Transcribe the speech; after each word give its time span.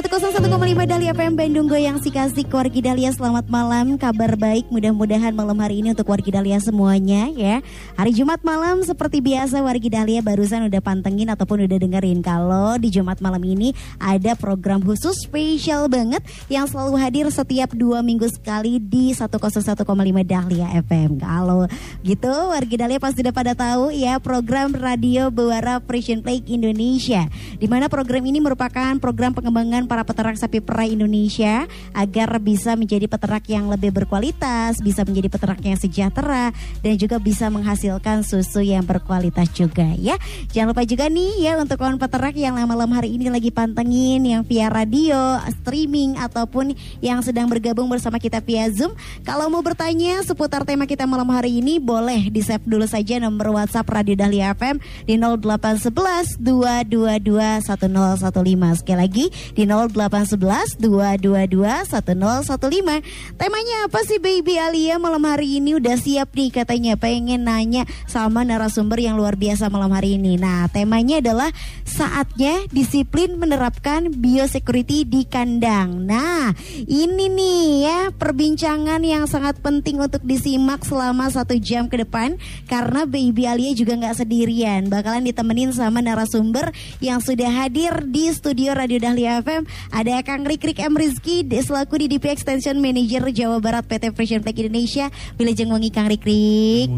101,5 0.00 0.88
Dahlia 0.88 1.12
FM 1.12 1.36
Bandung 1.36 1.68
Goyang 1.68 2.00
Sikasik 2.00 2.48
Wargi 2.48 2.80
Dahlia. 2.80 3.12
Selamat 3.12 3.52
malam 3.52 4.00
Kabar 4.00 4.32
baik. 4.32 4.72
Mudah-mudahan 4.72 5.36
malam 5.36 5.60
hari 5.60 5.84
ini 5.84 5.92
untuk 5.92 6.08
Wargi 6.08 6.32
Dahlia 6.32 6.56
semuanya 6.56 7.28
ya. 7.36 7.60
Hari 8.00 8.16
Jumat 8.16 8.40
malam 8.40 8.80
seperti 8.80 9.20
biasa 9.20 9.60
Wargi 9.60 9.92
Dahlia 9.92 10.24
barusan 10.24 10.72
udah 10.72 10.80
pantengin 10.80 11.28
ataupun 11.28 11.68
udah 11.68 11.76
dengerin. 11.76 12.24
Kalau 12.24 12.80
di 12.80 12.88
Jumat 12.88 13.20
malam 13.20 13.44
ini 13.44 13.76
ada 14.00 14.32
program 14.40 14.80
khusus 14.80 15.20
spesial 15.20 15.92
banget 15.92 16.24
Yang 16.48 16.72
selalu 16.72 16.94
hadir 16.96 17.26
setiap 17.28 17.76
dua 17.76 18.00
minggu 18.00 18.24
sekali 18.32 18.80
di 18.80 19.12
101,5 19.12 19.84
Dahlia 20.24 20.80
FM 20.80 21.20
Kalau 21.20 21.68
gitu 22.00 22.32
Wargi 22.48 22.80
Dahlia 22.80 22.96
pasti 22.96 23.20
udah 23.20 23.36
pada 23.36 23.52
tahu 23.52 23.92
ya 23.92 24.16
program 24.16 24.72
Radio 24.72 25.28
Bewara 25.28 25.76
Frisian 25.84 26.24
Play 26.24 26.40
Indonesia. 26.48 27.28
Di 27.60 27.68
mana 27.68 27.92
program 27.92 28.24
ini 28.24 28.40
merupakan 28.40 28.96
program 28.96 29.36
pengembangan 29.36 29.89
para 29.90 30.06
peternak 30.06 30.38
sapi 30.38 30.62
perah 30.62 30.86
Indonesia 30.86 31.66
agar 31.90 32.38
bisa 32.38 32.78
menjadi 32.78 33.10
peternak 33.10 33.42
yang 33.50 33.66
lebih 33.66 33.90
berkualitas, 33.90 34.78
bisa 34.78 35.02
menjadi 35.02 35.26
peternak 35.26 35.58
yang 35.66 35.74
sejahtera 35.74 36.54
dan 36.78 36.94
juga 36.94 37.18
bisa 37.18 37.50
menghasilkan 37.50 38.22
susu 38.22 38.62
yang 38.62 38.86
berkualitas 38.86 39.50
juga 39.50 39.90
ya. 39.98 40.14
Jangan 40.54 40.70
lupa 40.70 40.86
juga 40.86 41.10
nih 41.10 41.42
ya 41.42 41.58
untuk 41.58 41.82
kawan 41.82 41.98
peternak 41.98 42.38
yang 42.38 42.54
malam 42.70 42.86
hari 42.94 43.18
ini 43.18 43.26
lagi 43.26 43.50
pantengin 43.50 44.22
yang 44.22 44.46
via 44.46 44.70
radio, 44.70 45.42
streaming 45.58 46.14
ataupun 46.14 46.78
yang 47.02 47.18
sedang 47.26 47.50
bergabung 47.50 47.90
bersama 47.90 48.22
kita 48.22 48.38
via 48.38 48.70
Zoom. 48.70 48.94
Kalau 49.26 49.50
mau 49.50 49.58
bertanya 49.58 50.22
seputar 50.22 50.62
tema 50.62 50.86
kita 50.86 51.02
malam 51.02 51.26
hari 51.34 51.58
ini 51.58 51.82
boleh 51.82 52.30
di 52.30 52.38
save 52.46 52.62
dulu 52.62 52.86
saja 52.86 53.18
nomor 53.18 53.58
WhatsApp 53.58 53.90
Radio 53.90 54.14
Dahlia 54.14 54.54
FM 54.54 54.78
di 55.02 55.18
0811 55.18 56.38
222 56.38 57.66
1015. 57.66 58.86
Sekali 58.86 58.98
lagi 59.00 59.26
di 59.56 59.64
0811 59.70 60.82
222 60.82 61.86
1015. 61.86 63.38
Temanya 63.38 63.76
apa 63.86 64.02
sih 64.02 64.18
Baby 64.18 64.58
Alia 64.58 64.98
malam 64.98 65.22
hari 65.22 65.62
ini 65.62 65.78
udah 65.78 65.94
siap 65.94 66.34
nih 66.34 66.50
katanya 66.50 66.98
pengen 66.98 67.46
nanya 67.46 67.86
sama 68.10 68.42
narasumber 68.42 68.98
yang 68.98 69.14
luar 69.14 69.38
biasa 69.38 69.70
malam 69.70 69.94
hari 69.94 70.18
ini. 70.18 70.34
Nah, 70.34 70.66
temanya 70.68 71.22
adalah 71.22 71.54
saatnya 71.86 72.66
disiplin 72.74 73.38
menerapkan 73.38 74.10
biosecurity 74.10 75.06
di 75.06 75.22
kandang. 75.22 76.02
Nah, 76.02 76.50
ini 76.84 77.30
nih 77.30 77.62
ya 77.86 77.98
perbincangan 78.10 79.00
yang 79.06 79.30
sangat 79.30 79.62
penting 79.62 80.02
untuk 80.02 80.26
disimak 80.26 80.82
selama 80.82 81.30
satu 81.30 81.54
jam 81.60 81.86
ke 81.86 82.02
depan 82.02 82.36
karena 82.66 83.06
Baby 83.06 83.46
Alia 83.46 83.72
juga 83.76 83.94
nggak 83.94 84.24
sendirian. 84.24 84.90
Bakalan 84.90 85.22
ditemenin 85.22 85.70
sama 85.70 86.02
narasumber 86.02 86.74
yang 86.98 87.22
sudah 87.22 87.48
hadir 87.50 88.08
di 88.08 88.32
studio 88.32 88.74
Radio 88.74 88.98
Dahlia 88.98 89.44
FM 89.44 89.59
ada 89.90 90.20
Kang 90.22 90.44
Rikrik 90.44 90.78
M 90.82 90.94
Rizky 90.96 91.42
selaku 91.46 92.00
DDP 92.00 92.34
Extension 92.34 92.76
Manager 92.78 93.28
Jawa 93.30 93.62
Barat 93.62 93.84
PT 93.86 94.12
Fashion 94.16 94.40
Flag 94.40 94.56
Indonesia. 94.58 95.06
Wilujeng 95.36 95.70
Wengi 95.70 95.90
Kang 95.92 96.08
Rikrik. 96.08 96.88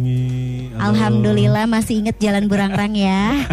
Alhamdulillah 0.78 1.68
masih 1.68 2.00
inget 2.00 2.16
Jalan 2.22 2.46
Burangrang 2.48 2.94
ya. 2.96 3.44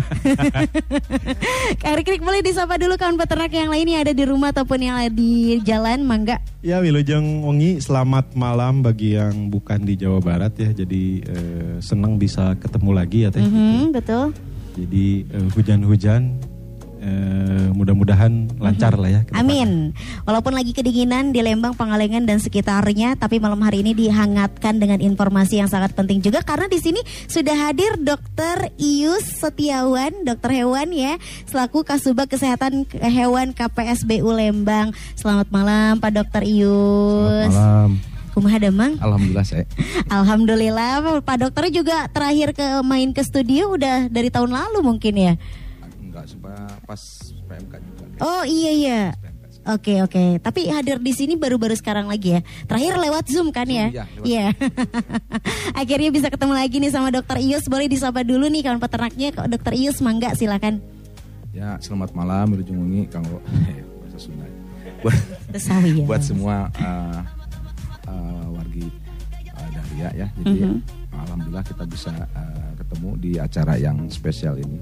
Kang 1.81 1.95
Rikrik 1.97 2.23
boleh 2.23 2.39
disapa 2.45 2.77
dulu 2.79 2.95
kawan 2.95 3.19
peternak 3.19 3.51
yang 3.51 3.69
lain 3.69 3.87
yang 3.89 4.01
ada 4.05 4.13
di 4.15 4.23
rumah 4.23 4.55
ataupun 4.55 4.79
yang 4.79 4.95
ada 4.97 5.11
di 5.11 5.59
jalan, 5.65 6.05
mangga. 6.05 6.39
Ya 6.59 6.79
Wilujeng 6.83 7.43
Wengi, 7.43 7.79
selamat 7.79 8.35
malam 8.35 8.83
bagi 8.83 9.15
yang 9.15 9.47
bukan 9.47 9.83
di 9.83 9.95
Jawa 9.95 10.19
Barat 10.19 10.55
ya. 10.59 10.69
Jadi 10.71 11.23
eh, 11.23 11.73
senang 11.79 12.19
bisa 12.19 12.55
ketemu 12.59 12.91
lagi 12.91 13.27
ya 13.27 13.29
Teh. 13.31 13.43
Mm 13.43 13.51
-hmm, 13.51 13.79
betul. 13.95 14.25
Jadi 14.79 15.05
eh, 15.27 15.47
hujan-hujan 15.55 16.21
Uh, 17.09 17.73
mudah-mudahan 17.73 18.53
lancar 18.61 18.93
lah 18.93 19.09
ya. 19.09 19.21
Amin. 19.33 19.97
Walaupun 20.29 20.53
lagi 20.53 20.77
kedinginan 20.77 21.33
di 21.33 21.41
Lembang, 21.41 21.73
Pangalengan 21.73 22.21
dan 22.29 22.37
sekitarnya, 22.37 23.17
tapi 23.17 23.41
malam 23.41 23.57
hari 23.65 23.81
ini 23.81 23.97
dihangatkan 23.97 24.77
dengan 24.77 25.01
informasi 25.01 25.57
yang 25.57 25.69
sangat 25.71 25.97
penting 25.97 26.21
juga 26.21 26.45
karena 26.45 26.69
di 26.69 26.77
sini 26.77 27.01
sudah 27.25 27.69
hadir 27.69 27.97
Dokter 27.97 28.69
Ius 28.77 29.41
Setiawan, 29.41 30.21
dokter 30.21 30.61
hewan 30.61 30.93
ya, 30.93 31.17
selaku 31.49 31.81
Kasubag 31.81 32.29
Kesehatan 32.29 32.85
Hewan 33.01 33.57
KPSBU 33.57 34.29
Lembang. 34.29 34.93
Selamat 35.17 35.49
malam 35.49 35.97
Pak 35.97 36.11
Dokter 36.13 36.45
Ius. 36.45 37.49
Selamat 37.49 37.57
malam. 37.57 37.91
Kumaha 38.29 38.61
Damang? 38.61 38.93
Alhamdulillah 39.01 39.45
saya. 39.47 39.65
Alhamdulillah 40.21 41.21
Pak 41.25 41.37
Dokter 41.41 41.73
juga 41.73 42.05
terakhir 42.13 42.53
ke 42.53 42.67
main 42.85 43.09
ke 43.11 43.25
studio 43.25 43.73
udah 43.73 44.07
dari 44.07 44.29
tahun 44.29 44.53
lalu 44.53 44.79
mungkin 44.85 45.15
ya 45.17 45.33
enggak 46.09 46.25
pas 46.89 47.01
PMK 47.45 47.73
juga. 47.85 48.03
Oh 48.25 48.43
iya 48.43 48.71
iya. 48.73 49.01
Oke 49.67 49.91
okay, 49.93 49.97
oke, 49.99 50.13
okay. 50.15 50.29
tapi 50.39 50.71
hadir 50.71 51.03
di 51.03 51.11
sini 51.11 51.35
baru-baru 51.35 51.75
sekarang 51.75 52.07
lagi 52.07 52.39
ya. 52.39 52.41
Terakhir 52.63 52.95
lewat 52.95 53.27
Zoom 53.27 53.51
kan 53.51 53.67
ya? 53.67 53.91
Iya. 53.91 54.05
Iya. 54.23 54.45
Akhirnya 55.79 56.09
bisa 56.15 56.31
ketemu 56.31 56.53
lagi 56.55 56.79
nih 56.79 56.89
sama 56.89 57.11
Dokter 57.11 57.43
Ius. 57.43 57.67
Boleh 57.67 57.91
disapa 57.91 58.23
dulu 58.23 58.47
nih 58.47 58.63
kawan 58.63 58.79
peternaknya, 58.79 59.35
Dokter 59.35 59.75
Ius, 59.75 59.99
mangga 59.99 60.31
silakan. 60.31 60.79
Ya, 61.51 61.75
selamat 61.83 62.15
malam, 62.15 62.55
berjumpa 62.55 63.11
Kang 63.11 63.27
bahasa 63.99 64.17
Sunda. 64.17 64.47
Buat, 65.03 65.17
ya. 65.51 66.05
buat 66.07 66.21
semua 66.23 66.71
uh, 66.79 67.19
uh, 68.07 68.45
wargi 68.55 68.87
uh, 69.53 69.69
Dahlia 69.75 70.09
ya. 70.23 70.27
Jadi 70.39 70.55
mm 70.55 70.71
-hmm. 70.71 71.19
alhamdulillah 71.19 71.65
kita 71.67 71.83
bisa 71.83 72.15
uh, 72.31 72.71
ketemu 72.79 73.09
di 73.19 73.31
acara 73.37 73.75
yang 73.75 74.07
spesial 74.07 74.55
ini 74.55 74.79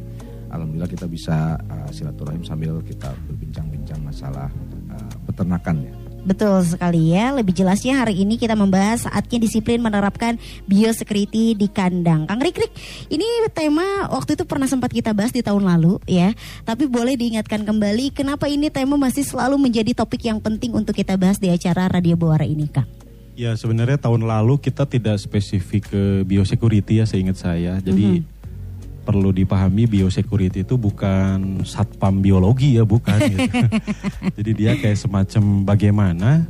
alhamdulillah 0.51 0.89
kita 0.89 1.05
bisa 1.09 1.57
uh, 1.57 1.89
silaturahim 1.91 2.43
sambil 2.43 2.79
kita 2.83 3.11
berbincang-bincang 3.27 3.99
masalah 4.03 4.47
uh, 4.91 5.15
peternakan 5.27 5.87
ya. 5.87 5.93
Betul 6.27 6.59
sekali 6.67 7.15
ya. 7.15 7.31
Lebih 7.31 7.55
jelasnya 7.55 8.03
hari 8.03 8.19
ini 8.19 8.35
kita 8.35 8.51
membahas 8.51 9.07
saatnya 9.07 9.39
disiplin 9.39 9.79
menerapkan 9.79 10.35
biosecurity 10.67 11.55
di 11.55 11.71
kandang. 11.71 12.27
Kang 12.27 12.43
Rikrik, 12.43 12.67
ini 13.07 13.23
tema 13.55 14.11
waktu 14.11 14.35
itu 14.35 14.43
pernah 14.43 14.67
sempat 14.67 14.91
kita 14.91 15.15
bahas 15.15 15.31
di 15.31 15.39
tahun 15.39 15.63
lalu 15.63 16.03
ya. 16.03 16.35
Tapi 16.67 16.91
boleh 16.91 17.15
diingatkan 17.15 17.63
kembali 17.63 18.11
kenapa 18.11 18.51
ini 18.51 18.67
tema 18.67 18.99
masih 18.99 19.23
selalu 19.23 19.55
menjadi 19.55 19.95
topik 19.95 20.27
yang 20.27 20.43
penting 20.43 20.75
untuk 20.75 20.99
kita 20.99 21.15
bahas 21.15 21.39
di 21.39 21.47
acara 21.47 21.87
Radio 21.87 22.19
Bawara 22.19 22.43
ini, 22.43 22.67
Kang? 22.67 22.91
Ya 23.37 23.55
sebenarnya 23.55 23.95
tahun 23.95 24.27
lalu 24.27 24.59
kita 24.59 24.83
tidak 24.83 25.21
spesifik 25.23 25.93
ke 25.93 26.03
biosecurity 26.27 26.99
ya 26.99 27.05
seingat 27.07 27.39
saya. 27.39 27.79
Jadi 27.79 28.03
mm 28.03 28.19
-hmm 28.19 28.36
perlu 29.07 29.31
dipahami 29.31 29.87
biosecurity 29.87 30.67
itu 30.67 30.75
bukan 30.75 31.63
satpam 31.63 32.19
biologi 32.19 32.75
ya 32.75 32.83
bukan 32.83 33.15
gitu. 33.23 33.47
Jadi 34.43 34.51
dia 34.51 34.75
kayak 34.75 34.99
semacam 34.99 35.63
bagaimana 35.63 36.43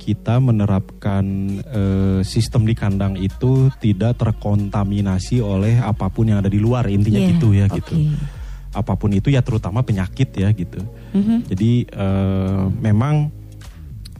kita 0.00 0.40
menerapkan 0.40 1.24
uh, 1.68 2.20
sistem 2.24 2.64
di 2.64 2.72
kandang 2.72 3.20
itu 3.20 3.68
tidak 3.84 4.16
terkontaminasi 4.16 5.44
oleh 5.44 5.76
apa 5.76 6.08
pun 6.08 6.32
yang 6.32 6.40
ada 6.40 6.48
di 6.48 6.56
luar 6.56 6.88
intinya 6.88 7.20
yeah, 7.20 7.30
gitu 7.36 7.48
ya 7.52 7.68
okay. 7.68 7.84
gitu. 7.84 7.94
Apa 8.72 8.96
pun 8.96 9.12
itu 9.12 9.28
ya 9.28 9.44
terutama 9.44 9.84
penyakit 9.84 10.32
ya 10.32 10.48
gitu. 10.56 10.80
Mm-hmm. 11.12 11.38
Jadi 11.52 11.72
uh, 11.92 12.72
memang 12.80 13.28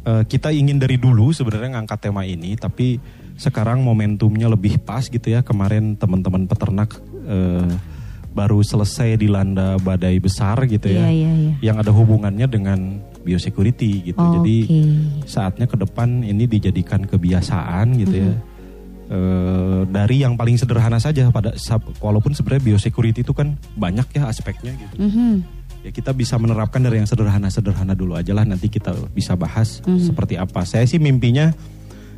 uh, 0.04 0.22
kita 0.28 0.52
ingin 0.52 0.76
dari 0.76 1.00
dulu 1.00 1.32
sebenarnya 1.32 1.80
ngangkat 1.80 2.12
tema 2.12 2.28
ini 2.28 2.60
tapi 2.60 3.00
sekarang 3.40 3.80
momentumnya 3.80 4.52
lebih 4.52 4.84
pas 4.84 5.08
gitu 5.08 5.32
ya. 5.32 5.40
Kemarin 5.40 5.96
teman-teman 5.96 6.44
peternak 6.44 7.00
uh, 7.30 7.70
baru 8.30 8.62
selesai 8.62 9.18
dilanda 9.18 9.74
badai 9.82 10.22
besar 10.22 10.62
gitu 10.70 10.86
ya, 10.86 11.06
yeah, 11.06 11.10
yeah, 11.10 11.34
yeah. 11.34 11.54
yang 11.62 11.76
ada 11.82 11.90
hubungannya 11.90 12.46
dengan 12.46 13.02
biosecurity 13.26 14.14
gitu. 14.14 14.22
Oh, 14.22 14.40
Jadi 14.40 14.56
okay. 14.64 14.86
saatnya 15.26 15.66
ke 15.66 15.74
depan 15.74 16.22
ini 16.22 16.46
dijadikan 16.46 17.04
kebiasaan 17.04 17.98
gitu 17.98 18.16
mm 18.16 18.22
-hmm. 18.22 18.30
ya. 18.30 18.48
Uh, 19.10 19.82
dari 19.90 20.22
yang 20.22 20.38
paling 20.38 20.54
sederhana 20.54 21.02
saja 21.02 21.26
pada 21.34 21.50
walaupun 21.98 22.30
sebenarnya 22.30 22.62
biosecurity 22.62 23.26
itu 23.26 23.34
kan 23.34 23.58
banyak 23.74 24.06
ya 24.14 24.30
aspeknya 24.30 24.70
gitu. 24.78 24.94
Mm 25.02 25.10
-hmm. 25.10 25.32
Ya 25.80 25.90
kita 25.90 26.14
bisa 26.14 26.38
menerapkan 26.38 26.78
dari 26.78 27.02
yang 27.02 27.08
sederhana-sederhana 27.10 27.98
dulu 27.98 28.14
aja 28.14 28.30
lah 28.36 28.46
nanti 28.46 28.70
kita 28.70 28.94
bisa 29.10 29.34
bahas 29.34 29.82
mm 29.82 29.90
-hmm. 29.90 30.06
seperti 30.06 30.34
apa. 30.38 30.62
Saya 30.62 30.86
sih 30.86 31.02
mimpinya 31.02 31.50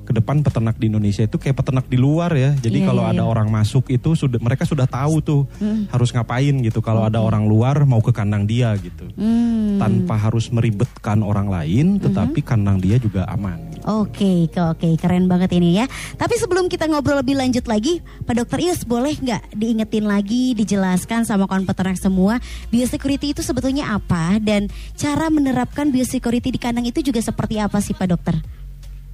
ke 0.03 0.13
depan 0.13 0.43
peternak 0.43 0.77
di 0.79 0.91
Indonesia 0.91 1.23
itu 1.23 1.39
kayak 1.39 1.63
peternak 1.63 1.87
di 1.87 1.99
luar 1.99 2.35
ya. 2.35 2.53
Jadi 2.59 2.83
yeah, 2.83 2.89
kalau 2.91 3.03
yeah, 3.07 3.13
ada 3.15 3.23
yeah. 3.25 3.33
orang 3.33 3.49
masuk 3.49 3.89
itu 3.89 4.15
sudah 4.19 4.39
mereka 4.43 4.67
sudah 4.67 4.87
tahu 4.87 5.23
tuh 5.23 5.43
mm. 5.63 5.95
harus 5.95 6.11
ngapain 6.11 6.55
gitu. 6.63 6.83
Kalau 6.83 7.07
okay. 7.07 7.15
ada 7.15 7.19
orang 7.23 7.47
luar 7.47 7.87
mau 7.87 8.03
ke 8.03 8.11
kandang 8.11 8.45
dia 8.45 8.75
gitu. 8.79 9.07
Mm. 9.15 9.79
Tanpa 9.79 10.19
harus 10.19 10.51
meribetkan 10.51 11.23
orang 11.23 11.47
lain 11.49 12.03
tetapi 12.03 12.41
mm 12.41 12.45
-hmm. 12.45 12.51
kandang 12.51 12.79
dia 12.83 12.97
juga 12.99 13.27
aman. 13.31 13.59
Gitu. 13.73 13.83
Oke, 13.83 14.47
oke, 14.47 14.61
oke, 14.79 14.89
keren 14.99 15.27
banget 15.27 15.59
ini 15.59 15.83
ya. 15.83 15.91
Tapi 16.15 16.39
sebelum 16.39 16.71
kita 16.71 16.87
ngobrol 16.87 17.19
lebih 17.19 17.35
lanjut 17.35 17.67
lagi, 17.67 17.99
Pak 18.23 18.35
Dokter 18.39 18.63
Ius 18.63 18.87
boleh 18.87 19.19
nggak 19.19 19.59
diingetin 19.59 20.07
lagi, 20.07 20.55
dijelaskan 20.55 21.27
sama 21.27 21.51
kawan 21.51 21.67
peternak 21.67 21.99
semua, 21.99 22.39
biosecurity 22.71 23.35
itu 23.35 23.43
sebetulnya 23.43 23.91
apa 23.91 24.39
dan 24.39 24.71
cara 24.95 25.27
menerapkan 25.35 25.91
biosecurity 25.91 26.55
di 26.55 26.61
kandang 26.63 26.87
itu 26.87 27.03
juga 27.03 27.19
seperti 27.19 27.59
apa 27.59 27.83
sih 27.83 27.95
Pak 27.95 28.07
Dokter? 28.07 28.62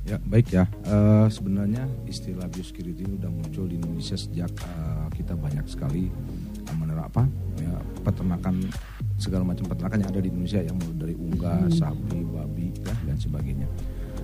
Ya 0.09 0.17
baik 0.25 0.49
ya. 0.49 0.65
Eh, 0.89 1.27
sebenarnya 1.29 1.85
istilah 2.09 2.49
biosecurity 2.49 3.05
ini 3.05 3.21
udah 3.21 3.29
muncul 3.29 3.69
di 3.69 3.77
Indonesia 3.77 4.17
sejak 4.17 4.49
eh, 4.57 5.07
kita 5.13 5.37
banyak 5.37 5.69
sekali 5.69 6.09
uh, 6.65 6.77
menerap 6.81 7.13
apa 7.13 7.29
ya 7.61 7.77
peternakan 8.01 8.65
segala 9.21 9.45
macam 9.45 9.69
peternakan 9.69 10.01
yang 10.01 10.11
ada 10.17 10.21
di 10.25 10.29
Indonesia 10.33 10.61
yang 10.65 10.77
mulai 10.81 10.97
dari 10.97 11.15
unggas, 11.19 11.71
sapi, 11.77 12.25
babi 12.25 12.73
ya, 12.81 12.95
dan 13.05 13.17
sebagainya. 13.21 13.69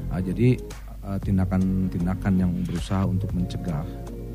Ah, 0.09 0.23
jadi 0.23 0.57
tindakan-tindakan 1.05 2.33
yang 2.41 2.49
berusaha 2.65 3.05
untuk 3.05 3.29
mencegah 3.37 3.85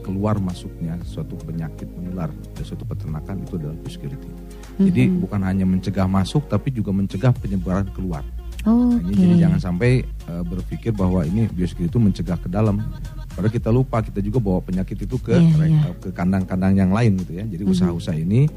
keluar 0.06 0.38
masuknya 0.38 1.02
suatu 1.02 1.34
penyakit 1.42 1.90
menular 1.98 2.30
dari 2.54 2.66
suatu 2.68 2.86
peternakan 2.86 3.42
itu 3.42 3.58
adalah 3.58 3.74
biosecurity. 3.82 4.30
Jadi 4.78 5.04
bukan 5.18 5.42
hanya 5.50 5.66
mencegah 5.66 6.06
masuk 6.06 6.46
tapi 6.46 6.70
juga 6.70 6.94
mencegah 6.94 7.34
penyebaran 7.34 7.90
keluar. 7.90 8.22
Nah, 8.70 9.02
ini 9.04 9.14
jadi 9.16 9.36
jangan 9.50 9.60
sampai 9.60 9.92
eh, 10.04 10.44
berpikir 10.46 10.92
bahwa 10.94 11.26
ini 11.26 11.50
biosecurity 11.50 11.90
itu 11.90 12.00
mencegah 12.00 12.38
ke 12.38 12.50
dalam. 12.52 12.82
Padahal 13.30 13.54
kita 13.54 13.70
lupa 13.72 14.04
kita 14.04 14.20
juga 14.20 14.44
bawa 14.44 14.60
penyakit 14.60 15.06
itu 15.06 15.16
ke 15.18 15.32
re- 15.32 15.72
iya. 15.72 15.96
ke 15.96 16.12
kandang-kandang 16.12 16.76
yang 16.76 16.92
lain 16.92 17.16
gitu 17.24 17.40
ya. 17.40 17.46
Jadi 17.48 17.64
usaha-usaha 17.64 18.18
ini 18.20 18.50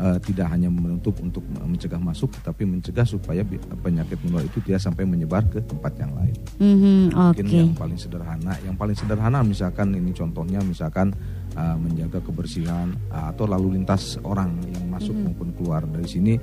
eh, 0.00 0.18
tidak 0.24 0.48
hanya 0.48 0.72
menutup 0.72 1.12
untuk 1.20 1.44
mencegah 1.60 2.00
masuk, 2.00 2.32
tapi 2.40 2.64
mencegah 2.64 3.04
supaya 3.04 3.44
penyakit 3.84 4.16
menular 4.24 4.48
itu 4.48 4.64
tidak 4.64 4.80
sampai 4.80 5.04
menyebar 5.04 5.44
ke 5.50 5.60
tempat 5.60 5.92
yang 6.00 6.12
lain. 6.16 6.36
Mhm, 6.56 7.12
Mungkin 7.12 7.46
Oke. 7.46 7.56
yang 7.60 7.72
paling 7.76 7.98
sederhana, 8.00 8.52
yang 8.64 8.76
paling 8.80 8.96
sederhana 8.96 9.44
misalkan 9.44 9.92
ini 9.92 10.10
contohnya 10.16 10.64
misalkan 10.64 11.12
uh, 11.56 11.76
menjaga 11.76 12.22
kebersihan 12.24 12.94
uh, 13.10 13.28
atau 13.34 13.44
lalu 13.44 13.76
lintas 13.80 14.16
orang 14.24 14.56
yang 14.72 14.88
masuk 14.88 15.14
maupun 15.16 15.52
keluar 15.56 15.82
dari 15.84 16.08
sini 16.08 16.34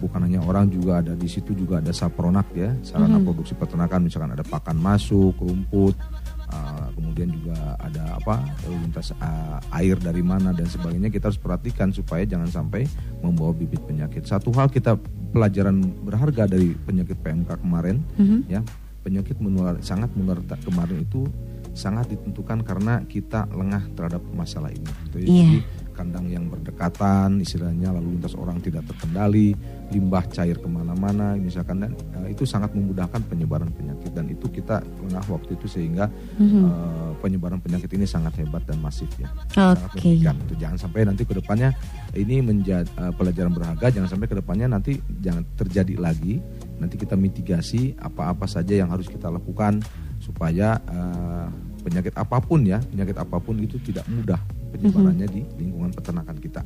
bukan 0.00 0.24
hanya 0.24 0.40
orang 0.40 0.72
juga 0.72 1.04
ada 1.04 1.12
di 1.12 1.28
situ 1.28 1.52
juga 1.52 1.84
ada 1.84 1.92
sapronak 1.92 2.48
ya 2.56 2.72
sarana 2.80 3.20
produksi 3.20 3.52
peternakan 3.52 4.08
misalkan 4.08 4.32
ada 4.32 4.42
pakan 4.42 4.80
masuk 4.80 5.36
rumput 5.36 5.92
uh, 6.48 6.88
kemudian 6.96 7.28
juga 7.28 7.76
ada 7.76 8.16
apa 8.16 8.40
lintas 8.66 9.12
uh, 9.20 9.60
air 9.76 10.00
dari 10.00 10.24
mana 10.24 10.56
dan 10.56 10.64
sebagainya 10.64 11.12
kita 11.12 11.28
harus 11.28 11.38
perhatikan 11.38 11.92
supaya 11.92 12.24
jangan 12.24 12.48
sampai 12.48 12.88
membawa 13.20 13.52
bibit 13.52 13.84
penyakit 13.84 14.24
satu 14.24 14.48
hal 14.56 14.72
kita 14.72 14.96
pelajaran 15.30 15.84
berharga 16.02 16.48
dari 16.48 16.72
penyakit 16.88 17.20
PMK 17.20 17.60
kemarin 17.60 18.00
ya 18.48 18.64
penyakit 19.04 19.36
menular 19.40 19.80
sangat 19.80 20.12
menular 20.16 20.40
kemarin 20.64 21.04
itu 21.04 21.28
sangat 21.72 22.10
ditentukan 22.10 22.66
karena 22.66 23.02
kita 23.06 23.46
lengah 23.54 23.82
terhadap 23.94 24.22
masalah 24.34 24.70
ini. 24.74 24.90
Gitu 25.08 25.16
ya. 25.22 25.26
Iya. 25.26 25.30
Jadi 25.30 25.58
kandang 26.00 26.32
yang 26.32 26.48
berdekatan, 26.48 27.44
istilahnya 27.44 27.92
lalu 27.92 28.16
lintas 28.16 28.32
orang 28.32 28.56
tidak 28.64 28.88
terkendali, 28.88 29.52
limbah 29.92 30.24
cair 30.32 30.56
ke 30.56 30.64
mana-mana, 30.64 31.36
misalkan 31.36 31.84
dan 31.84 31.92
eh, 32.24 32.32
itu 32.32 32.48
sangat 32.48 32.72
memudahkan 32.72 33.20
penyebaran 33.28 33.68
penyakit 33.68 34.16
dan 34.16 34.24
itu 34.32 34.48
kita 34.48 34.80
lengah 34.80 35.20
waktu 35.28 35.60
itu 35.60 35.68
sehingga 35.68 36.08
eh, 36.40 37.12
penyebaran 37.20 37.60
penyakit 37.60 37.92
ini 37.92 38.08
sangat 38.08 38.40
hebat 38.40 38.64
dan 38.64 38.80
masif 38.80 39.12
ya. 39.20 39.28
Oke. 39.92 40.16
Itu 40.48 40.56
jangan 40.56 40.80
sampai 40.80 41.04
nanti 41.04 41.28
ke 41.28 41.36
depannya 41.36 41.76
ini 42.16 42.40
menjadi 42.40 42.88
pelajaran 43.12 43.52
berharga, 43.52 43.92
jangan 43.92 44.08
sampai 44.08 44.26
ke 44.32 44.36
depannya 44.40 44.72
nanti 44.72 44.96
jangan 45.20 45.44
terjadi 45.60 46.00
lagi. 46.00 46.40
Nanti 46.80 46.96
kita 46.96 47.12
mitigasi 47.12 47.92
apa-apa 48.00 48.48
saja 48.48 48.72
yang 48.72 48.88
harus 48.88 49.04
kita 49.04 49.28
lakukan 49.28 49.84
supaya 50.16 50.80
eh, 50.80 51.46
penyakit 51.84 52.16
apa 52.16 52.40
pun 52.40 52.64
ya, 52.64 52.80
penyakit 52.80 53.20
apa 53.20 53.36
pun 53.36 53.60
itu 53.60 53.76
tidak 53.84 54.08
mudah 54.08 54.40
penyebarannya 54.70 55.28
di 55.28 55.40
lingkungan 55.58 55.90
peternakan 55.90 56.36
kita. 56.38 56.60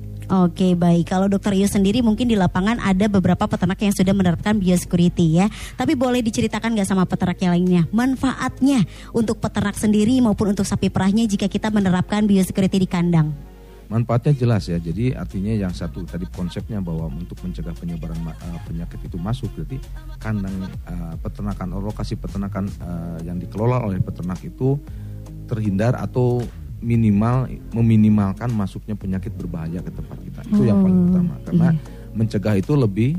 Oke 0.44 0.76
baik, 0.76 1.08
kalau 1.08 1.26
Dokter 1.28 1.56
Ius 1.56 1.72
sendiri 1.72 2.04
mungkin 2.04 2.28
di 2.28 2.36
lapangan 2.36 2.80
ada 2.80 3.08
beberapa 3.08 3.44
peternak 3.48 3.80
yang 3.80 3.92
sudah 3.96 4.12
menerapkan 4.12 4.56
biosecurity 4.56 5.40
ya. 5.42 5.46
Tapi 5.76 5.96
boleh 5.96 6.20
diceritakan 6.20 6.76
nggak 6.76 6.88
sama 6.88 7.04
peternak 7.08 7.40
yang 7.40 7.52
lainnya 7.56 7.82
manfaatnya 7.90 8.84
untuk 9.16 9.40
peternak 9.40 9.76
sendiri 9.76 10.20
maupun 10.20 10.52
untuk 10.52 10.68
sapi 10.68 10.88
perahnya 10.92 11.24
jika 11.24 11.48
kita 11.48 11.72
menerapkan 11.72 12.28
biosecurity 12.28 12.84
di 12.84 12.88
kandang? 12.88 13.32
Manfaatnya 13.84 14.32
jelas 14.32 14.64
ya. 14.64 14.80
Jadi 14.80 15.12
artinya 15.12 15.52
yang 15.52 15.72
satu 15.72 16.08
tadi 16.08 16.24
konsepnya 16.32 16.80
bahwa 16.80 17.12
untuk 17.12 17.36
mencegah 17.44 17.76
penyebaran 17.76 18.16
eh, 18.32 18.60
penyakit 18.64 19.00
itu 19.04 19.20
masuk, 19.20 19.52
berarti 19.52 19.76
kandang 20.18 20.56
eh, 20.88 21.14
peternakan 21.20 21.68
lokasi 21.84 22.16
peternakan 22.16 22.64
eh, 22.64 23.28
yang 23.28 23.36
dikelola 23.36 23.84
oleh 23.84 24.00
peternak 24.00 24.40
itu 24.40 24.80
terhindar 25.44 26.00
atau 26.00 26.40
minimal 26.84 27.36
meminimalkan 27.72 28.52
masuknya 28.52 28.92
penyakit 28.92 29.32
berbahaya 29.32 29.80
ke 29.80 29.88
tempat 29.88 30.18
kita. 30.20 30.40
Itu 30.44 30.62
yang 30.62 30.78
paling 30.78 30.98
Oh, 30.98 31.08
utama 31.08 31.34
karena 31.42 31.68
iya. 31.70 31.80
mencegah 32.12 32.54
itu 32.54 32.72
lebih 32.74 33.16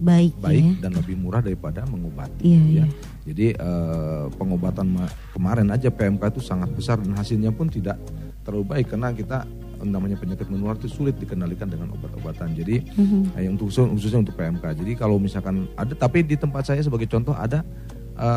Baik, 0.00 0.32
baik 0.40 0.64
ya. 0.64 0.72
dan 0.80 0.92
lebih 0.94 1.12
murah 1.14 1.42
daripada 1.42 1.84
mengobati. 1.84 2.40
Iya, 2.40 2.56
ya. 2.56 2.70
iya. 2.72 2.84
Jadi 3.20 3.46
eh, 3.52 4.24
pengobatan 4.32 4.86
ma- 4.88 5.12
kemarin 5.30 5.68
aja 5.68 5.90
PMK 5.90 6.22
itu 6.30 6.40
sangat 6.40 6.72
besar 6.72 6.96
dan 6.96 7.12
hasilnya 7.12 7.50
pun 7.50 7.68
tidak 7.68 8.00
terlalu 8.40 8.64
baik 8.70 8.86
karena 8.88 9.12
kita 9.12 9.44
namanya 9.80 10.12
penyakit 10.14 10.48
menular 10.48 10.76
itu 10.76 10.88
sulit 10.88 11.16
dikendalikan 11.16 11.66
dengan 11.66 11.88
obat-obatan. 11.90 12.52
Jadi 12.54 12.80
Mhm. 12.90 13.36
eh, 13.36 13.48
untuk 13.48 13.68
khusus- 13.68 13.90
khususnya 13.90 14.20
untuk 14.20 14.32
PMK. 14.34 14.72
Jadi 14.72 14.92
kalau 14.94 15.18
misalkan 15.18 15.68
ada 15.74 15.92
tapi 15.92 16.22
di 16.22 16.32
tempat 16.34 16.64
saya 16.64 16.80
sebagai 16.80 17.04
contoh 17.04 17.34
ada 17.34 17.60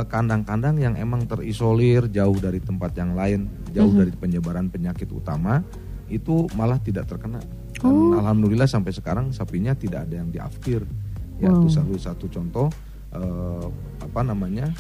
kandang-kandang 0.08 0.80
yang 0.80 0.96
emang 0.96 1.28
terisolir 1.28 2.08
jauh 2.08 2.40
dari 2.40 2.64
tempat 2.64 2.96
yang 2.96 3.14
lain, 3.14 3.52
jauh 3.76 3.92
Mhm. 3.92 4.00
dari 4.00 4.12
penyebaran 4.16 4.68
penyakit 4.72 5.12
utama 5.12 5.60
itu 6.08 6.48
malah 6.56 6.80
tidak 6.80 7.08
terkena. 7.08 7.44
Dan 7.76 7.92
Oh. 7.92 8.16
alhamdulillah 8.16 8.70
sampai 8.70 8.96
sekarang 8.96 9.36
sapinya 9.36 9.76
tidak 9.76 10.08
ada 10.08 10.24
yang 10.24 10.32
diafkir. 10.32 10.88
Ya 11.42 11.52
Wow. 11.52 11.66
itu 11.66 11.68
satu 11.76 11.96
satu 12.00 12.26
contoh 12.32 12.68
eh, 13.14 13.66
apa 14.02 14.22
namanya 14.26 14.74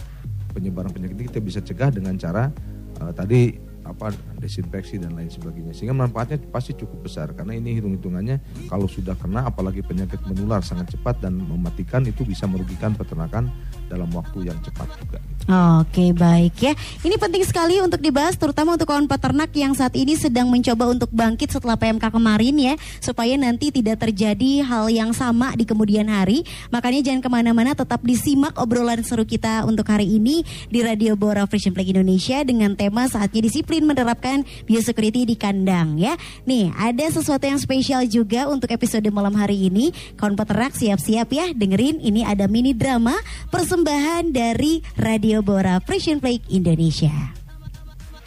penyebaran 0.53 0.89
penyakit 0.89 1.29
kita 1.29 1.37
bisa 1.37 1.59
cegah 1.61 1.93
dengan 1.93 2.17
cara 2.17 2.49
eh, 2.97 3.11
tadi 3.13 3.41
apa 3.83 4.09
desinfeksi 4.39 4.95
dan 4.95 5.11
lain 5.11 5.27
sebagainya 5.27 5.75
sehingga 5.75 5.91
manfaatnya 5.91 6.39
pasti 6.47 6.71
cukup 6.71 7.03
besar 7.03 7.35
karena 7.35 7.51
ini 7.53 7.75
hitung-hitungannya 7.77 8.65
kalau 8.71 8.87
sudah 8.87 9.11
kena 9.19 9.43
apalagi 9.43 9.83
penyakit 9.83 10.23
menular 10.23 10.63
sangat 10.63 10.95
cepat 10.95 11.19
dan 11.19 11.35
mematikan 11.35 11.99
itu 12.07 12.23
bisa 12.23 12.47
merugikan 12.47 12.95
peternakan 12.95 13.51
dalam 13.93 14.09
waktu 14.09 14.49
yang 14.49 14.57
cepat 14.65 14.89
juga. 14.97 15.21
Oke 15.83 16.15
baik 16.15 16.55
ya. 16.55 16.71
Ini 17.03 17.19
penting 17.19 17.43
sekali 17.43 17.83
untuk 17.83 17.99
dibahas 17.99 18.39
Terutama 18.39 18.79
untuk 18.79 18.87
kawan 18.87 19.11
peternak 19.11 19.51
yang 19.51 19.75
saat 19.75 19.91
ini 19.91 20.15
sedang 20.15 20.47
mencoba 20.47 20.87
untuk 20.87 21.11
bangkit 21.11 21.51
setelah 21.51 21.75
PMK 21.75 22.15
kemarin 22.15 22.55
ya 22.55 22.73
Supaya 23.03 23.35
nanti 23.35 23.67
tidak 23.67 23.99
terjadi 24.07 24.63
hal 24.63 24.87
yang 24.87 25.11
sama 25.11 25.51
di 25.59 25.67
kemudian 25.67 26.07
hari. 26.07 26.47
Makanya 26.71 27.11
jangan 27.11 27.21
ke 27.27 27.29
mana-mana 27.29 27.75
tetap 27.75 27.99
disimak 28.07 28.55
obrolan 28.55 29.03
seru 29.03 29.27
kita 29.27 29.67
untuk 29.67 29.83
hari 29.91 30.15
ini 30.15 30.47
Di 30.71 30.79
Radio 30.79 31.19
Bora 31.19 31.43
Frisian 31.43 31.75
Flag 31.75 31.91
Indonesia 31.91 32.39
Dengan 32.47 32.79
tema 32.79 33.11
saatnya 33.11 33.43
disiplin 33.43 33.83
menerapkan 33.83 34.47
biosecurity 34.63 35.27
di 35.27 35.35
kandang 35.35 35.99
ya. 35.99 36.15
Nih 36.47 36.71
ada 36.79 37.03
sesuatu 37.11 37.43
yang 37.43 37.59
spesial 37.59 38.07
juga 38.07 38.47
untuk 38.47 38.71
episode 38.71 39.03
malam 39.11 39.35
hari 39.35 39.67
ini. 39.67 39.91
Kawan 40.15 40.39
peternak 40.39 40.71
siap-siap 40.71 41.27
ya 41.35 41.51
dengerin. 41.51 41.99
Ini 41.99 42.23
ada 42.23 42.47
mini 42.47 42.71
drama 42.71 43.19
persembahan 43.83 44.31
dari 44.31 44.79
Radio 44.95 45.43
Bora 45.43 45.75
Frisian 45.83 46.23
Flag 46.23 46.39
Indonesia. 46.47 47.11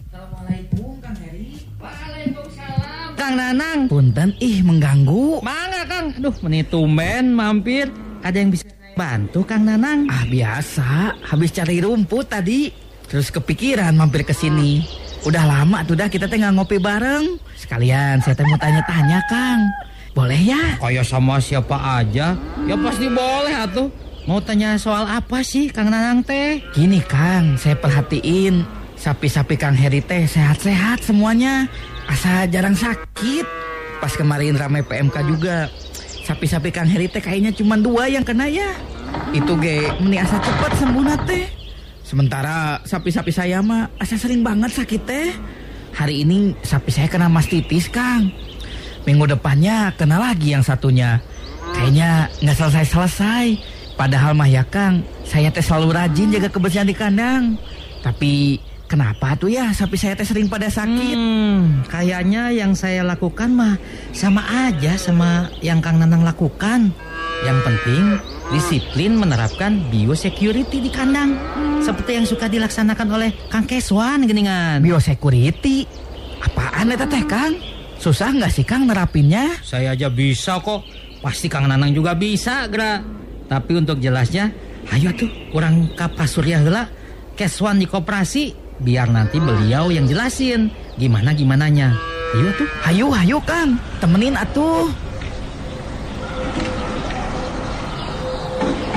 Assalamualaikum 0.05 1.01
Kang 1.01 1.17
Heri. 1.17 1.65
Waalaikumsalam. 1.81 3.17
Kang 3.17 3.35
Nanang. 3.41 3.89
Punten 3.89 4.37
ih 4.37 4.61
mengganggu. 4.61 5.41
Mangga 5.41 5.89
Kang, 5.89 6.13
aduh 6.13 6.37
menit 6.45 6.69
tumben 6.69 7.33
mampir. 7.33 7.89
Ada 8.21 8.37
yang 8.37 8.53
bisa 8.53 8.69
bantu 9.01 9.49
Kang 9.49 9.65
Nanang? 9.65 10.05
Ah 10.13 10.29
biasa, 10.29 11.25
habis 11.25 11.57
cari 11.57 11.81
rumput 11.81 12.29
tadi. 12.29 12.69
Terus 13.09 13.33
kepikiran 13.33 13.97
mampir 13.97 14.29
ke 14.29 14.37
sini. 14.37 14.85
Udah 15.25 15.49
lama 15.49 15.81
tuh 15.89 15.97
dah 15.97 16.13
kita 16.13 16.29
teh 16.29 16.37
nggak 16.37 16.53
ngopi 16.53 16.77
bareng. 16.77 17.41
Sekalian 17.57 18.21
saya 18.21 18.37
teh 18.37 18.45
mau 18.45 18.61
tanya-tanya 18.61 19.25
Kang. 19.25 19.65
Boleh 20.13 20.37
ya? 20.37 20.77
Kayak 20.77 21.09
sama 21.09 21.41
siapa 21.41 21.81
aja, 22.05 22.37
ya 22.69 22.75
pasti 22.77 23.09
boleh 23.09 23.57
atuh. 23.57 23.89
Mau 24.27 24.43
tanya 24.43 24.75
soal 24.75 25.07
apa 25.07 25.39
sih 25.47 25.71
Kang 25.71 25.87
Nanang 25.87 26.19
teh? 26.27 26.59
Gini 26.75 26.99
Kang, 26.99 27.55
saya 27.55 27.79
perhatiin 27.79 28.67
sapi-sapi 28.99 29.55
Kang 29.55 29.79
Heri 29.79 30.03
teh 30.03 30.27
sehat-sehat 30.27 30.99
semuanya. 31.07 31.71
Asa 32.11 32.43
jarang 32.51 32.75
sakit. 32.75 33.47
Pas 34.03 34.11
kemarin 34.19 34.59
ramai 34.59 34.83
PMK 34.83 35.17
juga. 35.31 35.71
Sapi-sapi 36.27 36.75
Kang 36.75 36.91
Heri 36.91 37.07
teh 37.07 37.23
kayaknya 37.23 37.55
cuma 37.55 37.79
dua 37.79 38.11
yang 38.11 38.27
kena 38.27 38.51
ya. 38.51 38.75
Itu 39.31 39.55
ge 39.63 39.95
meni 40.03 40.19
asa 40.19 40.43
cepet 40.43 40.75
sembuh 40.75 41.07
teh. 41.23 41.47
Sementara 42.03 42.83
sapi-sapi 42.83 43.31
saya 43.31 43.63
mah 43.63 43.95
asa 43.95 44.19
sering 44.19 44.43
banget 44.43 44.75
sakit 44.75 45.03
teh. 45.07 45.31
Hari 45.95 46.27
ini 46.27 46.51
sapi 46.67 46.91
saya 46.91 47.07
kena 47.07 47.31
mastitis 47.31 47.87
Kang. 47.87 48.35
Minggu 49.07 49.39
depannya 49.39 49.95
kena 49.95 50.19
lagi 50.19 50.51
yang 50.51 50.67
satunya. 50.67 51.23
Kayaknya 51.79 52.27
nggak 52.43 52.57
selesai-selesai. 52.59 53.76
Padahal 53.97 54.37
mah 54.37 54.45
ya 54.45 54.61
Kang, 54.69 55.01
saya 55.25 55.49
teh 55.49 55.65
selalu 55.65 55.97
rajin 55.97 56.29
jaga 56.29 56.53
kebersihan 56.53 56.85
di 56.85 56.93
kandang. 56.93 57.57
Tapi 58.05 58.61
kenapa 58.85 59.33
tuh 59.41 59.49
ya 59.49 59.73
sapi 59.73 59.97
saya 59.97 60.13
teh 60.13 60.29
sering 60.29 60.53
pada 60.53 60.69
sakit? 60.69 61.17
Hmm, 61.17 61.81
kayaknya 61.89 62.53
yang 62.53 62.77
saya 62.77 63.01
lakukan 63.01 63.57
mah 63.57 63.81
sama 64.13 64.45
aja 64.69 65.01
sama 65.01 65.49
yang 65.65 65.81
Kang 65.81 65.97
Nanang 65.97 66.29
lakukan. 66.29 66.93
Yang 67.45 67.59
penting 67.65 68.05
disiplin 68.53 69.13
menerapkan 69.17 69.89
biosecurity 69.89 70.85
di 70.85 70.93
kandang. 70.93 71.33
Seperti 71.81 72.21
yang 72.21 72.29
suka 72.29 72.53
dilaksanakan 72.53 73.09
oleh 73.09 73.33
Kang 73.49 73.65
Keswan 73.65 74.29
geningan. 74.29 74.85
Biosecurity. 74.85 75.89
Apaan 76.45 76.93
eta 76.93 77.09
teh 77.09 77.25
Kang? 77.25 77.57
Susah 77.97 78.29
nggak 78.29 78.53
sih 78.53 78.65
Kang 78.69 78.85
nerapinnya? 78.85 79.57
Saya 79.65 79.97
aja 79.97 80.13
bisa 80.13 80.61
kok. 80.61 80.85
Pasti 81.25 81.49
Kang 81.49 81.65
Nanang 81.65 81.97
juga 81.97 82.13
bisa, 82.13 82.69
Gra. 82.69 83.01
Tapi 83.47 83.73
untuk 83.79 84.03
jelasnya, 84.03 84.51
ayo 84.91 85.15
tuh 85.15 85.31
orang 85.55 85.87
kapas 85.95 86.35
surya 86.35 86.63
heula 86.63 86.91
Keswan 87.37 87.77
di 87.77 87.85
koperasi 87.85 88.57
biar 88.81 89.13
nanti 89.13 89.37
beliau 89.37 89.93
yang 89.93 90.09
jelasin 90.09 90.73
gimana 90.97 91.37
gimananya. 91.37 91.93
Ayo 92.33 92.49
tuh. 92.57 92.69
Hayu 92.81 93.07
hayu 93.13 93.39
Kang, 93.45 93.77
temenin 94.01 94.33
atuh. 94.33 94.89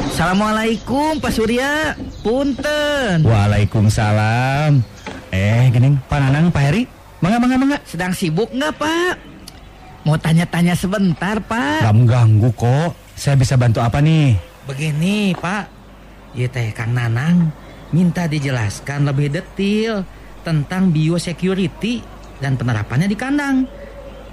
Assalamualaikum 0.07 1.19
Pak 1.19 1.31
Surya, 1.31 1.95
punten. 2.23 3.23
Waalaikumsalam. 3.23 4.83
Eh, 5.31 5.67
gening, 5.71 5.95
Pak 6.11 6.19
Nanang, 6.19 6.51
Pak 6.51 6.63
Heri, 6.63 6.83
mangga, 7.23 7.39
mangga, 7.39 7.55
mangga. 7.59 7.77
Sedang 7.87 8.11
sibuk 8.15 8.51
nggak 8.51 8.75
Pak? 8.75 9.13
Mau 10.07 10.15
tanya-tanya 10.15 10.79
sebentar 10.79 11.43
Pak. 11.43 11.83
Gak 11.83 11.95
mengganggu 11.95 12.49
kok. 12.55 12.91
Saya 13.19 13.35
bisa 13.35 13.59
bantu 13.59 13.83
apa 13.83 13.99
nih? 13.99 14.39
Begini, 14.63 15.35
Pak. 15.35 15.67
Ya 16.39 16.47
teh 16.47 16.71
Kang 16.71 16.95
Nanang 16.95 17.51
minta 17.91 18.31
dijelaskan 18.31 19.03
lebih 19.03 19.27
detail 19.27 20.07
tentang 20.47 20.95
biosecurity 20.95 21.99
dan 22.39 22.55
penerapannya 22.55 23.11
di 23.11 23.19
kandang. 23.19 23.67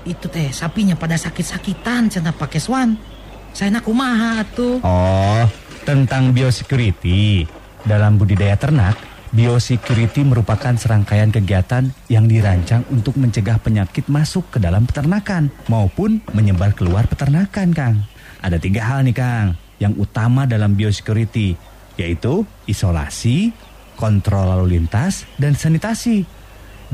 Itu 0.07 0.31
teh 0.31 0.55
sapinya 0.55 0.95
pada 0.95 1.19
sakit-sakitan 1.19 2.15
cenah 2.15 2.31
Pak 2.31 2.55
Keswan. 2.55 2.95
Saya 3.51 3.75
nak 3.75 3.91
kumaha 3.91 4.47
tuh. 4.55 4.79
Oh, 4.87 5.43
tentang 5.83 6.31
biosecurity. 6.31 7.43
Dalam 7.83 8.23
budidaya 8.23 8.55
ternak, 8.55 8.95
biosecurity 9.35 10.23
merupakan 10.23 10.79
serangkaian 10.79 11.35
kegiatan 11.35 11.91
yang 12.07 12.31
dirancang 12.31 12.87
untuk 12.95 13.19
mencegah 13.19 13.59
penyakit 13.59 14.07
masuk 14.07 14.47
ke 14.55 14.59
dalam 14.63 14.87
peternakan 14.87 15.51
maupun 15.67 16.23
menyebar 16.39 16.71
keluar 16.71 17.11
peternakan, 17.11 17.75
Kang. 17.75 18.16
Ada 18.47 18.63
tiga 18.63 18.87
hal 18.87 19.03
nih, 19.03 19.17
Kang, 19.19 19.59
yang 19.83 19.99
utama 19.99 20.47
dalam 20.47 20.79
biosecurity, 20.79 21.59
yaitu 21.99 22.47
isolasi, 22.71 23.51
kontrol 23.99 24.47
lalu 24.47 24.79
lintas, 24.79 25.27
dan 25.35 25.59
sanitasi. 25.59 26.23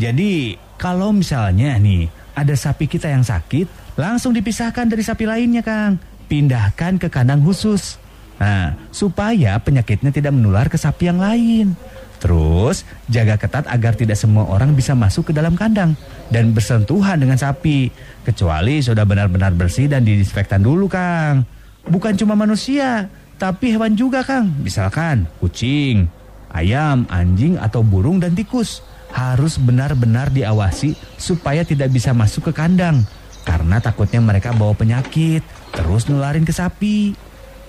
Jadi, 0.00 0.56
kalau 0.80 1.12
misalnya 1.12 1.76
nih, 1.76 2.09
ada 2.32 2.56
sapi 2.56 2.88
kita 2.88 3.12
yang 3.12 3.21
sakit, 3.21 3.68
langsung 4.00 4.32
dipisahkan 4.32 4.88
dari 4.88 5.04
sapi 5.04 5.28
lainnya, 5.28 5.61
Kang. 5.61 6.00
Pindahkan 6.25 6.97
ke 6.97 7.12
kandang 7.12 7.44
khusus. 7.44 8.00
Nah, 8.40 8.73
supaya 8.88 9.61
penyakitnya 9.61 10.09
tidak 10.09 10.32
menular 10.32 10.73
ke 10.73 10.80
sapi 10.80 11.12
yang 11.12 11.21
lain. 11.21 11.76
Terus, 12.23 12.87
jaga 13.11 13.35
ketat 13.35 13.67
agar 13.67 13.99
tidak 13.99 14.14
semua 14.14 14.47
orang 14.47 14.79
bisa 14.79 14.95
masuk 14.95 15.31
ke 15.31 15.33
dalam 15.35 15.59
kandang 15.59 15.99
dan 16.31 16.55
bersentuhan 16.55 17.19
dengan 17.19 17.35
sapi. 17.35 17.91
Kecuali 18.23 18.79
sudah 18.79 19.02
benar-benar 19.02 19.50
bersih 19.59 19.91
dan 19.91 20.07
didisinfektan 20.07 20.62
dulu, 20.62 20.87
Kang. 20.87 21.43
Bukan 21.83 22.14
cuma 22.14 22.38
manusia, 22.38 23.11
tapi 23.43 23.75
hewan 23.75 23.99
juga, 23.99 24.23
Kang. 24.23 24.55
Misalkan 24.62 25.26
kucing, 25.43 26.07
ayam, 26.55 27.11
anjing, 27.11 27.59
atau 27.59 27.83
burung 27.83 28.23
dan 28.23 28.38
tikus. 28.38 28.87
Harus 29.11 29.59
benar-benar 29.59 30.31
diawasi 30.31 30.95
supaya 31.19 31.67
tidak 31.67 31.91
bisa 31.91 32.14
masuk 32.14 32.49
ke 32.49 32.52
kandang. 32.55 33.02
Karena 33.43 33.83
takutnya 33.83 34.23
mereka 34.23 34.55
bawa 34.55 34.79
penyakit, 34.79 35.43
terus 35.75 36.07
nularin 36.07 36.47
ke 36.47 36.55
sapi. 36.55 37.19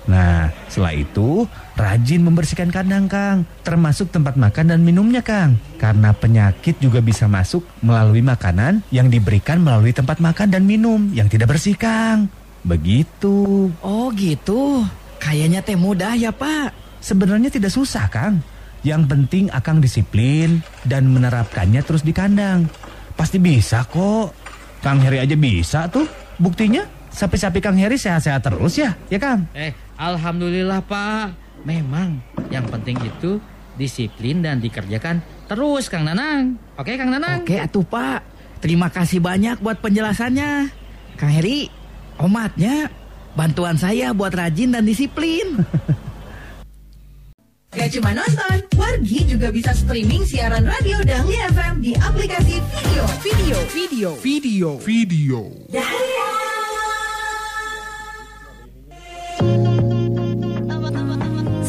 Nah, 0.03 0.51
setelah 0.67 0.93
itu 0.95 1.48
rajin 1.79 2.22
membersihkan 2.27 2.69
kandang, 2.69 3.07
Kang, 3.07 3.48
termasuk 3.63 4.12
tempat 4.12 4.36
makan 4.36 4.75
dan 4.75 4.81
minumnya, 4.83 5.24
Kang. 5.24 5.55
Karena 5.79 6.12
penyakit 6.12 6.79
juga 6.83 7.00
bisa 7.00 7.31
masuk 7.31 7.63
melalui 7.79 8.19
makanan 8.19 8.83
yang 8.91 9.07
diberikan 9.07 9.63
melalui 9.63 9.95
tempat 9.95 10.19
makan 10.19 10.51
dan 10.51 10.67
minum 10.67 11.07
yang 11.15 11.31
tidak 11.31 11.55
bersih, 11.55 11.79
Kang. 11.79 12.27
Begitu. 12.63 13.72
Oh 13.83 14.12
gitu. 14.15 14.83
Kayaknya 15.19 15.63
teh 15.63 15.79
mudah 15.79 16.15
ya 16.15 16.31
Pak. 16.31 17.00
Sebenarnya 17.03 17.51
tidak 17.51 17.72
susah, 17.72 18.07
Kang. 18.07 18.39
Yang 18.83 19.07
penting 19.07 19.48
Akang 19.51 19.79
disiplin 19.79 20.60
dan 20.83 21.07
menerapkannya 21.07 21.79
terus 21.83 22.03
di 22.03 22.12
kandang. 22.12 22.67
Pasti 23.15 23.39
bisa 23.39 23.88
kok. 23.88 24.36
Kang 24.83 25.00
Heri 25.00 25.24
aja 25.24 25.36
bisa 25.39 25.88
tuh. 25.88 26.03
Buktinya 26.36 26.83
sapi-sapi 27.07 27.63
Kang 27.63 27.79
Heri 27.79 27.95
sehat-sehat 27.95 28.43
terus 28.43 28.75
ya, 28.75 28.91
ya 29.07 29.19
Kang? 29.19 29.48
Eh, 29.55 29.72
alhamdulillah, 29.97 30.81
Pak. 30.85 31.35
Memang 31.63 32.19
yang 32.51 32.67
penting 32.67 33.00
itu 33.01 33.39
disiplin 33.79 34.43
dan 34.43 34.62
dikerjakan 34.62 35.23
terus, 35.50 35.89
Kang 35.89 36.05
Nanang. 36.05 36.57
Oke, 36.77 36.97
Kang 36.97 37.09
Nanang? 37.09 37.45
Oke 37.45 37.57
atuh 37.57 37.85
Pak. 37.85 38.21
Terima 38.63 38.88
kasih 38.88 39.19
banyak 39.19 39.59
buat 39.59 39.83
penjelasannya. 39.83 40.71
Kang 41.19 41.31
Heri, 41.31 41.67
omatnya 42.15 42.88
bantuan 43.35 43.75
saya 43.75 44.15
buat 44.15 44.31
rajin 44.31 44.71
dan 44.71 44.88
disiplin. 44.88 45.59
Gak 47.73 47.89
cuma 47.97 48.13
nonton, 48.13 48.62
Wargi 48.77 49.25
juga 49.25 49.50
bisa 49.50 49.73
streaming 49.73 50.21
siaran 50.29 50.62
radio 50.62 51.01
Dahlia 51.01 51.50
FM 51.50 51.81
di 51.81 51.97
aplikasi 51.97 52.62
video, 52.62 53.03
video, 53.25 53.57
video, 53.65 54.09
video, 54.21 54.69
video. 54.77 55.39
Dahlia. 55.73 56.23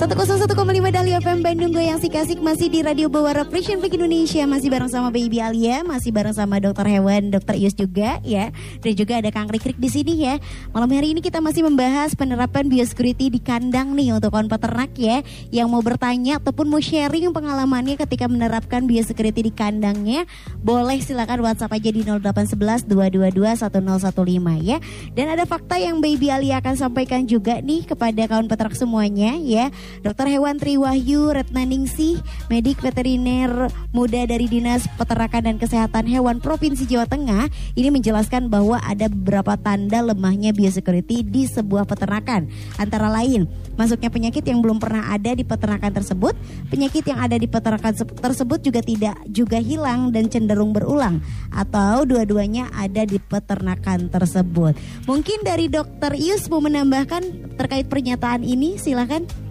101,5 0.05 0.53
Dahlia 0.93 1.17
FM 1.17 1.41
Bandung 1.41 1.73
Goyang 1.73 1.97
si 1.97 2.13
Kasik 2.13 2.37
masih 2.45 2.69
di 2.69 2.85
Radio 2.85 3.09
Bawara 3.09 3.41
Frisian 3.49 3.81
Week 3.81 3.97
Indonesia 3.97 4.45
masih 4.45 4.69
bareng 4.69 4.93
sama 4.93 5.09
Baby 5.09 5.41
Alia, 5.41 5.81
masih 5.81 6.13
bareng 6.13 6.37
sama 6.37 6.61
dokter 6.61 6.85
hewan 6.93 7.33
Dokter 7.33 7.57
Ius 7.57 7.73
juga 7.73 8.21
ya. 8.21 8.53
Dan 8.85 8.93
juga 9.01 9.25
ada 9.25 9.33
Kang 9.33 9.49
Rikrik 9.49 9.81
di 9.81 9.89
sini 9.89 10.29
ya. 10.29 10.37
Malam 10.77 10.93
hari 10.93 11.17
ini 11.17 11.25
kita 11.25 11.41
masih 11.41 11.65
membahas 11.65 12.13
penerapan 12.13 12.69
biosecurity 12.69 13.33
di 13.33 13.41
kandang 13.41 13.97
nih 13.97 14.13
untuk 14.13 14.29
kawan 14.37 14.45
peternak 14.45 14.93
ya 14.93 15.25
yang 15.49 15.73
mau 15.73 15.81
bertanya 15.81 16.37
ataupun 16.37 16.69
mau 16.69 16.85
sharing 16.85 17.33
pengalamannya 17.33 17.97
ketika 17.97 18.29
menerapkan 18.29 18.85
biosecurity 18.85 19.41
di 19.49 19.53
kandangnya, 19.57 20.29
boleh 20.61 21.01
silakan 21.01 21.49
WhatsApp 21.49 21.81
aja 21.81 21.89
di 21.89 22.05
0811 22.05 22.85
222 22.93 23.57
1015 23.57 24.69
ya. 24.69 24.85
Dan 25.17 25.33
ada 25.33 25.49
fakta 25.49 25.81
yang 25.81 26.05
Baby 26.05 26.29
Alia 26.29 26.61
akan 26.61 26.77
sampaikan 26.77 27.25
juga 27.25 27.65
nih 27.65 27.89
kepada 27.89 28.29
kawan 28.29 28.53
peternak 28.53 28.77
semuanya 28.77 29.33
ya. 29.41 29.73
Dokter 30.03 30.27
Hewan 30.27 30.59
Triwahyu 30.59 31.31
Retnaningsih, 31.31 32.19
medik 32.51 32.83
veteriner 32.83 33.71
muda 33.95 34.27
dari 34.27 34.51
Dinas 34.51 34.89
Peternakan 34.99 35.53
dan 35.53 35.57
Kesehatan 35.61 36.11
Hewan 36.11 36.43
Provinsi 36.43 36.89
Jawa 36.89 37.07
Tengah, 37.07 37.47
ini 37.79 37.93
menjelaskan 37.95 38.51
bahwa 38.51 38.83
ada 38.83 39.07
beberapa 39.07 39.55
tanda 39.61 40.03
lemahnya 40.03 40.51
biosecurity 40.51 41.23
di 41.23 41.47
sebuah 41.47 41.87
peternakan. 41.87 42.51
Antara 42.81 43.13
lain, 43.13 43.47
masuknya 43.79 44.11
penyakit 44.11 44.43
yang 44.49 44.65
belum 44.65 44.83
pernah 44.83 45.13
ada 45.13 45.37
di 45.37 45.45
peternakan 45.45 45.93
tersebut, 45.93 46.35
penyakit 46.73 47.05
yang 47.05 47.21
ada 47.21 47.37
di 47.39 47.47
peternakan 47.47 47.93
tersebut 48.19 48.59
juga 48.65 48.81
tidak 48.81 49.21
juga 49.29 49.61
hilang 49.61 50.11
dan 50.11 50.33
cenderung 50.33 50.73
berulang, 50.73 51.21
atau 51.53 52.09
dua-duanya 52.09 52.73
ada 52.73 53.05
di 53.05 53.21
peternakan 53.21 54.09
tersebut. 54.09 54.75
Mungkin 55.05 55.45
dari 55.45 55.69
Dokter 55.69 56.17
Ius 56.17 56.49
mau 56.49 56.65
menambahkan 56.65 57.55
terkait 57.61 57.87
pernyataan 57.93 58.41
ini, 58.41 58.81
silakan. 58.81 59.44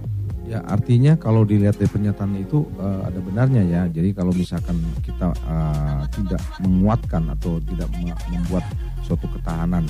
Ya 0.53 0.61
artinya 0.69 1.17
kalau 1.17 1.41
dilihat 1.41 1.81
dari 1.81 1.89
pernyataan 1.89 2.37
itu 2.37 2.69
uh, 2.77 3.09
ada 3.09 3.17
benarnya 3.17 3.65
ya. 3.65 3.81
Jadi 3.89 4.13
kalau 4.13 4.29
misalkan 4.37 4.77
kita 5.01 5.33
uh, 5.49 6.05
tidak 6.13 6.37
menguatkan 6.61 7.25
atau 7.33 7.57
tidak 7.65 7.89
membuat 8.29 8.61
suatu 9.01 9.25
ketahanan 9.33 9.81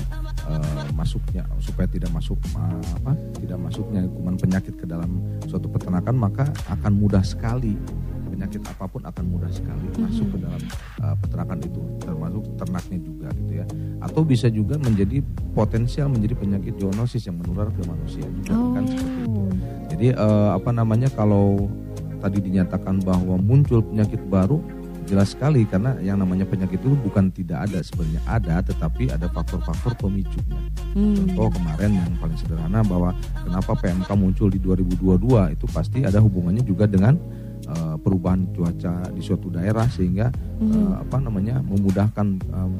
uh, 0.48 0.88
masuknya 0.96 1.44
supaya 1.60 1.84
tidak 1.84 2.08
masuk 2.16 2.40
uh, 2.56 2.80
apa 2.98 3.12
tidak 3.38 3.60
masuknya 3.60 4.08
kuman 4.08 4.40
penyakit 4.40 4.74
ke 4.74 4.88
dalam 4.88 5.20
suatu 5.46 5.68
peternakan 5.70 6.16
maka 6.16 6.48
akan 6.66 6.92
mudah 6.96 7.22
sekali 7.22 7.76
penyakit 8.34 8.60
apa 8.66 8.84
pun 8.90 9.02
akan 9.06 9.24
mudah 9.30 9.50
sekali 9.54 9.86
masuk 9.94 10.26
ke 10.34 10.38
dalam 10.42 10.62
uh, 11.06 11.14
peternakan 11.22 11.58
itu 11.62 11.80
termasuk 12.02 12.44
ternaknya 12.58 12.98
juga 12.98 13.28
gitu 13.38 13.52
ya 13.62 13.66
atau 14.02 14.20
bisa 14.26 14.50
juga 14.50 14.74
menjadi 14.82 15.22
potensial 15.54 16.10
menjadi 16.10 16.34
penyakit 16.34 16.74
zoonosis 16.82 17.30
yang 17.30 17.38
menular 17.38 17.70
ke 17.70 17.86
manusia 17.86 18.26
juga 18.26 18.50
kan, 18.50 18.58
oh. 18.58 18.72
kan 18.74 18.84
seperti 18.90 19.20
itu 19.22 19.42
jadi 19.94 20.06
uh, 20.18 20.50
apa 20.58 20.70
namanya 20.74 21.08
kalau 21.14 21.70
tadi 22.18 22.42
dinyatakan 22.42 22.98
bahwa 23.06 23.38
muncul 23.38 23.78
penyakit 23.78 24.18
baru 24.26 24.58
jelas 25.04 25.36
sekali 25.36 25.68
karena 25.68 25.94
yang 26.00 26.16
namanya 26.16 26.48
penyakit 26.48 26.80
itu 26.80 26.96
bukan 26.96 27.28
tidak 27.30 27.68
ada 27.68 27.84
sebenarnya 27.84 28.22
ada 28.24 28.64
tetapi 28.64 29.12
ada 29.12 29.28
faktor-faktor 29.28 29.92
pemicunya. 30.00 30.56
Hmm. 30.96 31.28
Contoh 31.28 31.52
kemarin 31.52 31.92
yang 31.92 32.10
paling 32.16 32.38
sederhana 32.40 32.80
bahwa 32.80 33.12
kenapa 33.44 33.76
PMK 33.76 34.08
muncul 34.16 34.48
di 34.48 34.58
2022 34.58 35.54
itu 35.54 35.66
pasti 35.68 36.08
ada 36.08 36.18
hubungannya 36.24 36.64
juga 36.64 36.88
dengan 36.88 37.20
uh, 37.68 37.96
perubahan 38.00 38.48
cuaca 38.52 39.08
di 39.12 39.20
suatu 39.24 39.48
daerah 39.52 39.88
sehingga 39.88 40.28
uh, 40.60 41.00
apa 41.00 41.20
namanya 41.20 41.60
memudahkan 41.64 42.26
uh, 42.52 42.70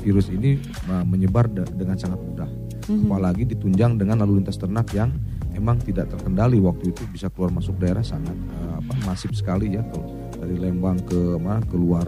virus 0.00 0.28
ini 0.32 0.60
uh, 0.90 1.04
menyebar 1.04 1.48
de- 1.48 1.68
dengan 1.74 1.96
sangat 1.96 2.20
mudah. 2.20 2.50
Apalagi 2.84 3.48
ditunjang 3.48 3.96
dengan 3.96 4.20
lalu 4.20 4.44
lintas 4.44 4.60
ternak 4.60 4.92
yang 4.92 5.08
emang 5.56 5.80
tidak 5.80 6.10
terkendali 6.12 6.60
waktu 6.60 6.92
itu 6.92 7.06
bisa 7.08 7.30
keluar 7.32 7.48
masuk 7.54 7.78
daerah 7.80 8.02
sangat 8.04 8.34
uh, 8.60 8.82
apa 8.82 8.94
masif 9.08 9.32
sekali 9.32 9.78
ya 9.78 9.82
kalau 9.88 10.12
dari 10.36 10.60
Lembang 10.60 11.00
ke 11.06 11.38
mana 11.40 11.62
keluar 11.70 12.04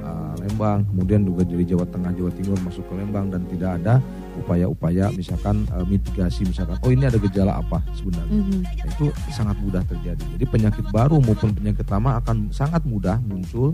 uh, 0.00 0.34
Lembang 0.40 0.86
kemudian 0.88 1.26
juga 1.26 1.42
dari 1.44 1.66
Jawa 1.66 1.84
Tengah 1.84 2.14
Jawa 2.14 2.30
Timur 2.32 2.56
masuk 2.64 2.86
ke 2.88 2.94
Lembang 2.96 3.28
dan 3.28 3.44
tidak 3.50 3.82
ada 3.82 4.00
upaya-upaya 4.36 5.08
misalkan 5.12 5.64
uh, 5.72 5.82
mitigasi 5.82 6.44
misalkan 6.44 6.76
oh 6.80 6.90
ini 6.92 7.08
ada 7.08 7.16
gejala 7.16 7.58
apa 7.58 7.80
sebenarnya 7.92 8.34
Mhm. 8.36 8.60
Nah, 8.62 8.86
itu 8.90 9.06
sangat 9.32 9.56
mudah 9.62 9.82
terjadi. 9.86 10.24
Jadi 10.36 10.44
penyakit 10.44 10.84
baru 10.92 11.16
maupun 11.22 11.54
penyakit 11.54 11.86
lama 11.88 12.18
akan 12.20 12.50
sangat 12.52 12.82
mudah 12.84 13.16
muncul 13.22 13.72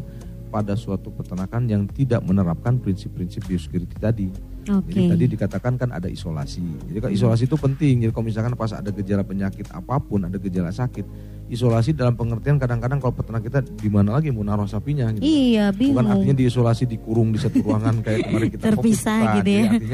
pada 0.48 0.76
suatu 0.76 1.08
peternakan 1.08 1.64
yang 1.64 1.82
tidak 1.88 2.20
menerapkan 2.20 2.76
prinsip-prinsip 2.76 3.48
biosecurity 3.48 3.96
tadi. 3.96 4.28
Oke. 4.68 4.92
Jadi 4.92 5.00
tadi 5.08 5.24
dikatakan 5.34 5.80
kan 5.80 5.88
ada 5.90 6.06
isolasi. 6.06 6.62
Jadi 6.92 6.98
kan 7.00 7.10
isolasi 7.10 7.48
itu 7.48 7.56
penting. 7.56 8.04
Jadi 8.06 8.12
kalau 8.12 8.26
misalkan 8.28 8.52
pas 8.54 8.70
ada 8.70 8.92
gejala 8.92 9.24
penyakit 9.24 9.66
apa 9.72 9.96
pun, 9.98 10.28
ada 10.28 10.36
gejala 10.36 10.68
sakit, 10.70 11.02
isolasi 11.48 11.96
dalam 11.96 12.14
pengertian 12.14 12.60
kadang-kadang 12.60 13.00
kalau 13.00 13.16
peternak 13.16 13.42
kita 13.42 13.64
di 13.64 13.88
mana 13.88 14.20
lagi 14.20 14.28
mau 14.28 14.44
naruh 14.44 14.68
sapinya 14.68 15.08
gitu. 15.16 15.24
Iya, 15.24 15.72
bingung. 15.72 15.98
Bukan 15.98 16.06
artinya 16.12 16.36
diisolasi 16.36 16.84
dikurung 16.86 17.32
di 17.32 17.40
satu 17.40 17.58
ruangan 17.64 18.04
kayak 18.04 18.28
kemarin 18.28 18.48
kita 18.52 18.62
Terpisah 18.76 19.18
COVID, 19.18 19.36
gitu 19.40 19.50
ya. 19.50 19.70
Jadi 19.72 19.88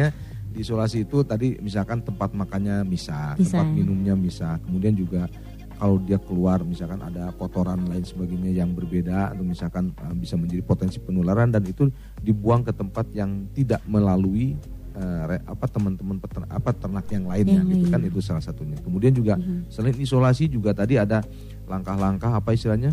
Artinya 0.49 0.57
diisolasi 0.57 1.05
itu 1.05 1.19
tadi 1.23 1.49
misalkan 1.61 2.00
tempat 2.00 2.33
makannya 2.33 2.81
misah, 2.83 3.37
Misah. 3.37 3.61
tempat 3.61 3.69
minumnya 3.69 4.14
misah. 4.17 4.57
Kemudian 4.64 4.97
juga 4.97 5.28
kalau 5.76 6.00
dia 6.00 6.19
keluar 6.19 6.64
misalkan 6.64 6.99
ada 6.99 7.31
kotoran 7.37 7.85
lain 7.87 8.02
sebagainya 8.02 8.50
yang 8.50 8.75
berbeda 8.75 9.31
atau 9.31 9.45
misalkan 9.45 9.93
uh, 10.00 10.11
bisa 10.11 10.35
menjadi 10.35 10.64
potensi 10.64 10.99
penularan 10.99 11.52
dan 11.52 11.62
itu 11.62 11.87
dibuang 12.19 12.64
ke 12.64 12.73
tempat 12.73 13.07
yang 13.12 13.47
tidak 13.55 13.78
melalui 13.87 14.59
uh, 14.97 15.38
apa 15.38 15.67
teman-teman 15.69 16.19
peternak 16.19 16.50
apa 16.50 16.71
ternak 16.75 17.07
yang 17.09 17.28
lainnya 17.28 17.62
Yang 17.62 17.69
gitu 17.71 17.85
lain. 17.87 17.93
kan 17.95 18.00
itu 18.02 18.19
salah 18.19 18.43
satunya. 18.43 18.75
Kemudian 18.83 19.12
juga 19.14 19.38
Mhm. 19.38 19.71
selain 19.71 19.95
isolasi 19.95 20.50
juga 20.50 20.75
tadi 20.75 20.99
ada 20.99 21.23
langkah-langkah 21.69 22.33
apa 22.35 22.50
istilahnya 22.50 22.90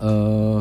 eh 0.00 0.60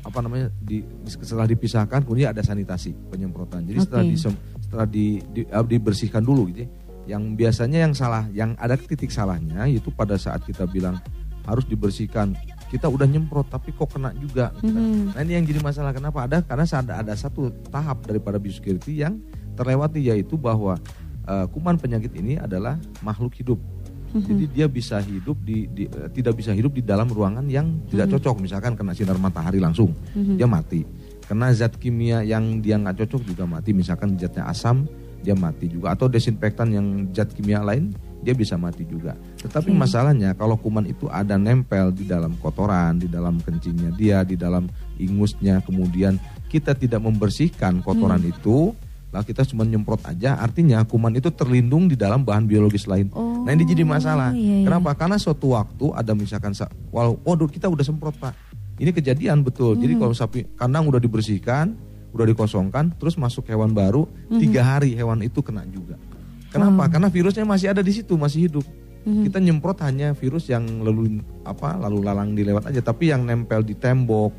apa 0.00 0.18
namanya 0.24 0.48
di, 0.56 0.80
di- 0.80 1.10
setelah 1.12 1.44
dipisahkan 1.44 2.02
kemudian 2.04 2.32
ada 2.32 2.40
sanitasi 2.40 2.96
penyemprotan. 3.12 3.68
Jadi 3.68 3.78
setelah 3.84 4.04
Oke. 4.04 4.12
disem- 4.16 4.40
setelah 4.60 4.86
di, 4.88 5.20
di- 5.32 5.44
eh, 5.44 5.64
dibersihkan 5.66 6.24
dulu 6.24 6.48
gitu. 6.48 6.64
ya. 6.64 6.68
Yang 7.16 7.22
biasanya 7.36 7.78
yang 7.84 7.92
salah, 7.92 8.24
yang 8.30 8.54
ada 8.56 8.78
titik 8.78 9.10
salahnya 9.10 9.66
itu 9.66 9.90
pada 9.90 10.14
saat 10.16 10.40
kita 10.44 10.64
bilang 10.64 10.96
harus 11.44 11.64
dibersihkan. 11.66 12.32
Kita 12.70 12.86
udah 12.86 13.02
nyemprot 13.02 13.50
tapi 13.50 13.74
kok 13.74 13.90
kena 13.92 14.14
juga. 14.14 14.54
gitu. 14.62 14.70
Mhm. 14.72 15.18
Nah 15.18 15.20
ini 15.20 15.32
yang 15.36 15.44
jadi 15.44 15.60
masalah 15.60 15.90
kenapa 15.90 16.24
ada 16.24 16.38
karena 16.40 16.64
ada 16.64 16.92
ada 17.02 17.12
satu 17.18 17.50
tahap 17.68 18.06
daripada 18.06 18.38
biosecurity 18.38 19.02
yang 19.02 19.18
terlewati 19.58 20.00
yaitu 20.00 20.38
bahwa 20.38 20.78
eh, 21.26 21.46
kuman 21.50 21.76
penyakit 21.76 22.14
ini 22.14 22.38
adalah 22.38 22.78
makhluk 23.02 23.34
hidup. 23.36 23.58
Jadi 24.10 24.44
dia 24.50 24.66
bisa 24.66 24.98
hidup 24.98 25.38
di, 25.40 25.70
di- 25.70 25.86
eh, 25.86 26.10
tidak 26.10 26.34
bisa 26.34 26.50
hidup 26.50 26.74
di 26.74 26.82
dalam 26.82 27.06
ruangan 27.06 27.46
yang 27.46 27.70
tidak 27.86 28.10
cocok. 28.18 28.42
Misalkan 28.42 28.74
kena 28.74 28.90
sinar 28.90 29.14
matahari 29.16 29.62
langsung, 29.62 29.94
dia 30.34 30.50
mati. 30.50 30.82
Kena 31.24 31.54
zat 31.54 31.78
kimia 31.78 32.26
yang 32.26 32.58
dia 32.58 32.74
nggak 32.74 33.06
cocok 33.06 33.22
juga 33.22 33.46
mati. 33.46 33.70
Misalkan 33.70 34.18
zatnya 34.18 34.50
asam, 34.50 34.82
dia 35.22 35.38
mati 35.38 35.70
juga. 35.70 35.94
Atau 35.94 36.10
desinfektan 36.10 36.74
yang 36.74 36.86
zat 37.14 37.30
kimia 37.30 37.62
lain, 37.62 37.94
dia 38.20 38.34
bisa 38.34 38.58
mati 38.58 38.82
juga. 38.82 39.14
Tetapi 39.38 39.70
masalahnya 39.70 40.34
kalau 40.34 40.58
kuman 40.58 40.90
itu 40.90 41.06
ada 41.06 41.38
nempel 41.38 41.94
di 41.94 42.02
dalam 42.02 42.34
kotoran, 42.42 42.98
di 42.98 43.06
dalam 43.06 43.38
kencingnya 43.38 43.94
dia, 43.94 44.26
di 44.26 44.34
dalam 44.34 44.66
ingusnya, 44.98 45.62
kemudian 45.62 46.18
kita 46.50 46.74
tidak 46.74 46.98
membersihkan 46.98 47.78
kotoran 47.80 48.20
itu, 48.26 48.74
lah 49.10 49.26
kita 49.26 49.42
cuma 49.42 49.66
nyemprot 49.66 50.06
aja, 50.06 50.38
artinya 50.38 50.82
kuman 50.82 51.10
itu 51.12 51.34
terlindung 51.34 51.90
di 51.90 51.98
dalam 51.98 52.22
bahan 52.22 52.46
biologis 52.46 52.86
lain. 52.86 53.10
Oh, 53.10 53.42
nah 53.42 53.50
ini 53.50 53.66
jadi 53.66 53.82
masalah. 53.82 54.30
iya, 54.30 54.62
iya. 54.62 54.66
Kenapa? 54.70 54.94
Karena 54.94 55.18
suatu 55.18 55.50
waktu 55.50 55.90
ada 55.90 56.14
misalkan, 56.14 56.54
sa- 56.54 56.70
walau, 56.88 57.18
waduh 57.26 57.50
kita 57.50 57.66
udah 57.66 57.82
semprot 57.82 58.14
pak, 58.14 58.38
ini 58.78 58.94
kejadian 58.94 59.42
betul. 59.42 59.74
Jadi 59.74 59.98
Hmm. 59.98 60.02
kalau 60.06 60.14
sapi 60.14 60.46
kandang 60.54 60.86
udah 60.86 61.02
dibersihkan, 61.02 61.74
udah 62.10 62.26
dikosongkan, 62.26 62.94
terus 62.96 63.18
masuk 63.18 63.50
hewan 63.50 63.74
baru, 63.74 64.06
Hmm. 64.30 64.38
tiga 64.38 64.62
hari 64.62 64.94
hewan 64.94 65.20
itu 65.20 65.42
kena 65.42 65.66
juga. 65.66 65.98
Kenapa? 66.50 66.86
Karena 66.86 67.10
virusnya 67.10 67.42
masih 67.42 67.70
ada 67.70 67.82
di 67.82 67.90
situ, 67.90 68.14
masih 68.14 68.46
hidup. 68.46 68.66
Hmm. 69.00 69.26
Kita 69.26 69.38
nyemprot 69.38 69.82
hanya 69.82 70.14
virus 70.14 70.46
yang 70.46 70.66
lalu 70.82 71.18
apa 71.42 71.74
lalu 71.78 71.98
lalang 72.04 72.34
dilewat 72.34 72.70
aja, 72.70 72.78
tapi 72.78 73.10
yang 73.10 73.26
nempel 73.26 73.62
di 73.62 73.74
tembok, 73.74 74.30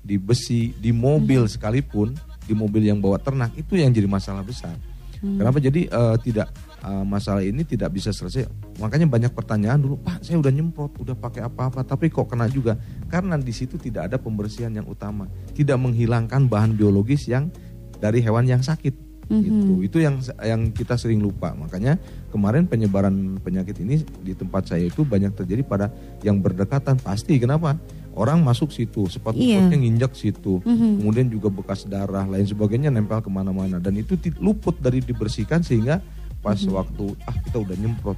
di 0.00 0.16
besi, 0.16 0.72
di 0.76 0.92
mobil 0.92 1.44
sekalipun, 1.44 2.12
di 2.44 2.54
mobil 2.56 2.84
yang 2.86 3.00
bawa 3.00 3.20
ternak 3.20 3.52
itu 3.56 3.76
yang 3.76 3.90
jadi 3.90 4.06
masalah 4.08 4.44
besar. 4.44 4.76
Kenapa 5.24 5.56
jadi 5.56 5.88
eh, 5.88 6.16
tidak 6.20 6.52
eh, 6.84 7.04
masalah 7.08 7.40
ini 7.40 7.64
tidak 7.64 7.96
bisa 7.96 8.12
selesai? 8.12 8.44
Makanya 8.76 9.08
banyak 9.08 9.32
pertanyaan 9.32 9.80
dulu, 9.80 9.96
Pak, 9.96 10.20
saya 10.20 10.36
udah 10.36 10.52
nyemprot, 10.52 11.00
udah 11.00 11.16
pakai 11.16 11.48
apa-apa, 11.48 11.80
tapi 11.80 12.12
kok 12.12 12.28
kena 12.28 12.44
juga? 12.44 12.76
Karena 13.08 13.40
di 13.40 13.52
situ 13.54 13.80
tidak 13.80 14.12
ada 14.12 14.20
pembersihan 14.20 14.68
yang 14.68 14.84
utama, 14.84 15.24
tidak 15.56 15.80
menghilangkan 15.80 16.44
bahan 16.44 16.76
biologis 16.76 17.24
yang 17.24 17.48
dari 17.96 18.20
hewan 18.20 18.44
yang 18.44 18.60
sakit. 18.60 19.16
Gitu. 19.24 19.88
Itu 19.88 20.04
yang 20.04 20.20
yang 20.44 20.68
kita 20.76 21.00
sering 21.00 21.24
lupa. 21.24 21.56
Makanya 21.56 21.96
kemarin 22.28 22.68
penyebaran 22.68 23.40
penyakit 23.40 23.80
ini 23.80 24.04
di 24.20 24.36
tempat 24.36 24.68
saya 24.68 24.84
itu 24.84 25.00
banyak 25.00 25.32
terjadi 25.32 25.64
pada 25.64 25.88
yang 26.20 26.44
berdekatan. 26.44 27.00
Pasti 27.00 27.40
kenapa? 27.40 27.80
Orang 28.14 28.40
masuk 28.40 28.70
situ, 28.70 29.04
sepatu 29.04 29.34
Iya. 29.36 29.58
botnya 29.60 29.74
nginjak 29.76 30.12
situ, 30.12 30.62
kemudian 30.62 31.26
juga 31.26 31.48
bekas 31.48 31.82
darah 31.84 32.22
lain 32.24 32.44
sebagainya 32.44 32.88
nempel 32.88 33.18
ke 33.18 33.26
mana-mana 33.26 33.76
dan 33.76 33.90
itu 33.92 34.14
luput 34.38 34.78
dari 34.78 34.98
dibersihkan 34.98 35.60
sehingga 35.60 35.98
pas 36.38 36.54
waktu 36.60 37.04
ah 37.22 37.34
kita 37.36 37.58
udah 37.58 37.74
nyemprot 37.74 38.14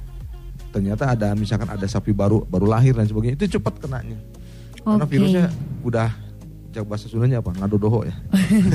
ternyata 0.69 1.09
ada 1.09 1.33
misalkan 1.33 1.65
ada 1.65 1.83
sapi 1.83 2.11
baru 2.11 2.43
baru 2.43 2.67
lahir 2.67 2.91
dan 2.91 3.03
sebagainya 3.03 3.35
itu 3.35 3.57
cepat 3.57 3.79
kenanya 3.79 4.19
karena 4.77 5.01
Oke. 5.01 5.09
virusnya 5.09 5.45
udah 5.81 6.09
cak 6.69 6.83
bahasa 6.83 7.07
Sundanya 7.07 7.39
apa 7.39 7.55
ngadodoho 7.55 8.03
ya 8.03 8.13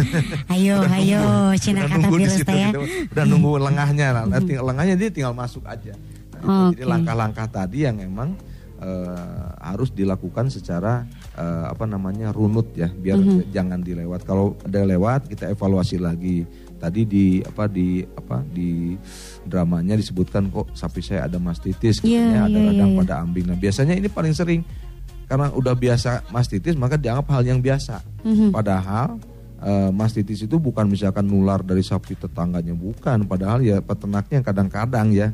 Ayo, 0.52 0.80
ayo, 0.82 1.22
Cina 1.54 1.84
kata 1.84 2.08
virus 2.08 2.32
situ 2.34 2.48
ya. 2.48 2.68
gitu. 2.68 2.80
udah 3.08 3.24
nunggu 3.24 3.60
lengahnya 3.60 4.06
Nah, 4.24 4.40
ting- 4.40 4.58
lengahnya 4.58 4.94
dia 4.96 5.08
tinggal 5.08 5.32
masuk 5.32 5.62
aja 5.64 5.92
Nah, 6.34 6.40
itu. 6.66 6.74
jadi 6.74 6.84
langkah-langkah 6.88 7.46
tadi 7.46 7.84
yang 7.84 8.00
emang 8.00 8.34
eh, 8.82 9.46
harus 9.62 9.88
dilakukan 9.90 10.50
secara 10.50 11.06
eh, 11.32 11.64
apa 11.70 11.86
namanya 11.86 12.34
runut 12.34 12.74
ya 12.74 12.90
biar 12.90 13.16
Mhm. 13.16 13.48
jangan 13.48 13.78
dilewat 13.78 14.26
kalau 14.26 14.58
ada 14.60 14.82
lewat 14.82 15.30
kita 15.30 15.48
evaluasi 15.48 15.96
lagi 15.96 16.42
tadi 16.76 17.06
di 17.06 17.26
apa 17.40 17.70
di 17.70 18.02
apa 18.02 18.42
di 18.42 18.98
dramanya 19.42 19.94
disebutkan 19.94 20.50
kok 20.50 20.74
sapi 20.74 20.98
saya 20.98 21.30
ada 21.30 21.38
mastitis 21.38 22.02
Iya, 22.02 22.18
katanya 22.18 22.40
ada 22.42 22.58
iya, 22.58 22.66
radang 22.74 22.90
iya, 22.90 22.94
iya. 22.94 23.00
pada 23.06 23.14
ambing 23.22 23.46
nah 23.46 23.56
biasanya 23.56 23.94
ini 23.94 24.08
paling 24.10 24.34
sering 24.34 24.60
karena 25.24 25.48
udah 25.48 25.72
biasa 25.72 26.10
mastitis 26.28 26.74
maka 26.74 26.98
dianggap 26.98 27.30
hal 27.30 27.42
yang 27.46 27.62
biasa 27.62 28.02
Mhm. 28.22 28.50
Padahal 28.50 29.18
eh, 29.58 29.90
mastitis 29.90 30.42
itu 30.42 30.58
bukan 30.58 30.90
misalkan 30.90 31.22
nular 31.22 31.62
dari 31.62 31.80
sapi 31.80 32.18
tetangganya 32.18 32.74
bukan, 32.74 33.22
padahal 33.24 33.62
ya 33.62 33.78
peternaknya 33.78 34.42
kadang-kadang 34.42 35.14
ya 35.14 35.30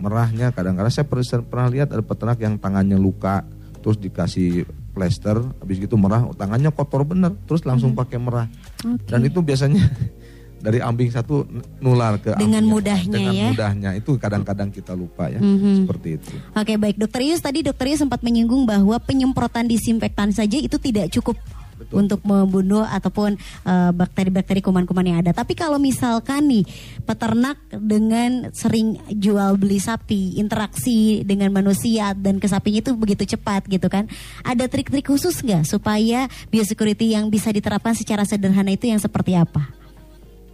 merahnya 0.00 0.50
kadang-kadang 0.50 0.88
saya 0.88 1.04
pernah, 1.04 1.22
pernah 1.44 1.68
lihat 1.68 1.88
ada 1.90 2.00
peternak 2.00 2.38
yang 2.38 2.56
tangannya 2.56 2.96
luka 2.96 3.44
terus 3.78 3.96
dikasih 3.96 4.64
plester 4.90 5.40
habis 5.56 5.76
gitu 5.78 5.94
merah 5.94 6.26
tangannya 6.34 6.68
kotor 6.68 7.04
bener 7.04 7.32
terus 7.44 7.62
langsung 7.62 7.92
pakai 7.92 8.16
merah 8.16 8.48
Hmm. 8.80 8.96
Oke. 8.96 9.06
dan 9.06 9.20
itu 9.22 9.38
biasanya 9.38 9.84
dari 10.60 10.76
ambing 10.76 11.08
satu 11.08 11.44
nular 11.78 12.16
ke 12.16 12.32
Dengan 12.34 12.60
ambing 12.60 12.72
mudahnya 12.74 13.12
dengan 13.12 13.32
ya. 13.34 13.44
mudahnya 13.46 13.90
itu 13.94 14.16
kadang-kadang 14.16 14.68
kita 14.68 14.92
lupa 14.92 15.28
ya 15.28 15.36
Mhm. 15.36 15.84
seperti 15.84 16.08
itu 16.16 16.32
Oke 16.52 16.76
baik 16.76 16.96
dokter 16.96 17.20
Ius 17.22 17.40
tadi 17.40 17.60
dokter 17.60 17.86
Ius 17.86 18.00
sempat 18.00 18.20
menyinggung 18.20 18.64
bahwa 18.64 18.96
penyemprotan 18.98 19.64
disinfektan 19.64 20.32
saja 20.32 20.56
itu 20.56 20.76
tidak 20.76 21.08
cukup 21.10 21.36
Betul. 21.80 22.04
untuk 22.04 22.20
membunuh 22.28 22.84
ataupun 22.84 23.40
eh, 23.40 23.90
bakteri-bakteri 23.96 24.60
kuman-kuman 24.60 25.00
yang 25.00 25.18
ada. 25.24 25.32
Tapi 25.32 25.56
kalau 25.56 25.80
misalkan 25.80 26.44
nih 26.44 26.64
peternak 27.08 27.56
dengan 27.72 28.52
sering 28.52 29.00
jual 29.08 29.56
beli 29.56 29.80
sapi, 29.80 30.36
interaksi 30.36 31.24
dengan 31.24 31.48
manusia 31.56 32.12
dan 32.12 32.36
ke 32.36 32.44
sapinya 32.44 32.84
itu 32.84 32.92
begitu 32.92 33.24
cepat 33.24 33.64
gitu 33.72 33.88
kan. 33.88 34.04
Ada 34.44 34.68
trik-trik 34.68 35.08
khusus 35.08 35.40
nggak 35.40 35.64
supaya 35.64 36.28
biosecurity 36.52 37.16
yang 37.16 37.32
bisa 37.32 37.48
diterapkan 37.48 37.96
secara 37.96 38.28
sederhana 38.28 38.76
itu 38.76 38.92
yang 38.92 39.00
seperti 39.00 39.32
apa? 39.32 39.72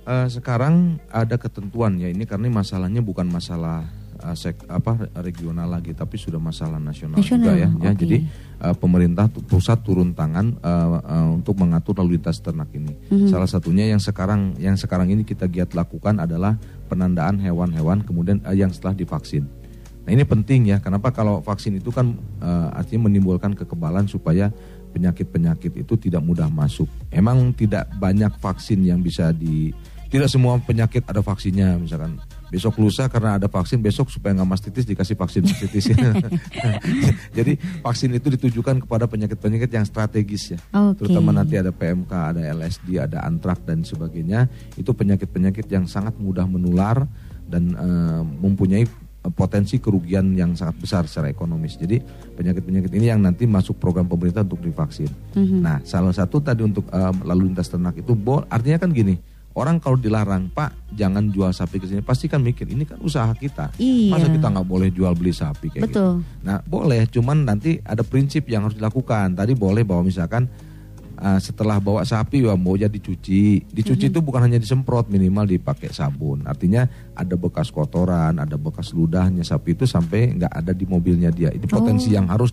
Eh, 0.07 0.31
sekarang 0.31 1.03
ada 1.11 1.35
ketentuan 1.35 1.99
ya 1.99 2.07
ini 2.07 2.23
karena 2.23 2.47
masalahnya 2.47 3.03
bukan 3.03 3.27
masalah 3.27 3.83
sek, 4.35 4.65
apa 4.69 5.09
regional 5.21 5.69
lagi 5.69 5.93
tapi 5.93 6.17
sudah 6.17 6.41
masalah 6.41 6.81
nasional, 6.81 7.21
Nasional, 7.21 7.53
juga 7.53 7.53
ya. 7.57 7.69
Ya, 7.69 7.91
oke. 7.93 8.01
jadi 8.01 8.17
eh, 8.63 8.75
pemerintah 8.77 9.27
pusat 9.29 9.81
turun 9.85 10.17
tangan 10.17 10.57
eh, 10.57 10.89
eh, 11.01 11.29
untuk 11.35 11.57
mengatur 11.61 11.99
lalu 12.01 12.19
lintas 12.19 12.41
ternak 12.41 12.73
ini. 12.73 12.97
Mhm. 13.13 13.29
Salah 13.29 13.49
satunya 13.49 13.89
yang 13.89 14.01
sekarang 14.01 14.57
yang 14.57 14.77
sekarang 14.79 15.13
ini 15.13 15.23
kita 15.23 15.49
giat 15.49 15.77
lakukan 15.77 16.19
adalah 16.21 16.57
penandaan 16.87 17.43
hewan-hewan 17.43 18.03
kemudian 18.07 18.41
eh, 18.47 18.57
yang 18.57 18.73
setelah 18.73 18.97
divaksin. 18.97 19.45
Nah 20.07 20.15
ini 20.15 20.23
penting 20.23 20.71
ya, 20.71 20.79
kenapa 20.79 21.11
kalau 21.11 21.43
vaksin 21.43 21.83
itu 21.83 21.91
kan 21.91 22.15
eh, 22.39 22.69
artinya 22.79 23.11
menimbulkan 23.11 23.59
kekebalan 23.59 24.07
supaya 24.07 24.55
penyakit-penyakit 24.97 25.77
itu 25.77 25.95
tidak 26.01 26.25
mudah 26.25 26.49
masuk. 26.49 26.89
Emang 27.13 27.53
tidak 27.53 27.85
banyak 28.01 28.33
vaksin 28.41 28.81
yang 28.81 29.05
bisa 29.05 29.29
di, 29.35 29.77
tidak 30.09 30.33
semua 30.33 30.57
penyakit 30.57 31.05
ada 31.05 31.21
vaksinnya 31.21 31.77
misalkan. 31.77 32.17
Besok 32.47 32.79
lusa 32.79 33.11
karena 33.11 33.43
ada 33.43 33.51
vaksin, 33.51 33.83
besok 33.83 34.07
supaya 34.07 34.31
nggak 34.39 34.47
mastitis 34.47 34.87
dikasih 34.87 35.19
vaksin 35.19 35.43
mastitis. 35.43 35.91
Jadi 37.39 37.59
vaksin 37.83 38.15
itu 38.15 38.31
ditujukan 38.39 38.87
kepada 38.87 39.11
penyakit-penyakit 39.11 39.71
yang 39.71 39.83
strategis 39.83 40.55
ya. 40.55 40.59
Oke. 40.73 41.03
Terutama 41.05 41.35
nanti 41.35 41.59
ada 41.59 41.75
PMK, 41.75 42.13
ada 42.13 42.41
LSD, 42.55 43.03
ada 43.03 43.27
antrak 43.27 43.67
dan 43.67 43.83
sebagainya. 43.83 44.47
Itu 44.79 44.95
penyakit-penyakit 44.95 45.67
yang 45.67 45.85
sangat 45.87 46.15
mudah 46.17 46.47
menular 46.47 47.03
dan 47.47 47.75
eh, 47.75 48.23
mempunyai 48.23 48.87
potensi 49.27 49.83
kerugian 49.83 50.39
yang 50.39 50.55
sangat 50.55 50.79
besar 50.79 51.03
secara 51.11 51.27
ekonomis. 51.27 51.75
Jadi 51.75 51.99
penyakit-penyakit 52.39 52.95
ini 52.95 53.11
yang 53.11 53.19
nanti 53.19 53.43
masuk 53.43 53.75
program 53.75 54.07
pemerintah 54.07 54.47
untuk 54.47 54.63
divaksin. 54.63 55.11
Nah, 55.35 55.83
salah 55.83 56.15
satu 56.15 56.39
tadi 56.39 56.63
untuk 56.63 56.87
eh, 56.87 57.13
lalu 57.27 57.51
lintas 57.51 57.67
ternak 57.67 57.99
itu 57.99 58.15
bo- 58.15 58.47
artinya 58.47 58.79
kan 58.79 58.95
gini. 58.95 59.19
Orang 59.57 59.81
kalau 59.81 59.97
dilarang, 59.97 60.53
Pak, 60.53 60.93
jangan 60.93 61.33
jual 61.33 61.49
sapi 61.49 61.81
ke 61.81 61.89
sini, 61.89 62.05
pasti 62.05 62.29
kan 62.29 62.45
mikir 62.45 62.69
ini 62.69 62.85
kan 62.85 63.01
usaha 63.01 63.33
kita. 63.33 63.73
Iya. 63.81 64.13
Masa 64.13 64.29
kita 64.29 64.53
nggak 64.53 64.69
boleh 64.69 64.93
jual 64.93 65.17
beli 65.17 65.33
sapi 65.33 65.73
kayak 65.73 65.89
gitu. 65.89 65.97
Betul. 65.97 66.13
Nah, 66.45 66.61
boleh, 66.61 67.09
cuman 67.09 67.49
nanti 67.49 67.81
ada 67.81 68.05
prinsip 68.05 68.45
yang 68.53 68.69
harus 68.69 68.77
dilakukan. 68.77 69.33
Tadi 69.33 69.57
boleh 69.57 69.81
bahwa 69.81 70.05
misalkan 70.05 70.45
uh, 71.17 71.41
setelah 71.41 71.81
bawa 71.81 72.05
sapi 72.05 72.45
ya 72.45 72.53
mau 72.53 72.77
jadi 72.77 72.93
dicuci. 72.93 73.65
Dicuci 73.65 74.13
itu 74.13 74.21
bukan 74.21 74.45
hanya 74.45 74.61
disemprot, 74.61 75.09
minimal 75.09 75.49
dipakai 75.49 75.89
sabun. 75.89 76.45
Artinya 76.45 76.85
ada 77.17 77.35
bekas 77.41 77.73
kotoran, 77.73 78.37
ada 78.37 78.61
bekas 78.61 78.93
ludahnya 78.93 79.41
sapi 79.41 79.73
itu 79.73 79.89
sampai 79.89 80.37
nggak 80.37 80.53
ada 80.53 80.73
di 80.77 80.85
mobilnya 80.85 81.33
dia. 81.33 81.49
Itu 81.49 81.65
potensi 81.65 82.13
yang 82.13 82.29
harus 82.29 82.53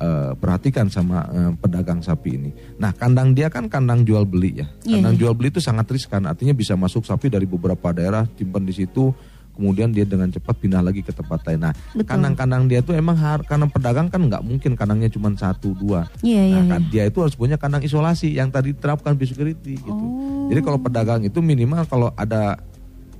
diperhatikan 0.00 0.88
sama 0.88 1.28
uh, 1.28 1.52
pedagang 1.60 2.00
sapi 2.00 2.40
ini. 2.40 2.50
Nah, 2.80 2.96
kandang 2.96 3.36
dia 3.36 3.52
kan 3.52 3.68
kandang 3.68 4.08
jual 4.08 4.24
beli 4.24 4.64
ya. 4.64 4.66
Iya, 4.88 5.00
Kandang 5.00 5.14
iya. 5.16 5.20
jual 5.20 5.32
beli 5.36 5.52
itu 5.52 5.60
sangat 5.60 5.86
riskan. 5.92 6.24
Artinya 6.24 6.56
bisa 6.56 6.72
masuk 6.74 7.04
sapi 7.04 7.28
dari 7.28 7.44
beberapa 7.44 7.92
daerah, 7.92 8.24
simpan 8.34 8.64
di 8.64 8.72
situ 8.72 9.12
kemudian 9.50 9.92
dia 9.92 10.08
dengan 10.08 10.32
cepat 10.32 10.56
pindah 10.56 10.80
lagi 10.80 11.04
ke 11.04 11.12
tempat 11.12 11.44
lain. 11.44 11.60
Nah, 11.68 11.74
kandang-kandang 12.00 12.64
dia 12.64 12.80
tuh 12.80 12.96
emang 12.96 13.12
har, 13.20 13.44
karena 13.44 13.68
pedagang 13.68 14.08
kan 14.08 14.24
nggak 14.24 14.40
mungkin 14.40 14.72
kandangnya 14.72 15.12
cuma 15.12 15.28
satu 15.36 15.76
dua. 15.76 16.08
Iya, 16.24 16.42
iya, 16.48 16.56
nah, 16.56 16.64
iya. 16.64 16.70
kan 16.72 16.80
dia 16.88 17.04
itu 17.04 17.18
harus 17.20 17.36
punya 17.36 17.60
kandang 17.60 17.84
isolasi 17.84 18.32
yang 18.32 18.48
tadi 18.48 18.72
diterapkan 18.72 19.20
biosecurity 19.20 19.76
gitu. 19.76 19.92
Oh. 19.92 20.48
Jadi 20.48 20.64
kalau 20.64 20.80
pedagang 20.80 21.20
itu 21.28 21.44
minimal 21.44 21.84
kalau 21.84 22.08
ada 22.16 22.56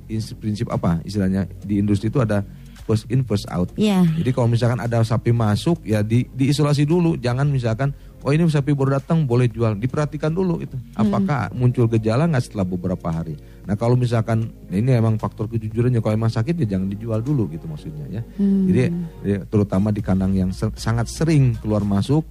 ins- 0.09 0.33
prinsip 0.33 0.65
apa 0.73 0.97
istilahnya 1.05 1.45
di 1.61 1.77
industri 1.77 2.09
itu 2.09 2.17
ada 2.17 2.41
first 2.83 3.07
in 3.07 3.21
first 3.23 3.47
out. 3.47 3.69
Iya. 3.77 4.03
Jadi 4.17 4.29
kalau 4.33 4.49
misalkan 4.49 4.81
ada 4.81 5.01
sapi 5.05 5.31
masuk 5.31 5.81
ya 5.85 6.01
di 6.01 6.25
diisolasi 6.33 6.83
dulu, 6.83 7.15
jangan 7.15 7.47
misalkan 7.47 7.93
oh 8.21 8.29
ini 8.29 8.45
sapi 8.45 8.73
baru 8.73 9.01
datang 9.01 9.25
boleh 9.25 9.49
jual, 9.49 9.77
diperhatikan 9.77 10.33
dulu 10.33 10.61
itu. 10.61 10.77
Apakah 10.97 11.53
muncul 11.55 11.89
gejala 11.89 12.25
nggak 12.29 12.43
setelah 12.43 12.65
beberapa 12.65 13.07
hari. 13.09 13.37
Nah 13.65 13.77
kalau 13.77 13.93
misalkan 13.93 14.49
nah 14.69 14.77
ini 14.77 14.97
emang 14.97 15.17
faktor 15.21 15.49
kejujurannya 15.49 16.01
kalau 16.01 16.13
emang 16.17 16.33
sakit 16.33 16.57
ya 16.65 16.77
jangan 16.77 16.89
dijual 16.89 17.21
dulu 17.21 17.49
gitu 17.49 17.65
maksudnya 17.69 18.05
ya. 18.09 18.21
Jadi 18.41 18.81
ya, 19.25 19.37
terutama 19.45 19.89
di 19.93 20.01
kandang 20.01 20.33
yang 20.33 20.49
ser- 20.51 20.75
sangat 20.75 21.09
sering 21.09 21.57
keluar 21.61 21.85
masuk 21.85 22.25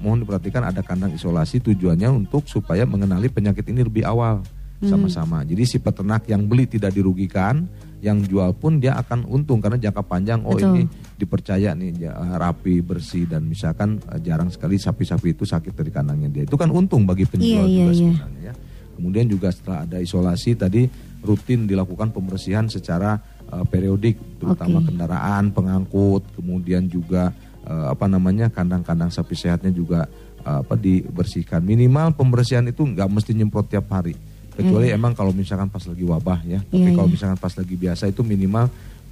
mohon 0.00 0.24
diperhatikan 0.24 0.64
ada 0.64 0.80
kandang 0.80 1.12
isolasi 1.12 1.60
tujuannya 1.60 2.08
untuk 2.08 2.48
supaya 2.48 2.88
mengenali 2.88 3.28
penyakit 3.28 3.68
ini 3.68 3.84
lebih 3.84 4.08
awal 4.08 4.40
sama-sama. 4.80 5.44
Jadi 5.44 5.68
si 5.68 5.76
peternak 5.76 6.24
yang 6.24 6.48
beli 6.48 6.64
tidak 6.64 6.96
dirugikan, 6.96 7.68
yang 8.00 8.24
jual 8.24 8.56
pun 8.56 8.80
dia 8.80 8.96
akan 8.96 9.28
untung 9.28 9.60
karena 9.60 9.76
jangka 9.76 10.02
panjang 10.08 10.40
oh 10.48 10.56
Betul. 10.56 10.72
ini 10.72 10.82
dipercaya 11.20 11.76
nih 11.76 12.08
rapi, 12.40 12.80
bersih 12.80 13.28
dan 13.28 13.44
misalkan 13.44 14.00
eh, 14.08 14.20
jarang 14.24 14.48
sekali 14.48 14.80
sapi-sapi 14.80 15.36
itu 15.36 15.44
sakit 15.44 15.76
dari 15.76 15.92
kandangnya 15.92 16.32
dia. 16.32 16.42
Itu 16.48 16.56
kan 16.56 16.72
untung 16.72 17.04
bagi 17.04 17.28
Iya, 17.28 17.32
penjual 17.36 17.66
iya, 17.68 17.76
juga 17.76 17.92
iya. 17.92 17.98
sebenarnya 18.00 18.40
ya. 18.40 18.54
Kemudian 19.00 19.26
juga 19.32 19.48
setelah 19.48 19.88
ada 19.88 19.96
isolasi 20.00 20.50
tadi 20.56 20.82
rutin 21.20 21.68
dilakukan 21.68 22.12
pembersihan 22.12 22.64
secara 22.72 23.20
eh, 23.52 23.64
periodik 23.68 24.40
terutama 24.40 24.80
Oke. 24.80 24.88
kendaraan, 24.92 25.44
pengangkut, 25.52 26.22
kemudian 26.32 26.88
juga 26.88 27.36
eh, 27.68 27.86
apa 27.92 28.08
namanya 28.08 28.48
kandang-kandang 28.48 29.12
sapi 29.12 29.36
sehatnya 29.36 29.76
juga 29.76 30.08
eh, 30.40 30.58
apa 30.64 30.72
dibersihkan. 30.72 31.60
Minimal 31.60 32.16
pembersihan 32.16 32.64
itu 32.64 32.80
nggak 32.80 33.08
mesti 33.12 33.36
nyemprot 33.36 33.68
tiap 33.68 33.92
hari. 33.92 34.16
Kecuali 34.56 34.90
emang 34.90 35.12
kalau 35.14 35.30
misalkan 35.30 35.70
pas 35.70 35.82
lagi 35.84 36.04
wabah 36.04 36.40
ya. 36.44 36.60
Tapi 36.62 36.90
Iya, 36.90 36.96
kalau 36.96 37.08
iya. 37.08 37.14
misalkan 37.14 37.38
pas 37.38 37.54
lagi 37.54 37.74
biasa 37.78 38.04
itu 38.10 38.20
minimal 38.26 38.66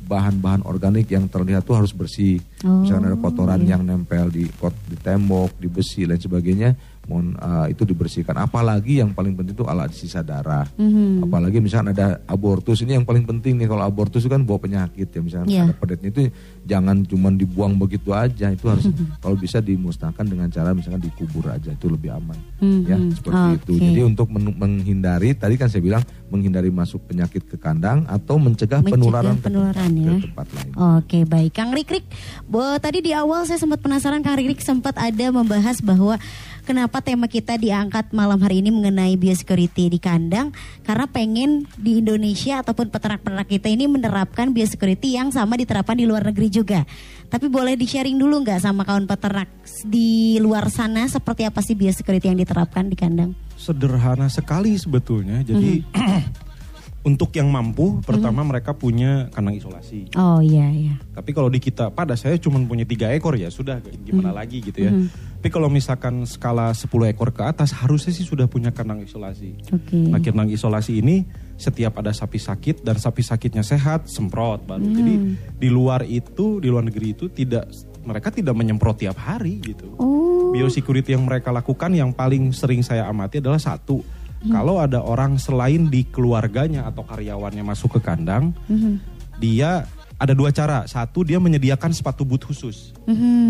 bahan-bahan 0.08 0.64
organik 0.64 1.12
yang 1.12 1.28
terlihat 1.28 1.68
tuh 1.68 1.76
harus 1.76 1.92
bersih. 1.92 2.40
Oh, 2.64 2.82
misalkan 2.82 3.12
ada 3.12 3.18
kotoran 3.20 3.60
iya. 3.62 3.76
yang 3.76 3.82
nempel 3.84 4.32
di 4.32 4.48
kot 4.56 4.72
di 4.88 4.96
tembok, 4.96 5.60
di 5.60 5.68
besi 5.68 6.08
dan 6.08 6.16
sebagainya, 6.16 6.72
mohon 7.08 7.32
eh, 7.34 7.72
itu 7.72 7.82
dibersihkan. 7.82 8.36
Apalagi 8.36 9.00
yang 9.00 9.10
paling 9.10 9.32
penting 9.32 9.56
itu 9.56 9.64
alat 9.64 9.90
sisa 9.90 10.20
darah. 10.20 10.68
Mhm. 10.76 11.24
Apalagi 11.24 11.58
misalkan 11.58 11.96
ada 11.96 12.20
abortus 12.24 12.84
ini 12.84 12.94
yang 12.94 13.08
paling 13.08 13.24
penting 13.24 13.56
nih 13.56 13.64
kalau 13.64 13.82
abortus 13.82 14.22
itu 14.22 14.30
kan 14.30 14.44
bawa 14.44 14.60
penyakit 14.60 15.08
ya 15.08 15.20
misalkan 15.20 15.48
Iya. 15.48 15.64
ada 15.66 15.74
pedetnya 15.74 16.08
itu 16.12 16.20
jangan 16.62 17.00
cuma 17.02 17.32
dibuang 17.32 17.74
begitu 17.74 18.12
aja 18.12 18.52
itu 18.52 18.68
harus 18.68 18.84
kalau 19.18 19.34
bisa 19.34 19.58
dimusnahkan 19.58 20.22
dengan 20.22 20.52
cara 20.52 20.76
misalkan 20.76 21.00
dikubur 21.00 21.48
aja 21.48 21.72
itu 21.72 21.88
lebih 21.88 22.12
aman 22.12 22.36
ya 22.84 22.94
Mhm. 22.94 23.16
seperti 23.16 23.46
itu. 23.56 23.72
Oke. 23.72 23.84
Jadi 23.88 24.00
untuk 24.04 24.28
men- 24.28 24.54
menghindari 24.54 25.32
tadi 25.32 25.56
kan 25.56 25.66
saya 25.66 25.80
bilang 25.80 26.04
menghindari 26.28 26.68
masuk 26.68 27.08
penyakit 27.08 27.48
ke 27.48 27.56
kandang 27.56 28.04
atau 28.04 28.36
mencegah, 28.36 28.84
Mencegah 28.84 28.92
penularan 28.92 29.34
ke 29.40 29.48
penularan, 29.48 29.88
tempat, 29.88 30.04
ya. 30.04 30.12
ke 30.12 30.24
tempat 30.28 30.46
lain. 30.52 30.70
Oke 31.00 31.18
baik 31.24 31.52
Kang 31.56 31.72
Rikrik 31.72 32.04
Tadi 32.78 32.98
di 33.00 33.12
awal 33.14 33.44
saya 33.44 33.56
sempat 33.56 33.80
penasaran 33.80 34.20
Kang 34.20 34.36
Rikrik 34.36 34.60
sempat 34.60 34.94
ada 34.98 35.26
membahas 35.30 35.80
bahwa 35.80 36.20
Kenapa 36.68 37.00
tema 37.00 37.32
kita 37.32 37.56
diangkat 37.56 38.12
malam 38.12 38.44
hari 38.44 38.60
ini 38.60 38.68
mengenai 38.68 39.16
biosecurity 39.16 39.88
di 39.88 39.96
kandang 39.96 40.52
Karena 40.84 41.08
pengen 41.08 41.64
di 41.80 42.04
Indonesia 42.04 42.60
ataupun 42.60 42.92
peternak-peternak 42.92 43.48
kita 43.48 43.72
ini 43.72 43.88
menerapkan 43.88 44.52
biosecurity 44.52 45.16
yang 45.16 45.32
sama 45.32 45.56
diterapkan 45.56 45.96
di 45.96 46.04
luar 46.04 46.28
negeri 46.28 46.52
juga 46.52 46.84
Tapi 47.32 47.48
boleh 47.48 47.72
di-sharing 47.72 48.20
dulu 48.20 48.44
nggak 48.44 48.60
sama 48.60 48.84
kawan 48.84 49.08
peternak 49.08 49.48
Di 49.88 50.36
luar 50.44 50.68
sana 50.68 51.08
seperti 51.08 51.48
apa 51.48 51.64
sih 51.64 51.72
biosecurity 51.72 52.28
yang 52.28 52.36
diterapkan 52.36 52.92
di 52.92 53.00
kandang? 53.00 53.32
Sederhana 53.56 54.28
sekali 54.28 54.76
sebetulnya. 54.76 55.40
Jadi 55.40 55.88
untuk 57.06 57.30
yang 57.38 57.48
mampu, 57.48 58.02
pertama 58.02 58.42
mereka 58.42 58.74
punya 58.74 59.30
kandang 59.30 59.54
isolasi. 59.54 60.10
Oh 60.18 60.42
iya 60.42 60.66
iya 60.68 60.98
Tapi 61.14 61.30
kalau 61.30 61.46
di 61.46 61.62
kita, 61.62 61.94
pada 61.94 62.18
saya 62.18 62.34
cuma 62.42 62.58
punya 62.66 62.82
tiga 62.82 63.14
ekor 63.14 63.38
ya 63.38 63.48
sudah 63.48 63.78
gimana 64.02 64.34
lagi 64.34 64.58
gitu 64.58 64.78
ya. 64.82 64.92
Tapi 65.38 65.54
kalau 65.54 65.70
misalkan 65.70 66.26
skala 66.26 66.74
10 66.74 66.90
ekor 67.14 67.30
ke 67.30 67.46
atas 67.46 67.70
harusnya 67.70 68.10
sih 68.10 68.26
sudah 68.26 68.50
punya 68.50 68.74
kandang 68.74 69.06
isolasi. 69.06 69.54
Oke 69.70 69.94
Nah 69.94 70.18
kandang 70.18 70.50
isolasi 70.50 70.98
ini 70.98 71.22
setiap 71.54 72.02
ada 72.02 72.10
sapi 72.10 72.42
sakit 72.42 72.82
dan 72.82 72.98
sapi 72.98 73.22
sakitnya 73.22 73.62
sehat 73.62 74.10
semprot 74.10 74.66
baru. 74.66 74.82
Jadi 74.82 75.14
di 75.54 75.68
luar 75.70 76.02
itu, 76.02 76.58
di 76.58 76.66
luar 76.66 76.82
negeri 76.82 77.14
itu 77.14 77.30
tidak 77.30 77.70
mereka 78.02 78.34
tidak 78.34 78.58
menyemprot 78.58 78.98
tiap 78.98 79.14
hari 79.14 79.62
gitu. 79.62 79.94
Oh 80.02 80.28
Biosecurity 80.48 81.12
yang 81.12 81.28
mereka 81.28 81.52
lakukan 81.52 81.92
yang 81.92 82.10
paling 82.10 82.50
sering 82.56 82.80
saya 82.82 83.06
amati 83.06 83.38
adalah 83.38 83.60
satu. 83.60 84.00
Kalau 84.38 84.78
ada 84.78 85.02
orang 85.02 85.34
selain 85.34 85.90
di 85.90 86.06
keluarganya 86.06 86.86
atau 86.86 87.02
karyawannya 87.02 87.66
masuk 87.66 87.98
ke 87.98 88.00
kandang, 88.06 88.54
dia 89.36 89.82
ada 90.18 90.34
dua 90.34 90.54
cara. 90.54 90.86
Satu 90.86 91.26
dia 91.26 91.42
menyediakan 91.42 91.90
sepatu 91.90 92.22
boot 92.22 92.46
khusus 92.46 92.94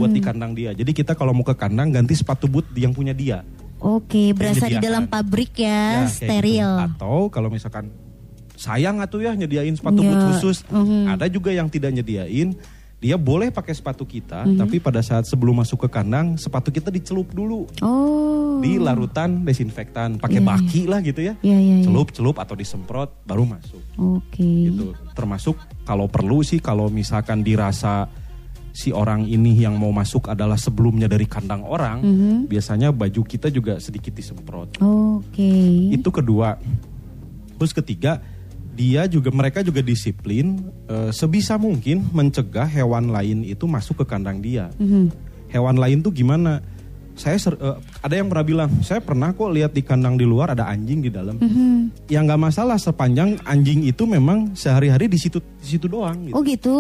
buat 0.01 0.09
di 0.09 0.21
kandang 0.25 0.57
dia. 0.57 0.73
Jadi 0.73 0.97
kita 0.97 1.13
kalau 1.13 1.37
mau 1.37 1.45
ke 1.45 1.53
kandang 1.53 1.93
ganti 1.93 2.17
sepatu 2.17 2.49
boot 2.49 2.65
yang 2.73 2.97
punya 2.97 3.13
dia. 3.13 3.45
Oke 3.79 4.35
berasa 4.35 4.67
di 4.67 4.81
dalam 4.83 5.07
pabrik 5.07 5.55
ya, 5.55 5.69
Ya, 5.69 5.79
kayak 6.03 6.11
steril 6.11 6.71
gitu. 6.73 6.87
Atau 6.99 7.19
kalau 7.31 7.47
misalkan 7.47 7.95
sayang 8.59 8.99
atuh 8.99 9.23
ya 9.23 9.39
nyediain 9.39 9.71
sepatu 9.79 10.03
Ya, 10.03 10.11
boot 10.11 10.23
khusus. 10.35 10.67
mhm. 10.67 11.15
Ada 11.15 11.31
juga 11.31 11.55
yang 11.55 11.71
tidak 11.71 11.95
nyediain. 11.95 12.59
Dia 12.99 13.15
boleh 13.15 13.55
pakai 13.55 13.79
sepatu 13.79 14.03
kita, 14.03 14.43
Mhm. 14.43 14.59
tapi 14.59 14.83
pada 14.83 14.99
saat 14.99 15.23
sebelum 15.23 15.63
masuk 15.63 15.87
ke 15.87 15.89
kandang, 15.89 16.35
sepatu 16.35 16.75
kita 16.75 16.91
dicelup 16.91 17.31
dulu 17.31 17.71
Oh 17.79 18.59
di 18.59 18.75
larutan 18.75 19.47
desinfektan, 19.47 20.19
pakai 20.19 20.43
Iya, 20.43 20.47
baki 20.51 20.83
lah 20.91 20.99
gitu 20.99 21.23
ya. 21.23 21.39
Iya 21.47 21.59
iya 21.63 21.75
iya. 21.79 21.85
Celup, 21.87 22.11
celup 22.11 22.43
atau 22.43 22.59
disemprot 22.59 23.23
baru 23.23 23.47
masuk. 23.47 23.79
Oke. 23.95 24.43
Gitu. 24.43 24.99
Termasuk 25.15 25.55
kalau 25.87 26.11
perlu 26.11 26.43
sih 26.43 26.59
kalau 26.59 26.91
misalkan 26.91 27.47
dirasa 27.47 28.11
si 28.75 28.91
orang 28.91 29.27
ini 29.27 29.55
yang 29.55 29.79
mau 29.79 29.95
masuk 29.95 30.31
adalah 30.31 30.59
sebelumnya 30.59 31.07
dari 31.07 31.31
kandang 31.31 31.63
orang, 31.63 32.03
Mhm. 32.03 32.37
biasanya 32.51 32.91
baju 32.91 33.23
kita 33.23 33.47
juga 33.51 33.79
sedikit 33.79 34.11
disemprot. 34.11 34.79
Oke. 34.83 35.51
Itu 35.95 36.11
kedua. 36.11 36.59
Terus 37.59 37.75
ketiga, 37.75 38.23
dia 38.79 39.11
juga 39.11 39.35
mereka 39.35 39.67
juga 39.67 39.83
disiplin 39.83 40.63
eh, 40.87 41.11
sebisa 41.11 41.59
mungkin 41.59 42.07
mencegah 42.15 42.71
hewan 42.71 43.11
lain 43.11 43.43
itu 43.43 43.67
masuk 43.67 44.07
ke 44.07 44.15
kandang 44.15 44.39
dia. 44.39 44.71
Mhm. 44.79 45.11
Hewan 45.51 45.77
lain 45.83 45.99
tuh 45.99 46.15
gimana? 46.15 46.63
saya 47.19 47.35
ser- 47.37 47.59
eh, 47.59 47.77
ada 48.01 48.15
yang 48.15 48.31
pernah 48.31 48.47
bilang, 48.47 48.71
saya 48.81 49.03
pernah 49.03 49.35
kok 49.35 49.51
lihat 49.51 49.75
di 49.75 49.83
kandang 49.83 50.15
di 50.15 50.23
luar 50.23 50.55
ada 50.55 50.71
anjing 50.71 51.03
di 51.03 51.11
dalam. 51.11 51.35
Yang 52.07 52.23
nggak 52.31 52.41
masalah 52.41 52.79
sepanjang 52.79 53.43
anjing 53.43 53.83
itu 53.85 54.07
memang 54.07 54.55
sehari-hari 54.55 55.11
di 55.11 55.19
situ 55.19 55.43
di 55.59 55.67
situ 55.67 55.91
doang. 55.91 56.31
Gitu. 56.31 56.35
Oh 56.39 56.43
gitu. 56.47 56.77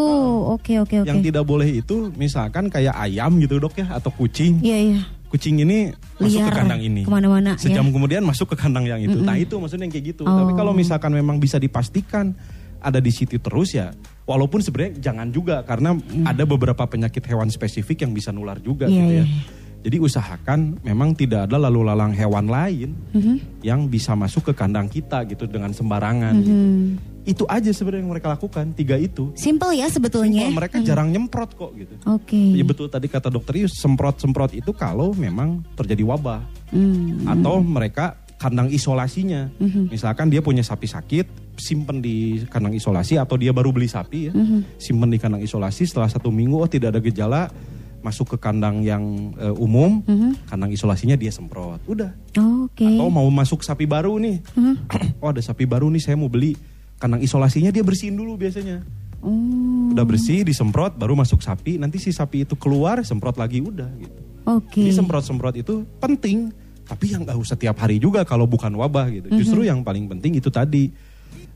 Oke 0.55 0.79
oke 0.79 1.03
oke. 1.03 1.09
Yang 1.11 1.35
tidak 1.35 1.45
boleh 1.45 1.83
itu 1.83 2.15
misalkan 2.15 2.71
kayak 2.71 2.95
ayam 2.95 3.35
gitu 3.43 3.59
dok 3.59 3.75
ya 3.75 3.99
atau 3.99 4.15
kucing. 4.15 4.63
Iya 4.63 4.79
iya. 4.95 5.01
Kucing 5.29 5.61
ini 5.61 5.93
masuk 6.17 6.41
ke 6.41 6.49
Liar 6.49 6.57
kandang 6.57 6.81
ini. 6.81 7.03
ke 7.05 7.11
mana-mana, 7.12 7.53
Sejam 7.61 7.85
ya. 7.85 7.93
kemudian 7.93 8.23
masuk 8.25 8.49
ke 8.53 8.57
kandang 8.57 8.85
yang 8.85 8.97
itu. 8.99 9.21
Nah 9.21 9.37
itu 9.37 9.61
maksudnya 9.61 9.85
yang 9.85 9.93
kayak 9.93 10.07
gitu. 10.17 10.23
Oh. 10.25 10.33
Tapi 10.33 10.57
kalau 10.57 10.73
misalkan 10.73 11.12
memang 11.12 11.37
bisa 11.37 11.57
dipastikan 11.57 12.33
ada 12.81 12.97
di 12.97 13.12
situ 13.12 13.37
terus 13.37 13.77
ya. 13.77 13.93
Walaupun 14.25 14.61
sebenarnya 14.61 15.01
jangan 15.01 15.29
juga 15.29 15.61
karena 15.62 15.97
ada 16.23 16.45
beberapa 16.45 16.81
penyakit 16.85 17.25
hewan 17.25 17.49
spesifik 17.49 18.09
yang 18.09 18.12
bisa 18.12 18.29
nular 18.29 18.57
juga 18.57 18.85
Mm. 18.85 18.93
Iya, 18.93 18.97
gitu 18.99 19.12
ya. 19.12 19.17
iya. 19.21 19.27
Jadi 19.79 20.03
usahakan 20.03 20.83
memang 20.83 21.14
tidak 21.14 21.47
ada 21.47 21.57
lalu 21.57 21.87
lalang 21.87 22.11
hewan 22.11 22.51
lain 22.51 22.99
Mhm. 23.14 23.62
yang 23.62 23.87
bisa 23.87 24.19
masuk 24.19 24.51
ke 24.51 24.53
kandang 24.53 24.91
kita 24.91 25.23
gitu 25.25 25.47
dengan 25.47 25.71
sembarangan. 25.71 26.35
Mhm. 26.35 26.43
gitu. 26.43 26.57
Itu 27.29 27.45
aja 27.45 27.69
sebenarnya 27.69 28.09
yang 28.09 28.12
mereka 28.17 28.33
lakukan 28.33 28.73
tiga 28.73 28.97
itu. 28.97 29.37
Simple 29.37 29.77
ya 29.77 29.87
sebetulnya. 29.93 30.49
Simpel, 30.49 30.57
mereka 30.57 30.77
jarang 30.81 31.12
nyemprot 31.12 31.53
kok 31.55 31.77
gitu. 31.77 31.95
Oke. 32.09 32.57
Ya 32.57 32.64
betul 32.64 32.88
tadi 32.88 33.05
kata 33.05 33.29
dokter 33.29 33.61
Ius, 33.61 33.77
semprot-semprot 33.77 34.57
itu 34.57 34.73
kalau 34.73 35.12
memang 35.12 35.61
terjadi 35.77 36.09
wabah 36.09 36.41
Hmm. 36.73 37.29
atau 37.29 37.61
mereka 37.61 38.17
kandang 38.41 38.73
isolasinya. 38.73 39.51
Mhm. 39.61 39.93
Misalkan 39.93 40.33
dia 40.33 40.41
punya 40.41 40.64
sapi 40.64 40.88
sakit, 40.88 41.59
simpen 41.61 42.01
di 42.01 42.47
kandang 42.49 42.73
isolasi 42.73 43.21
atau 43.21 43.37
dia 43.37 43.53
baru 43.53 43.75
beli 43.77 43.91
sapi 43.91 44.31
ya, 44.31 44.33
Mhm. 44.33 44.81
simpen 44.81 45.11
di 45.12 45.19
kandang 45.21 45.43
isolasi 45.45 45.85
setelah 45.85 46.09
satu 46.09 46.33
minggu 46.33 46.57
oh 46.57 46.71
tidak 46.71 46.97
ada 46.97 47.01
gejala 47.03 47.51
masuk 48.09 48.35
ke 48.35 48.37
kandang 48.40 48.81
yang 48.81 49.05
eh, 49.37 49.53
umum, 49.53 50.01
Mhm. 50.03 50.49
kandang 50.49 50.73
isolasinya 50.73 51.14
dia 51.14 51.29
semprot. 51.29 51.85
Udah. 51.85 52.16
Oke. 52.64 52.88
Atau 52.88 53.12
mau 53.12 53.29
masuk 53.29 53.61
sapi 53.61 53.85
baru 53.85 54.16
nih. 54.16 54.40
Mhm. 54.57 54.75
oh 55.23 55.29
ada 55.29 55.44
sapi 55.44 55.68
baru 55.68 55.92
nih 55.92 56.01
saya 56.01 56.16
mau 56.16 56.33
beli. 56.33 56.57
Kandang 56.97 57.21
isolasinya 57.21 57.68
dia 57.68 57.85
bersihin 57.85 58.16
dulu 58.16 58.35
biasanya. 58.35 58.83
Oh, 59.18 59.90
Udah 59.90 60.07
bersih 60.07 60.47
disemprot 60.47 60.94
baru 60.94 61.18
masuk 61.18 61.42
sapi, 61.42 61.75
nanti 61.75 61.99
si 61.99 62.14
sapi 62.14 62.47
itu 62.47 62.55
keluar 62.55 63.03
semprot 63.03 63.35
lagi 63.35 63.59
udah 63.59 63.90
gitu. 63.99 64.18
Oke. 64.47 64.81
Jadi 64.81 64.94
semprot-semprot 64.94 65.59
itu 65.59 65.83
penting, 65.99 66.55
tapi 66.87 67.12
yang 67.12 67.27
nggak 67.27 67.35
usah 67.37 67.59
tiap 67.59 67.83
hari 67.83 67.99
juga 67.99 68.23
kalau 68.23 68.47
bukan 68.47 68.71
wabah 68.73 69.11
gitu. 69.11 69.27
Mhm. 69.29 69.38
Justru 69.42 69.61
yang 69.66 69.83
paling 69.83 70.07
penting 70.07 70.38
itu 70.38 70.49
tadi. 70.49 70.88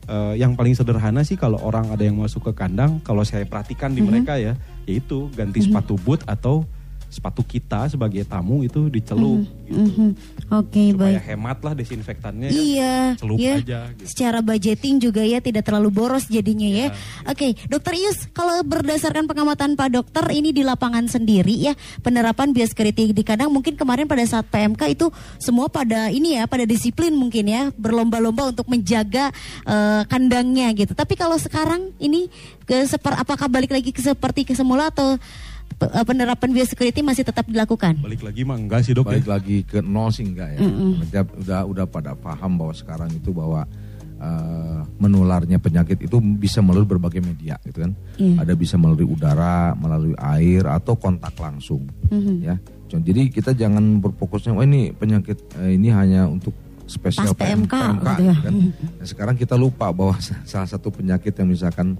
Eh, 0.03 0.35
yang 0.35 0.59
paling 0.59 0.75
sederhana 0.75 1.23
sih 1.23 1.39
kalau 1.39 1.55
orang 1.63 1.87
ada 1.87 2.03
yang 2.03 2.19
masuk 2.19 2.51
ke 2.51 2.53
kandang, 2.59 2.99
kalau 3.07 3.23
saya 3.23 3.47
perhatikan 3.47 3.95
di 3.95 4.03
Mhm. 4.03 4.07
mereka 4.11 4.35
ya, 4.35 4.59
yaitu 4.83 5.31
ganti 5.31 5.63
sepatu 5.63 5.95
boot 6.03 6.19
atau 6.27 6.67
sepatu 7.13 7.45
kita 7.45 7.85
sebagai 7.87 8.25
tamu 8.25 8.65
itu 8.65 8.89
dicelup 8.89 9.45
gitu. 9.69 9.77
Mhm. 9.77 10.09
Oke 10.49 10.91
Supaya 10.91 11.21
baik. 11.21 11.29
hemat 11.29 11.57
lah 11.61 11.73
desinfektannya. 11.77 12.49
ya. 12.49 12.53
Iya, 12.53 12.95
Celup 13.21 13.37
ya. 13.37 13.53
aja 13.61 13.79
gitu. 13.93 14.09
Secara 14.09 14.39
budgeting 14.41 14.95
juga 14.97 15.21
ya 15.21 15.37
tidak 15.37 15.63
terlalu 15.63 15.89
boros 15.93 16.25
jadinya 16.25 16.65
ya. 16.65 16.89
Ya, 16.89 16.89
Oke, 17.29 17.53
Dokter 17.69 17.93
Ius, 17.95 18.27
kalau 18.33 18.59
berdasarkan 18.65 19.29
pengamatan 19.29 19.77
Pak 19.77 19.89
Dokter 19.93 20.25
ini 20.33 20.49
di 20.49 20.65
lapangan 20.65 21.05
sendiri 21.05 21.53
ya 21.53 21.73
penerapan 22.01 22.49
biosecurity 22.51 23.13
di 23.13 23.23
kandang 23.23 23.53
mungkin 23.53 23.77
kemarin 23.77 24.09
pada 24.09 24.25
saat 24.25 24.49
PMK 24.49 24.97
itu 24.97 25.07
semua 25.37 25.69
pada 25.69 26.09
ini 26.09 26.35
ya 26.35 26.49
pada 26.49 26.65
disiplin 26.65 27.13
mungkin 27.13 27.45
ya 27.45 27.69
berlomba-lomba 27.77 28.49
untuk 28.49 28.65
menjaga 28.65 29.29
eh, 29.69 30.01
kandangnya 30.09 30.73
gitu. 30.73 30.97
Tapi 30.97 31.13
kalau 31.13 31.37
sekarang 31.37 31.93
ini 32.01 32.27
ke 32.63 32.87
seper, 32.87 33.13
apakah 33.19 33.45
balik 33.51 33.69
lagi 33.69 33.91
ke 33.91 34.01
seperti 34.01 34.47
ke 34.47 34.55
semula 34.55 34.89
atau 34.89 35.19
penerapan 35.77 36.49
biosecurity 36.51 37.01
masih 37.01 37.23
tetap 37.23 37.45
dilakukan? 37.45 37.97
Balik 37.99 38.21
lagi 38.21 38.41
mah 38.43 38.57
enggak 38.57 38.81
sih 38.83 38.93
dok 38.93 39.09
Balik 39.09 39.25
ya. 39.25 39.31
lagi 39.35 39.57
ke 39.63 39.79
nol 39.79 40.09
sih 40.09 40.23
enggak 40.23 40.55
ya. 40.55 40.59
Mereka 40.63 41.19
udah 41.39 41.61
udah 41.65 41.85
pada 41.85 42.11
paham 42.13 42.55
bahwa 42.55 42.73
sekarang 42.73 43.09
itu 43.09 43.29
bahwa 43.29 43.65
eh, 44.17 44.79
menularnya 44.97 45.59
penyakit 45.59 45.99
itu 45.99 46.15
bisa 46.19 46.63
melalui 46.63 46.87
berbagai 46.87 47.19
media 47.19 47.59
gitu 47.63 47.83
kan. 47.83 47.91
Iya. 48.15 48.39
Ada 48.41 48.53
bisa 48.53 48.75
melalui 48.75 49.03
udara, 49.03 49.73
melalui 49.73 50.15
air 50.15 50.63
atau 50.65 50.95
kontak 50.95 51.35
langsung 51.35 51.83
Mhm. 52.07 52.35
ya. 52.39 52.55
Jadi 52.93 53.33
kita 53.33 53.51
jangan 53.51 53.97
berfokusnya 53.99 54.53
oh 54.53 54.61
ini 54.61 54.93
penyakit 54.93 55.35
eh, 55.57 55.73
ini 55.73 55.89
hanya 55.89 56.29
untuk 56.29 56.53
spesial 56.85 57.33
Pas 57.33 57.49
PMK, 57.49 57.73
gitu 57.73 58.05
ya. 58.21 58.35
gitu 58.37 58.43
kan. 58.43 58.53
Nah, 59.01 59.07
sekarang 59.07 59.35
kita 59.35 59.55
lupa 59.57 59.89
bahwa 59.89 60.13
salah 60.45 60.69
satu 60.69 60.87
penyakit 60.87 61.33
yang 61.33 61.49
misalkan 61.49 61.97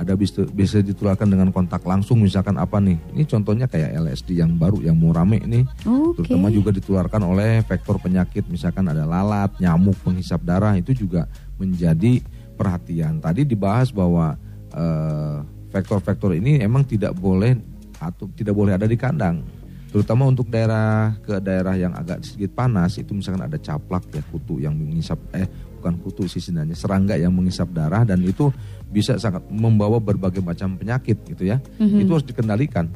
ada 0.00 0.16
bisa, 0.16 0.48
bisa 0.48 0.80
ditularkan 0.80 1.28
dengan 1.28 1.52
kontak 1.52 1.84
langsung 1.84 2.24
misalkan 2.24 2.56
apa 2.56 2.80
nih? 2.80 2.96
Ini 3.12 3.24
contohnya 3.28 3.68
kayak 3.68 4.00
LSD 4.00 4.40
yang 4.40 4.56
baru 4.56 4.80
yang 4.80 4.96
mau 4.96 5.12
rame 5.12 5.44
nih. 5.44 5.64
Oke. 5.84 6.24
Terutama 6.24 6.48
juga 6.48 6.72
ditularkan 6.72 7.20
oleh 7.20 7.60
vektor 7.68 8.00
penyakit 8.00 8.48
misalkan 8.48 8.88
ada 8.88 9.04
lalat, 9.04 9.52
nyamuk, 9.60 10.00
penghisap 10.00 10.40
darah 10.40 10.72
itu 10.80 10.96
juga 10.96 11.28
menjadi 11.60 12.24
perhatian. 12.56 13.20
Tadi 13.20 13.44
dibahas 13.44 13.92
bahwa 13.92 14.40
eh, 14.72 15.36
vektor-vektor 15.68 16.32
ini 16.32 16.64
emang 16.64 16.88
tidak 16.88 17.12
boleh 17.12 17.60
atau 18.00 18.26
tidak 18.32 18.56
boleh 18.56 18.72
ada 18.74 18.88
di 18.88 18.96
kandang. 18.96 19.44
Terutama 19.90 20.30
untuk 20.30 20.46
daerah 20.46 21.18
ke 21.18 21.42
daerah 21.42 21.74
yang 21.74 21.92
agak 21.92 22.22
sedikit 22.22 22.54
panas 22.54 22.94
itu 22.96 23.10
misalkan 23.10 23.42
ada 23.42 23.58
caplak 23.58 24.06
ya 24.14 24.22
kutu 24.30 24.62
yang 24.62 24.72
mengisap 24.72 25.18
eh 25.34 25.50
bukan 25.80 25.98
kutu 25.98 26.30
sih 26.30 26.38
sebenarnya 26.38 26.78
serangga 26.78 27.18
yang 27.18 27.34
mengisap 27.34 27.72
darah 27.74 28.06
dan 28.06 28.22
itu 28.22 28.54
bisa 28.90 29.16
sangat 29.16 29.46
membawa 29.48 30.02
berbagai 30.02 30.42
macam 30.42 30.74
penyakit 30.74 31.22
gitu 31.24 31.46
ya. 31.46 31.62
Itu 31.78 32.10
harus 32.18 32.26
dikendalikan. 32.26 32.90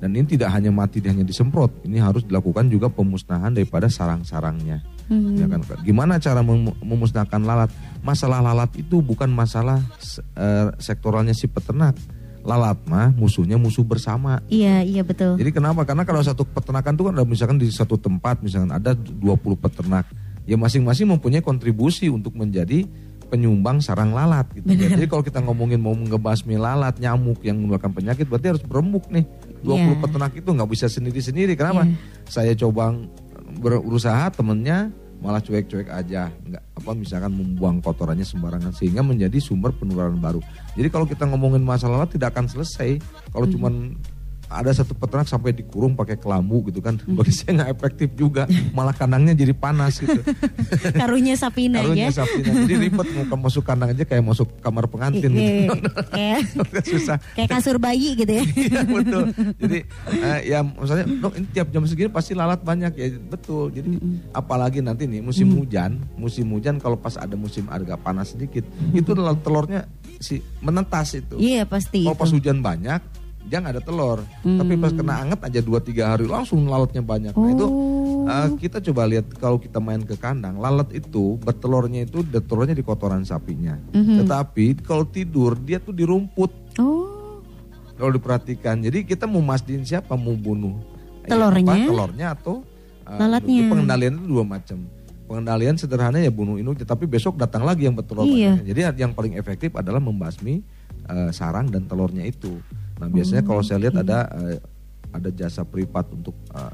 Dan 0.00 0.16
ini 0.16 0.24
tidak 0.24 0.48
hanya 0.56 0.72
mati 0.72 0.96
hanya 1.04 1.20
disemprot, 1.20 1.84
ini 1.84 2.00
harus 2.00 2.24
dilakukan 2.24 2.72
juga 2.72 2.88
pemusnahan 2.88 3.52
daripada 3.52 3.84
sarang-sarangnya. 3.92 4.80
Mhm. 5.12 5.36
Ya 5.36 5.46
kan? 5.50 5.60
Gimana 5.84 6.16
cara 6.16 6.40
mem- 6.40 6.72
memusnahkan 6.80 7.44
lalat? 7.44 7.68
Masalah 8.00 8.40
lalat 8.40 8.72
itu 8.80 9.04
bukan 9.04 9.28
masalah 9.28 9.84
eh, 10.40 10.72
sektoralnya 10.80 11.36
si 11.36 11.44
peternak. 11.52 12.00
Lalat 12.40 12.80
mah 12.88 13.12
musuhnya 13.12 13.60
musuh 13.60 13.84
bersama. 13.84 14.40
Iya, 14.48 14.80
iya 14.80 15.04
betul. 15.04 15.36
Jadi 15.36 15.52
kenapa? 15.52 15.84
Karena 15.84 16.08
kalau 16.08 16.24
satu 16.24 16.48
peternakan 16.48 16.96
itu 16.96 17.04
kan 17.04 17.12
ada 17.20 17.24
misalkan 17.28 17.60
di 17.60 17.68
satu 17.68 18.00
tempat 18.00 18.40
misalkan 18.40 18.72
ada 18.72 18.96
20 18.96 19.36
peternak. 19.60 20.08
Ya 20.48 20.56
masing-masing 20.56 21.12
mempunyai 21.12 21.44
kontribusi 21.44 22.08
untuk 22.08 22.32
menjadi 22.32 22.88
penyumbang 23.30 23.78
sarang 23.78 24.10
lalat 24.10 24.50
gitu. 24.52 24.66
ya. 24.66 24.90
Jadi 24.90 25.06
kalau 25.06 25.22
kita 25.22 25.38
ngomongin 25.38 25.78
mau 25.78 25.94
ngebasmi 25.94 26.58
lalat, 26.58 26.98
nyamuk 26.98 27.38
yang 27.40 27.56
menularkan 27.56 27.94
penyakit 27.94 28.26
berarti 28.26 28.50
harus 28.50 28.64
berembuk 28.66 29.06
nih. 29.08 29.22
20 29.62 29.70
Iya. 29.70 29.94
peternak 30.02 30.32
itu 30.34 30.50
nggak 30.50 30.66
bisa 30.68 30.86
sendiri-sendiri. 30.86 31.54
Kenapa? 31.54 31.86
Saya 32.26 32.52
coba 32.52 32.90
berusaha 33.56 34.30
temennya 34.30 34.90
malah 35.20 35.36
cuek-cuek 35.38 35.84
aja 35.86 36.32
nggak 36.32 36.64
apa 36.80 36.90
misalkan 36.96 37.28
membuang 37.28 37.84
kotorannya 37.84 38.24
sembarangan 38.24 38.72
sehingga 38.72 39.04
menjadi 39.04 39.36
sumber 39.36 39.68
penularan 39.68 40.16
baru 40.16 40.40
jadi 40.72 40.88
kalau 40.88 41.04
kita 41.04 41.28
ngomongin 41.28 41.60
masalah 41.60 42.00
lalat 42.00 42.16
tidak 42.16 42.32
akan 42.32 42.48
selesai 42.48 42.96
kalau 43.28 43.44
Hmm. 43.44 43.52
cuman 43.52 43.72
ada 44.50 44.70
satu 44.70 44.92
peternak 44.92 45.24
sampai 45.24 45.50
dikurung 45.52 45.94
pakai 45.94 46.14
kelambu 46.14 46.66
gitu 46.66 46.78
kan 46.78 46.98
Hmm. 47.00 47.14
bagi 47.14 47.30
saya 47.30 47.50
nggak 47.56 47.70
efektif 47.72 48.08
juga 48.12 48.44
malah 48.70 48.90
kandangnya 48.90 49.32
jadi 49.32 49.54
panas 49.54 49.96
gitu 49.96 50.20
Karunya 51.00 51.34
Sapina 51.34 51.80
Karunya 51.80 52.10
ya. 52.10 52.12
sapinya 52.12 52.52
jadi 52.60 52.74
ribet 52.76 53.06
mau 53.14 53.38
masuk 53.40 53.62
kandang 53.62 53.90
aja 53.90 54.02
kayak 54.02 54.20
masuk 54.20 54.50
kamar 54.58 54.84
pengantin 54.84 55.30
Iya, 55.30 55.70
gitu 55.70 55.90
kayak 56.12 56.40
susah 56.82 57.16
kayak 57.32 57.48
kasur 57.48 57.78
bayi 57.78 58.12
gitu 58.14 58.32
ya. 58.32 58.44
Iya 58.44 58.80
betul. 58.82 59.22
Jadi 59.56 59.78
eh, 60.12 60.40
ya 60.44 60.58
maksudnya 60.60 61.06
dok 61.06 61.32
ini 61.32 61.46
tiap 61.48 61.68
jam 61.70 61.82
segini 61.84 62.10
pasti 62.10 62.32
lalat 62.32 62.60
banyak 62.60 62.92
ya 62.92 63.06
betul. 63.22 63.70
Jadi 63.70 63.96
apalagi 64.30 64.80
nanti 64.80 65.06
nih 65.06 65.20
musim 65.20 65.46
hujan, 65.52 65.96
musim 66.14 66.50
hujan 66.50 66.76
kalau 66.76 66.96
pas 66.96 67.14
ada 67.14 67.32
musim 67.32 67.66
agak 67.66 68.00
panas 68.00 68.34
sedikit, 68.34 68.66
itu 68.90 69.06
telur 69.06 69.36
telurnya 69.36 69.86
si 70.18 70.42
menetas 70.58 71.14
itu. 71.14 71.36
Iya 71.36 71.64
pasti. 71.64 72.02
Kalau 72.02 72.16
pas 72.16 72.26
itu. 72.26 72.36
hujan 72.36 72.58
banyak, 72.58 73.00
dia 73.42 73.58
nggak 73.58 73.74
ada 73.74 73.82
telur. 73.82 74.18
Tapi 74.40 74.72
pas 74.76 74.90
kena 74.90 75.14
anget 75.18 75.40
aja 75.40 75.60
2-3 75.60 75.80
hari 76.06 76.24
langsung 76.24 76.64
lalatnya 76.64 77.00
banyak. 77.00 77.32
Nah 77.32 77.50
itu 77.50 77.66
Oh. 77.66 78.28
eh, 78.28 78.48
kita 78.56 78.78
coba 78.82 79.06
lihat 79.06 79.32
kalau 79.34 79.56
kita 79.56 79.78
main 79.78 80.00
ke 80.00 80.14
kandang, 80.14 80.56
lalat 80.56 80.92
itu 80.92 81.40
bertelurnya 81.40 82.04
itu 82.04 82.20
telurnya 82.22 82.72
di 82.72 82.80
kotoran 82.80 83.22
sapinya. 83.22 83.80
Mhm. 83.90 84.22
Tetapi 84.22 84.64
kalau 84.80 85.02
tidur 85.02 85.56
dia 85.56 85.78
tuh 85.78 85.90
di 85.90 86.04
rumput 86.04 86.52
Oh. 86.76 87.40
kalau 87.94 88.12
diperhatikan. 88.12 88.78
Jadi 88.78 89.04
kita 89.04 89.24
mau 89.24 89.40
mastiin 89.40 89.82
siapa 89.82 90.14
mau 90.14 90.32
bunuh 90.32 90.76
Eh, 91.20 91.28
Telurnya? 91.28 91.68
apa, 91.68 91.84
telurnya 91.84 92.26
atau 92.32 92.54
uh, 93.04 93.18
Lalatnya. 93.18 93.56
itu 93.56 93.68
pengendalian 93.68 94.12
itu 94.14 94.26
dua 94.26 94.40
macam. 94.42 94.78
Pengendalian 95.24 95.76
sederhana 95.76 96.18
ya 96.18 96.28
bunuh 96.28 96.56
induk, 96.56 96.80
tapi 96.80 97.04
besok 97.04 97.36
datang 97.36 97.62
lagi 97.62 97.84
yang 97.84 97.94
bertelur 97.94 98.24
Iya. 98.24 98.56
Jadi 98.58 98.80
yang 98.96 99.12
paling 99.12 99.34
efektif 99.34 99.70
adalah 99.74 99.98
membasmi 99.98 100.64
uh, 101.06 101.28
sarang 101.30 101.68
dan 101.68 101.84
telurnya 101.84 102.24
itu. 102.24 102.58
Nah 103.00 103.08
biasanya 103.08 103.42
kalau 103.42 103.64
saya 103.64 103.80
lihat 103.80 103.96
ada 104.04 104.28
uh, 104.28 104.60
ada 105.10 105.28
jasa 105.32 105.64
privat 105.66 106.06
untuk 106.12 106.36
uh, 106.52 106.70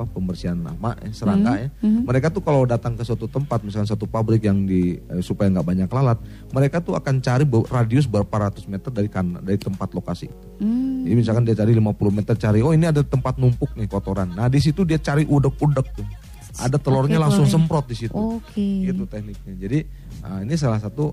apa 0.00 0.16
pembersihan 0.16 0.56
nama 0.56 0.96
eh, 1.04 1.12
serangga 1.12 1.60
ya. 1.60 1.68
Mereka 1.84 2.32
tuh 2.32 2.40
kalau 2.40 2.64
datang 2.64 2.96
ke 2.96 3.04
suatu 3.04 3.28
tempat 3.28 3.60
misalnya 3.60 3.92
satu 3.92 4.08
pabrik 4.08 4.40
yang 4.48 4.64
di 4.64 4.96
eh, 4.96 5.20
supaya 5.20 5.52
nggak 5.52 5.66
banyak 5.66 5.88
lalat, 5.92 6.16
mereka 6.56 6.80
tuh 6.80 6.96
akan 6.96 7.20
cari 7.20 7.44
radius 7.68 8.08
berapa 8.08 8.48
ratus 8.48 8.64
meter 8.64 8.88
dari 8.88 9.12
kan 9.12 9.44
dari 9.44 9.60
tempat 9.60 9.92
lokasi. 9.92 10.32
itu. 10.32 10.46
Hmm. 10.64 11.04
Jadi 11.04 11.14
misalkan 11.20 11.44
dia 11.44 11.52
cari 11.52 11.76
50 11.76 12.16
meter 12.16 12.34
cari 12.40 12.64
oh 12.64 12.72
ini 12.72 12.88
ada 12.88 13.04
tempat 13.04 13.36
numpuk 13.36 13.76
nih 13.76 13.88
kotoran. 13.92 14.32
Nah, 14.32 14.48
di 14.48 14.60
situ 14.64 14.88
dia 14.88 14.96
cari 14.96 15.28
udek-udek 15.28 15.86
tuh. 15.92 16.08
Ada 16.60 16.80
telurnya 16.80 17.20
langsung 17.20 17.44
boleh. 17.44 17.56
semprot 17.56 17.84
di 17.84 17.96
situ. 18.00 18.16
Oke. 18.16 18.88
Gitu 18.88 19.04
tekniknya. 19.04 19.54
Jadi 19.60 19.78
ini 20.44 20.54
salah 20.56 20.80
satu 20.80 21.12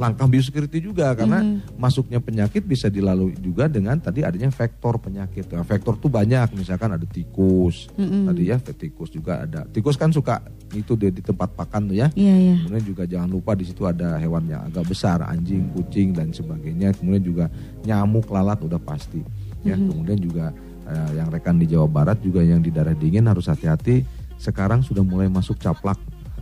langkah 0.00 0.24
biosecurity 0.24 0.80
juga 0.80 1.12
karena 1.12 1.60
masuknya 1.76 2.24
penyakit 2.24 2.64
bisa 2.64 2.88
dilalui 2.88 3.36
juga 3.36 3.68
dengan 3.68 4.00
tadi 4.00 4.24
adanya 4.24 4.48
vektor 4.48 4.96
penyakit. 4.96 5.52
Nah, 5.52 5.60
vektor 5.60 6.00
tuh 6.00 6.08
banyak, 6.08 6.56
misalkan 6.56 6.96
ada 6.96 7.04
tikus. 7.04 7.92
Tadi 8.00 8.42
ya 8.48 8.56
tikus 8.56 9.12
juga 9.12 9.44
ada. 9.44 9.68
Tikus 9.68 10.00
kan 10.00 10.08
suka 10.08 10.40
itu 10.72 10.96
di, 10.96 11.12
di 11.12 11.20
tempat 11.20 11.52
pakan 11.52 11.92
tuh 11.92 12.00
ya. 12.00 12.08
Iya, 12.16 12.32
iya. 12.32 12.56
Kemudian 12.64 12.84
juga 12.88 13.04
jangan 13.04 13.28
lupa 13.28 13.52
di 13.52 13.68
situ 13.68 13.84
ada 13.84 14.16
hewan 14.16 14.48
yang 14.48 14.64
agak 14.72 14.88
besar, 14.88 15.20
anjing, 15.20 15.68
kucing 15.76 16.16
dan 16.16 16.32
sebagainya. 16.32 16.96
Kemudian 16.96 17.20
juga 17.20 17.44
nyamuk, 17.84 18.24
lalat 18.32 18.56
udah 18.64 18.80
pasti. 18.80 19.20
Ya, 19.60 19.76
kemudian 19.76 20.16
juga 20.16 20.48
eh, 20.88 21.20
yang 21.20 21.28
rekan 21.28 21.60
di 21.60 21.68
Jawa 21.68 21.84
Barat 21.84 22.24
juga 22.24 22.40
yang 22.40 22.64
di 22.64 22.72
daerah 22.72 22.96
dingin 22.96 23.28
harus 23.28 23.52
hati-hati. 23.52 24.00
Sekarang 24.40 24.80
sudah 24.80 25.04
mulai 25.04 25.28
masuk 25.28 25.60
caplak 25.60 26.00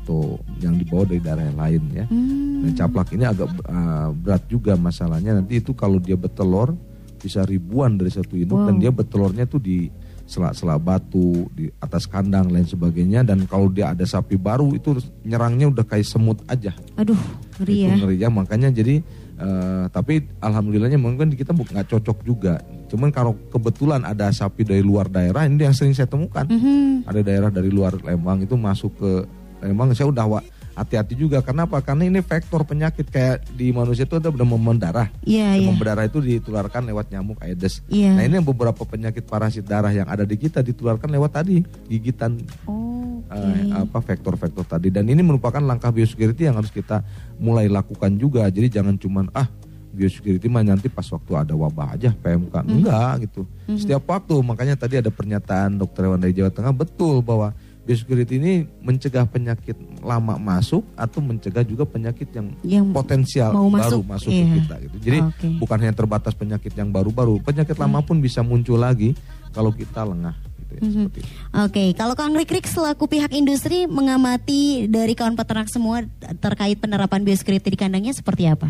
atau 0.09 0.41
yang 0.65 0.81
dibawa 0.81 1.05
dari 1.05 1.21
daerah 1.21 1.45
yang 1.45 1.61
lain 1.61 1.83
ya. 1.93 2.05
Dan 2.09 2.73
caplak 2.73 3.13
ini 3.13 3.29
agak 3.29 3.53
eh, 3.61 4.09
berat 4.17 4.43
juga 4.49 4.73
masalahnya. 4.75 5.37
Nanti 5.37 5.61
itu 5.61 5.77
kalau 5.77 6.01
dia 6.01 6.17
bertelur 6.17 6.73
bisa 7.21 7.45
ribuan 7.45 8.01
dari 8.01 8.09
satu 8.09 8.33
induk 8.33 8.63
dan 8.65 8.81
dia 8.81 8.89
bertelurnya 8.89 9.45
tuh 9.45 9.61
di 9.61 9.91
sela-sela 10.23 10.79
batu 10.79 11.51
di 11.51 11.67
atas 11.81 12.07
kandang 12.07 12.47
lain 12.49 12.63
sebagainya 12.63 13.25
dan 13.25 13.43
kalau 13.45 13.67
dia 13.67 13.91
ada 13.91 14.05
sapi 14.05 14.37
baru 14.37 14.71
itu 14.71 14.95
nyerangnya 15.25 15.73
udah 15.73 15.83
kayak 15.83 16.05
semut 16.05 16.37
aja 16.47 16.71
Aduh, 16.95 17.17
ngeri 17.59 17.75
itu 17.75 17.89
ya. 17.89 17.95
ngeri 17.97 18.17
ya 18.21 18.29
makanya 18.29 18.69
jadi 18.69 19.01
eh, 19.35 19.85
tapi 19.89 20.21
alhamdulillahnya 20.39 21.01
mungkin 21.01 21.33
kita 21.33 21.57
nggak 21.57 21.89
cocok 21.91 22.19
juga 22.23 22.61
cuman 22.93 23.09
kalau 23.09 23.35
kebetulan 23.49 24.05
ada 24.05 24.29
sapi 24.29 24.69
dari 24.69 24.85
luar 24.85 25.09
daerah 25.09 25.49
ini 25.49 25.59
yang 25.59 25.73
sering 25.73 25.97
saya 25.97 26.07
temukan 26.07 26.45
Mhm. 26.45 27.09
ada 27.09 27.21
daerah 27.25 27.49
dari 27.51 27.73
luar 27.73 27.97
Lembang 27.99 28.45
itu 28.45 28.53
masuk 28.55 29.01
ke 29.01 29.13
Lembang 29.61 29.91
saya 29.93 30.09
udah 30.09 30.27
wa- 30.29 30.47
hati-hati 30.79 31.19
juga. 31.19 31.43
Kenapa? 31.43 31.83
Karena 31.83 32.07
ini 32.07 32.23
vektor 32.23 32.63
penyakit 32.63 33.11
kayak 33.11 33.51
di 33.51 33.75
manusia 33.75 34.07
itu 34.07 34.15
ada 34.15 34.31
demam 34.31 34.55
berdarah. 34.57 35.11
Iya. 35.27 35.59
demam 35.59 35.75
berdarah 35.75 36.07
itu 36.07 36.23
ditularkan 36.23 36.87
lewat 36.87 37.11
nyamuk 37.11 37.43
Aedes. 37.43 37.83
Iya. 37.91 38.15
nah 38.15 38.23
ini 38.23 38.39
beberapa 38.39 38.87
penyakit 38.87 39.27
parasit 39.27 39.67
darah 39.67 39.91
yang 39.91 40.07
ada 40.07 40.23
di 40.23 40.39
kita 40.39 40.63
ditularkan 40.63 41.11
lewat 41.11 41.35
tadi 41.35 41.67
gigitan 41.91 42.39
Oh, 42.71 43.19
eh, 43.27 43.75
apa 43.75 43.99
vektor-vektor 43.99 44.63
tadi. 44.65 44.95
Dan 44.95 45.11
ini 45.11 45.19
merupakan 45.21 45.59
langkah 45.59 45.91
biosecurity 45.91 46.47
yang 46.47 46.55
harus 46.55 46.71
kita 46.71 47.03
mulai 47.37 47.67
lakukan 47.67 48.15
juga. 48.15 48.47
Jadi 48.47 48.71
jangan 48.71 48.95
cuman 48.95 49.27
ah 49.35 49.51
biosecurity 49.91 50.47
mah 50.47 50.63
nanti 50.63 50.87
pas 50.87 51.05
waktu 51.05 51.33
ada 51.35 51.59
wabah 51.59 51.99
aja 51.99 52.15
PMK 52.15 52.55
enggak 52.63 53.27
gitu. 53.27 53.43
Setiap 53.67 54.07
waktu. 54.07 54.39
Makanya 54.39 54.79
tadi 54.79 55.03
ada 55.03 55.11
pernyataan 55.11 55.75
dokter 55.75 56.07
hewan 56.07 56.23
dari 56.23 56.31
Jawa 56.31 56.55
Tengah 56.55 56.71
betul 56.71 57.19
bahwa 57.19 57.51
biosecurity 57.89 58.37
ini 58.37 58.53
mencegah 58.85 59.25
penyakit 59.25 59.73
lama 60.05 60.37
masuk 60.37 60.85
atau 60.93 61.25
mencegah 61.25 61.65
juga 61.65 61.89
penyakit 61.89 62.29
yang, 62.37 62.53
Yang 62.61 62.87
potensial 62.93 63.57
mau 63.57 63.73
baru 63.73 64.05
masuk, 64.05 64.29
masuk 64.29 64.31
iya. 64.31 64.45
ke 64.45 64.53
kita 64.61 64.75
gitu 64.85 64.97
jadi 65.01 65.19
Oke. 65.25 65.49
bukan 65.57 65.77
hanya 65.81 65.95
terbatas 65.97 66.37
penyakit 66.37 66.77
yang 66.77 66.93
baru-baru 66.93 67.41
penyakit 67.41 67.81
lama 67.81 68.05
pun 68.05 68.21
bisa 68.21 68.45
muncul 68.45 68.77
lagi 68.77 69.17
kalau 69.57 69.73
kita 69.73 70.05
lengah 70.05 70.37
gitu 70.69 70.73
ya, 70.77 70.81
seperti 70.85 71.19
itu. 71.25 71.33
Oke, 71.57 71.85
kalau 71.97 72.13
Kang 72.13 72.37
Rikrik 72.37 72.69
selaku 72.69 73.09
pihak 73.09 73.33
industri 73.33 73.89
mengamati 73.89 74.85
dari 74.85 75.17
kawan 75.17 75.33
peternak 75.33 75.73
semua 75.73 76.05
terkait 76.45 76.77
penerapan 76.77 77.25
biosecurity 77.25 77.73
di 77.73 77.79
kandangnya 77.81 78.13
seperti 78.13 78.45
apa? 78.45 78.69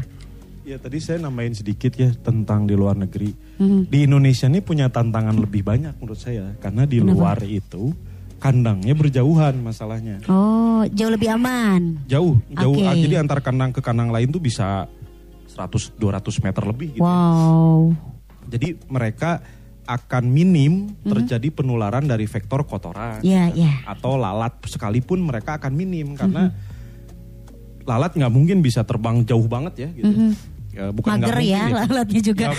Ya 0.62 0.76
tadi 0.76 1.00
saya 1.00 1.18
nambahin 1.18 1.56
sedikit 1.56 1.96
ya 1.96 2.12
tentang 2.12 2.68
di 2.68 2.76
luar 2.76 2.94
negeri. 2.94 3.32
Mhm. 3.58 3.88
Di 3.88 4.04
Indonesia 4.04 4.46
ini 4.46 4.60
punya 4.60 4.92
tantangan 4.92 5.34
lebih 5.34 5.64
banyak 5.64 5.96
menurut 5.96 6.20
saya 6.20 6.54
karena 6.60 6.84
di 6.84 7.00
luar 7.00 7.40
itu 7.42 7.90
kandangnya 8.38 8.94
berjauhan 8.94 9.58
masalahnya. 9.58 10.22
Oh, 10.30 10.86
jauh 10.94 11.10
lebih 11.10 11.34
aman. 11.34 11.98
Jauh, 12.06 12.38
jauh. 12.54 12.78
Oke. 12.78 12.86
ah, 12.86 12.94
Jadi 12.94 13.14
antar 13.18 13.42
kandang 13.42 13.74
ke 13.74 13.82
kandang 13.82 14.14
lain 14.14 14.30
tuh 14.30 14.38
bisa 14.38 14.86
100 15.50 15.98
200 15.98 16.44
meter 16.46 16.62
lebih 16.62 16.88
gitu. 16.98 17.02
Wow. 17.02 17.92
Jadi 18.48 18.78
mereka 18.88 19.42
akan 19.88 20.28
minim 20.28 20.92
terjadi 21.00 21.48
penularan 21.48 22.04
dari 22.04 22.28
vektor 22.28 22.60
kotoran 22.68 23.24
Iya, 23.24 23.48
iya. 23.56 23.72
atau 23.88 24.20
lalat 24.20 24.60
sekalipun 24.68 25.16
mereka 25.24 25.56
akan 25.56 25.72
minim 25.72 26.12
karena 26.12 26.52
lalat 27.88 28.12
nggak 28.12 28.28
mungkin 28.28 28.60
bisa 28.60 28.84
terbang 28.84 29.24
jauh 29.24 29.48
banget 29.48 29.74
ya 29.80 29.88
gitu. 29.96 30.36
Ya, 30.78 30.94
bukan 30.94 31.10
Mager 31.18 31.38
ya 31.42 31.58
mungkin 31.66 31.74
lalatnya 31.90 32.20
juga. 32.22 32.44
Ya, 32.46 32.52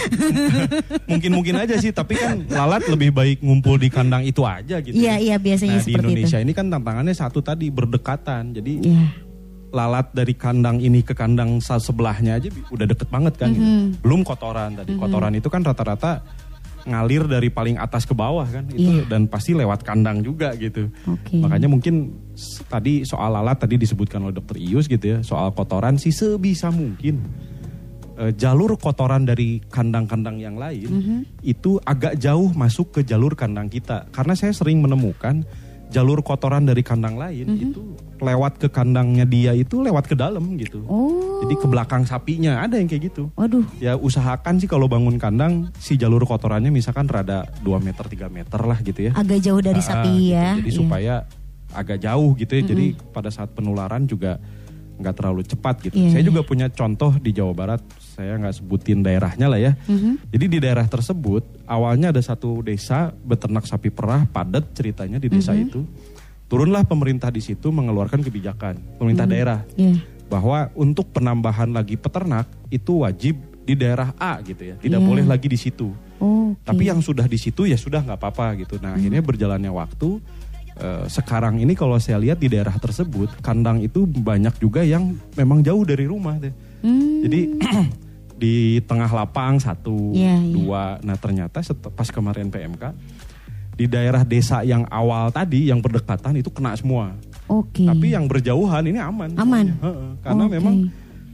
mungkin-mungkin 1.08 1.56
aja 1.56 1.76
sih, 1.80 1.96
tapi 1.96 2.20
kan 2.20 2.44
lalat 2.52 2.84
lebih 2.92 3.16
baik 3.16 3.40
ngumpul 3.40 3.80
di 3.80 3.88
kandang 3.88 4.28
itu 4.28 4.44
aja 4.44 4.84
gitu. 4.84 4.92
Iya, 4.92 5.16
iya 5.24 5.36
biasanya 5.40 5.80
nah, 5.80 5.84
di 5.84 5.86
seperti 5.88 6.04
Indonesia 6.12 6.38
itu. 6.38 6.44
ini 6.44 6.52
kan 6.52 6.66
tantangannya 6.68 7.16
satu 7.16 7.40
tadi 7.40 7.72
berdekatan. 7.72 8.52
Jadi 8.52 8.74
Iya. 8.84 9.08
lalat 9.72 10.12
dari 10.12 10.34
kandang 10.36 10.84
ini 10.84 11.00
ke 11.00 11.16
kandang 11.16 11.64
sebelahnya 11.64 12.44
aja 12.44 12.52
udah 12.68 12.86
deket 12.92 13.08
banget 13.08 13.40
kan. 13.40 13.56
gitu. 13.56 13.64
Mm-hmm. 13.64 14.04
Belum 14.04 14.22
kotoran 14.28 14.76
tadi. 14.76 14.92
Kotoran 15.00 15.34
itu 15.40 15.48
kan 15.48 15.64
rata-rata 15.64 16.20
ngalir 16.90 17.28
dari 17.30 17.48
paling 17.54 17.78
atas 17.78 18.04
ke 18.04 18.18
bawah 18.18 18.48
kan 18.50 18.66
itu 18.68 19.00
Iya. 19.00 19.04
dan 19.08 19.30
pasti 19.30 19.54
lewat 19.54 19.86
kandang 19.86 20.26
juga 20.26 20.52
gitu. 20.58 20.90
Oke. 21.06 21.38
Makanya 21.38 21.70
mungkin 21.70 22.18
tadi 22.66 23.06
soal 23.06 23.32
lalat 23.32 23.62
tadi 23.62 23.78
disebutkan 23.78 24.26
oleh 24.26 24.34
dokter 24.34 24.58
Ius 24.58 24.90
gitu 24.90 25.06
ya, 25.06 25.18
soal 25.22 25.54
kotoran 25.54 25.96
sih 25.96 26.10
sebisa 26.10 26.68
mungkin 26.68 27.20
eh, 28.20 28.36
jalur 28.36 28.76
kotoran 28.76 29.24
dari 29.24 29.64
kandang-kandang 29.64 30.38
yang 30.38 30.60
lain 30.60 30.90
Mhm. 30.92 31.18
itu 31.42 31.80
agak 31.82 32.20
jauh 32.20 32.52
masuk 32.52 32.92
ke 32.92 33.02
jalur 33.02 33.32
kandang 33.32 33.72
kita. 33.72 34.12
Karena 34.12 34.36
saya 34.36 34.52
sering 34.52 34.84
menemukan 34.84 35.48
jalur 35.90 36.22
kotoran 36.22 36.68
dari 36.68 36.84
kandang 36.84 37.16
lain 37.16 37.48
Mhm. 37.50 37.64
itu 37.66 37.82
lewat 38.20 38.60
ke 38.60 38.68
kandangnya 38.70 39.24
dia 39.24 39.56
itu 39.56 39.82
lewat 39.82 40.06
ke 40.06 40.14
dalam 40.14 40.54
gitu. 40.54 40.84
Oh. 40.86 41.42
Jadi 41.42 41.56
ke 41.56 41.66
belakang 41.66 42.04
sapinya 42.04 42.60
ada 42.60 42.76
yang 42.76 42.86
kayak 42.86 43.10
gitu. 43.10 43.32
Waduh. 43.34 43.64
Ya 43.80 43.96
usahakan 43.96 44.60
sih 44.60 44.68
kalau 44.68 44.86
bangun 44.86 45.16
kandang 45.18 45.72
si 45.80 45.96
jalur 45.96 46.28
kotorannya 46.28 46.70
misalkan 46.70 47.08
rada 47.08 47.48
2 47.64 47.80
meter 47.80 48.04
3 48.06 48.28
meter 48.28 48.60
lah 48.60 48.78
gitu 48.84 49.10
ya. 49.10 49.12
Agak 49.16 49.40
jauh 49.40 49.64
dari 49.64 49.80
Ah, 49.80 49.88
sapi 49.88 50.12
gitu. 50.12 50.36
ya. 50.36 50.48
Jadi 50.60 50.70
Iya. 50.70 50.78
supaya 50.78 51.14
agak 51.72 51.98
jauh 52.00 52.30
gitu 52.36 52.52
ya. 52.54 52.64
Jadi 52.68 52.86
pada 53.10 53.32
saat 53.32 53.50
penularan 53.56 54.06
juga 54.06 54.38
nggak 55.00 55.16
terlalu 55.16 55.42
cepat 55.48 55.76
gitu. 55.80 55.96
Iya, 55.96 56.12
Saya 56.12 56.22
iya. 56.22 56.28
juga 56.28 56.42
punya 56.44 56.68
contoh 56.68 57.16
di 57.18 57.32
Jawa 57.32 57.56
Barat. 57.56 57.80
Saya 58.20 58.36
nggak 58.36 58.60
sebutin 58.60 59.00
daerahnya 59.00 59.48
lah 59.48 59.56
ya. 59.56 59.80
Mhm. 59.88 60.28
Jadi 60.28 60.46
di 60.52 60.58
daerah 60.60 60.84
tersebut 60.84 61.40
awalnya 61.64 62.12
ada 62.12 62.20
satu 62.20 62.60
desa 62.60 63.16
beternak 63.16 63.64
sapi 63.64 63.88
perah 63.88 64.28
padat 64.28 64.76
ceritanya 64.76 65.24
di 65.24 65.32
desa 65.32 65.56
Mhm. 65.56 65.64
itu. 65.64 65.88
Turunlah 66.52 66.84
pemerintah 66.84 67.32
di 67.32 67.40
situ 67.40 67.72
mengeluarkan 67.72 68.20
kebijakan 68.20 69.00
pemerintah 69.00 69.24
daerah 69.24 69.64
Iya. 69.80 70.04
bahwa 70.28 70.68
untuk 70.76 71.16
penambahan 71.16 71.72
lagi 71.72 71.96
peternak 71.96 72.44
itu 72.68 73.08
wajib 73.08 73.40
di 73.64 73.80
daerah 73.80 74.12
A 74.20 74.44
gitu 74.44 74.68
ya. 74.68 74.76
Tidak 74.76 75.00
Iya. 75.00 75.08
boleh 75.08 75.24
lagi 75.24 75.48
di 75.48 75.56
situ. 75.56 75.88
Oke. 76.20 76.60
Tapi 76.68 76.92
yang 76.92 77.00
sudah 77.00 77.24
di 77.24 77.40
situ 77.40 77.72
ya 77.72 77.80
sudah 77.80 78.04
nggak 78.04 78.20
apa-apa 78.20 78.60
gitu. 78.60 78.76
Nah 78.84 79.00
akhirnya 79.00 79.24
berjalannya 79.24 79.72
waktu 79.72 80.20
eh, 80.80 81.06
sekarang 81.12 81.60
ini 81.60 81.76
kalau 81.76 82.00
saya 82.00 82.16
lihat 82.16 82.40
di 82.40 82.48
daerah 82.48 82.72
tersebut 82.72 83.44
kandang 83.44 83.84
itu 83.84 84.08
banyak 84.08 84.64
juga 84.64 84.80
yang 84.80 85.12
memang 85.36 85.60
jauh 85.60 85.84
dari 85.84 86.08
rumah 86.08 86.40
deh. 86.40 86.56
Hmm. 86.80 87.20
Jadi 87.28 87.40
di 88.40 88.80
tengah 88.88 89.12
lapang 89.12 89.60
satu, 89.60 90.16
Iya, 90.16 90.40
iya. 90.40 90.54
dua. 90.56 90.84
Nah 91.04 91.20
ternyata 91.20 91.60
pas 91.92 92.08
kemarin 92.08 92.48
PMK 92.48 92.96
di 93.76 93.86
daerah 93.88 94.24
desa 94.24 94.64
yang 94.64 94.84
awal 94.88 95.32
tadi 95.32 95.68
yang 95.68 95.84
berdekatan 95.84 96.40
itu 96.40 96.48
kena 96.52 96.76
semua. 96.76 97.16
Oke. 97.52 97.84
Tapi 97.84 98.16
yang 98.16 98.28
berjauhan 98.28 98.84
ini 98.88 99.00
aman. 99.00 99.36
Aman? 99.36 99.68
Heeh, 99.80 100.10
karena 100.24 100.44
Oke. 100.48 100.54
memang 100.56 100.76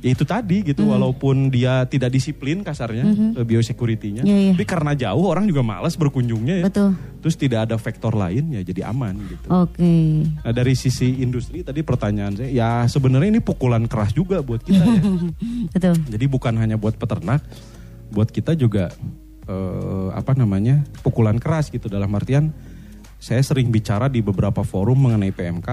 ya 0.06 0.14
itu 0.14 0.22
tadi 0.22 0.62
gitu 0.62 0.86
walaupun 0.86 1.50
dia 1.50 1.82
tidak 1.90 2.14
disiplin 2.14 2.62
kasarnya 2.62 3.34
eh, 3.34 3.42
biosecurity-nya. 3.42 4.22
Iya, 4.22 4.38
iya. 4.38 4.52
tapi 4.54 4.66
karena 4.70 4.94
jauh 4.94 5.26
orang 5.26 5.50
juga 5.50 5.66
malas 5.66 5.98
berkunjungnya 5.98 6.62
ya. 6.62 6.66
Betul. 6.70 6.94
Terus 7.26 7.36
tidak 7.42 7.66
ada 7.66 7.82
faktor 7.82 8.14
lain 8.14 8.54
ya 8.54 8.62
jadi 8.62 8.94
aman 8.94 9.18
gitu. 9.26 9.50
Oke. 9.50 10.30
Nah 10.30 10.54
dari 10.54 10.78
sisi 10.78 11.26
industri 11.26 11.66
tadi 11.66 11.82
pertanyaan 11.82 12.38
saya 12.38 12.54
ya 12.54 12.70
sebenarnya 12.86 13.34
ini 13.34 13.42
pukulan 13.42 13.90
keras 13.90 14.14
juga 14.14 14.46
buat 14.46 14.62
kita 14.62 14.86
ya. 14.86 15.02
Betul. 15.74 15.98
Jadi 16.06 16.26
bukan 16.30 16.54
hanya 16.62 16.78
buat 16.78 17.02
peternak, 17.02 17.42
buat 18.14 18.30
kita 18.30 18.54
juga 18.54 18.94
eh, 19.50 20.10
apa 20.14 20.38
namanya 20.38 20.86
pukulan 21.02 21.42
keras 21.42 21.74
gitu 21.74 21.90
dalam 21.90 22.14
artian 22.14 22.54
saya 23.18 23.42
sering 23.42 23.74
bicara 23.74 24.06
di 24.06 24.22
beberapa 24.22 24.62
forum 24.62 25.10
mengenai 25.10 25.34
PMK. 25.34 25.70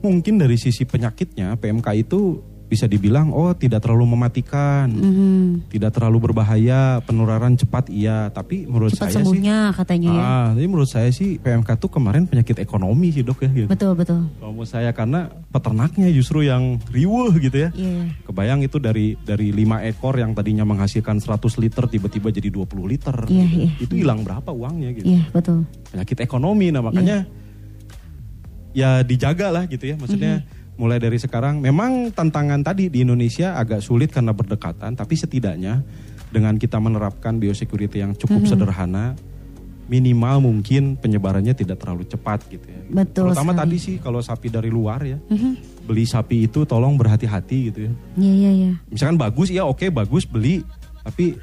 Mungkin 0.00 0.40
dari 0.40 0.56
sisi 0.56 0.88
penyakitnya 0.88 1.60
PMK 1.60 2.08
itu 2.08 2.40
bisa 2.66 2.90
dibilang 2.90 3.30
oh 3.30 3.54
tidak 3.54 3.78
terlalu 3.78 4.10
mematikan, 4.10 4.90
Mhm. 4.90 5.70
tidak 5.70 5.94
terlalu 5.94 6.18
berbahaya, 6.18 6.98
penularan 6.98 7.54
cepat 7.54 7.86
iya, 7.86 8.26
tapi 8.28 8.66
menurut 8.66 8.90
Cepat 8.90 9.14
saya 9.14 9.14
sih 9.14 9.18
sembuhnya 9.22 9.56
katanya 9.70 10.10
ya. 10.10 10.22
Ah, 10.26 10.46
jadi 10.50 10.66
menurut 10.66 10.90
saya 10.90 11.06
sih 11.14 11.38
PMK 11.38 11.78
tuh 11.78 11.94
kemarin 11.94 12.26
penyakit 12.26 12.58
ekonomi 12.58 13.14
sih 13.14 13.22
dok 13.22 13.46
ya 13.46 13.50
gitu. 13.54 13.68
Betul 13.70 13.94
betul. 13.94 14.26
Kalau 14.42 14.50
menurut 14.50 14.66
saya 14.66 14.90
karena 14.90 15.30
peternaknya 15.46 16.10
justru 16.10 16.42
yang 16.42 16.82
riuh 16.90 17.30
gitu 17.38 17.54
ya. 17.54 17.70
Iya. 17.70 18.10
Kebayang 18.26 18.66
itu 18.66 18.82
dari 18.82 19.14
dari 19.14 19.54
5 19.54 19.86
ekor 19.86 20.18
yang 20.18 20.34
tadinya 20.34 20.66
menghasilkan 20.66 21.22
100 21.22 21.62
liter 21.62 21.86
tiba-tiba 21.86 22.34
jadi 22.34 22.50
20 22.50 22.90
liter. 22.90 23.14
Iya, 23.30 23.44
gitu. 23.46 23.58
iya. 23.62 23.70
Itu 23.78 23.94
hilang 23.94 24.26
berapa 24.26 24.50
uangnya 24.50 24.90
gitu. 24.90 25.06
Iya 25.06 25.22
betul. 25.30 25.62
Penyakit 25.94 26.18
ekonomi 26.18 26.74
nah 26.74 26.82
makanya 26.82 27.30
ya 28.74 29.00
dijaga 29.00 29.54
lah 29.54 29.64
gitu 29.70 29.86
ya. 29.86 29.96
Maksudnya 29.96 30.42
Mhm. 30.42 30.65
Mulai 30.76 30.96
dari 30.96 31.16
sekarang 31.16 31.58
memang 31.58 32.12
tantangan 32.12 32.60
tadi 32.60 32.88
di 32.88 33.00
Indonesia 33.00 33.56
agak 33.56 33.80
sulit 33.80 34.12
karena 34.12 34.30
berdekatan 34.30 34.92
tapi 34.92 35.16
setidaknya 35.16 35.80
dengan 36.28 36.56
kita 36.56 36.76
menerapkan 36.76 37.36
biosecurity 37.36 38.00
yang 38.00 38.12
cukup 38.12 38.44
Mhm. 38.44 38.48
sederhana 38.48 39.04
minimal 39.86 40.42
mungkin 40.42 40.98
penyebarannya 40.98 41.54
tidak 41.54 41.78
terlalu 41.78 42.02
cepat 42.04 42.42
gitu 42.50 42.66
ya. 42.66 42.82
Betul 42.90 43.30
Terutama 43.30 43.54
sekali. 43.54 43.60
tadi 43.62 43.76
sih 43.78 43.94
kalau 43.96 44.18
sapi 44.18 44.50
dari 44.50 44.66
luar 44.66 44.98
ya. 45.00 45.14
Mhm. 45.30 45.86
Beli 45.86 46.02
sapi 46.02 46.42
itu 46.44 46.66
tolong 46.66 46.98
berhati-hati 46.98 47.58
gitu 47.70 47.86
ya. 47.86 47.92
Iya 48.18 48.32
iya 48.34 48.50
iya. 48.52 48.70
Misalkan 48.90 49.14
bagus 49.14 49.46
ya 49.48 49.62
oke 49.62 49.86
bagus 49.88 50.26
beli 50.26 50.66
tapi 51.06 51.38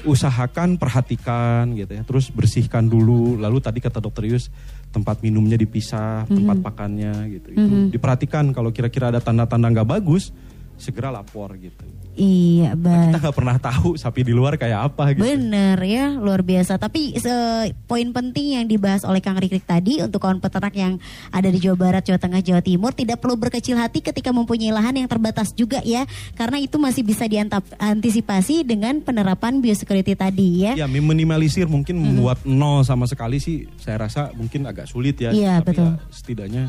usahakan 0.00 0.78
perhatikan 0.78 1.74
gitu 1.74 1.92
ya. 1.92 2.02
Terus 2.06 2.30
bersihkan 2.30 2.86
dulu. 2.86 3.36
Lalu 3.36 3.58
tadi 3.58 3.82
kata 3.82 3.98
dokter 3.98 4.24
Yus 4.30 4.48
tempat 4.90 5.22
minumnya 5.22 5.54
dipisah, 5.54 6.26
tempat 6.26 6.58
pakannya 6.66 7.14
gitu. 7.30 7.48
Itu 7.54 7.62
Mhm. 7.62 7.86
diperhatikan 7.94 8.50
kalau 8.50 8.74
kira-kira 8.74 9.14
ada 9.14 9.22
tanda-tanda 9.22 9.70
nggak 9.70 9.88
bagus 9.88 10.34
segera 10.80 11.12
lapor 11.12 11.54
gitu. 11.54 11.84
Iya 12.16 12.74
Kita 12.74 12.82
baik. 12.82 13.20
nggak 13.22 13.36
pernah 13.36 13.56
tahu 13.56 13.94
sapi 13.94 14.26
di 14.26 14.34
luar 14.34 14.58
kayak 14.58 14.92
apa 14.92 15.14
gitu. 15.14 15.22
Bener 15.22 15.78
ya, 15.84 16.10
luar 16.10 16.42
biasa. 16.42 16.76
Tapi 16.76 17.14
se- 17.16 17.70
poin 17.86 18.08
penting 18.10 18.58
yang 18.58 18.66
dibahas 18.66 19.06
oleh 19.06 19.22
Kang 19.22 19.38
Rikrik 19.38 19.62
tadi 19.62 20.02
untuk 20.02 20.18
kawan 20.18 20.42
peternak 20.42 20.74
yang 20.74 20.98
ada 21.30 21.46
di 21.46 21.62
Jawa 21.62 21.76
Barat, 21.78 22.02
Jawa 22.02 22.18
Tengah, 22.18 22.42
Jawa 22.42 22.60
Timur 22.60 22.90
tidak 22.90 23.22
perlu 23.22 23.38
berkecil 23.38 23.78
hati 23.78 24.02
ketika 24.02 24.34
mempunyai 24.34 24.74
lahan 24.74 24.96
yang 24.96 25.06
terbatas 25.06 25.54
juga 25.54 25.78
ya, 25.86 26.02
karena 26.34 26.58
itu 26.58 26.76
masih 26.76 27.06
bisa 27.06 27.24
diantisipasi 27.24 28.66
dengan 28.66 28.98
penerapan 29.00 29.62
biosecurity 29.62 30.16
tadi 30.16 30.66
ya. 30.66 30.72
Ya 30.74 30.86
minimalisir 30.90 31.70
mungkin 31.70 32.00
membuat 32.00 32.42
nol 32.44 32.82
sama 32.82 33.06
sekali 33.06 33.38
sih 33.38 33.68
saya 33.78 34.08
rasa 34.08 34.32
mungkin 34.34 34.66
agak 34.66 34.88
sulit 34.88 35.16
ya. 35.20 35.30
Iya, 35.30 35.62
Tapi 35.62 35.68
betul. 35.76 35.86
ya 35.86 35.92
setidaknya 36.10 36.64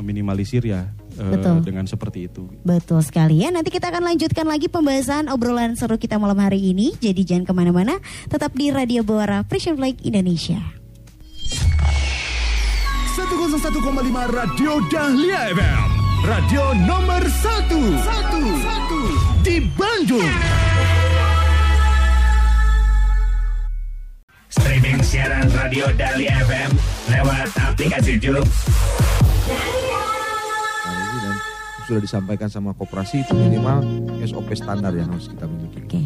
meminimalisir 0.00 0.64
ya 0.64 0.88
eh, 1.20 1.32
Betul. 1.36 1.60
dengan 1.64 1.84
seperti 1.84 2.30
itu. 2.30 2.48
Betul 2.64 3.04
sekali 3.04 3.44
ya. 3.44 3.52
Nanti 3.52 3.68
kita 3.68 3.92
akan 3.92 4.14
lanjutkan 4.14 4.48
lagi 4.48 4.72
pembahasan 4.72 5.28
obrolan 5.28 5.76
seru 5.76 6.00
kita 6.00 6.16
malam 6.16 6.40
hari 6.40 6.72
ini. 6.72 6.96
Jadi 6.96 7.22
jangan 7.28 7.44
ke 7.44 7.52
mana-mana, 7.52 8.00
tetap 8.32 8.56
di 8.56 8.72
Radio 8.72 9.04
Bawara 9.04 9.44
Frisian 9.44 9.76
Flag 9.76 10.00
Indonesia. 10.00 10.60
101,5 13.12 13.76
Radio 14.32 14.72
Dahlia 14.88 15.52
FM. 15.52 15.88
Radio 16.22 16.64
nomor 16.86 17.22
1. 17.26 17.66
1. 17.68 19.42
Di 19.42 19.58
Bandung. 19.74 20.32
Streaming 24.52 25.02
siaran 25.02 25.50
Radio 25.50 25.90
Dali 25.98 26.30
FM 26.30 26.70
lewat 27.10 27.48
aplikasi 27.58 28.22
Jum. 28.22 28.44
Nah, 29.50 30.94
ini 30.94 31.18
dan 31.18 31.36
sudah 31.88 32.00
disampaikan 32.02 32.46
sama 32.46 32.70
koperasi 32.78 33.26
itu 33.26 33.34
minimal 33.34 33.82
SOP 34.22 34.54
standar 34.54 34.94
yang 34.94 35.10
harus 35.10 35.26
kita 35.26 35.50
miliki. 35.50 35.82
Oke. 35.82 36.02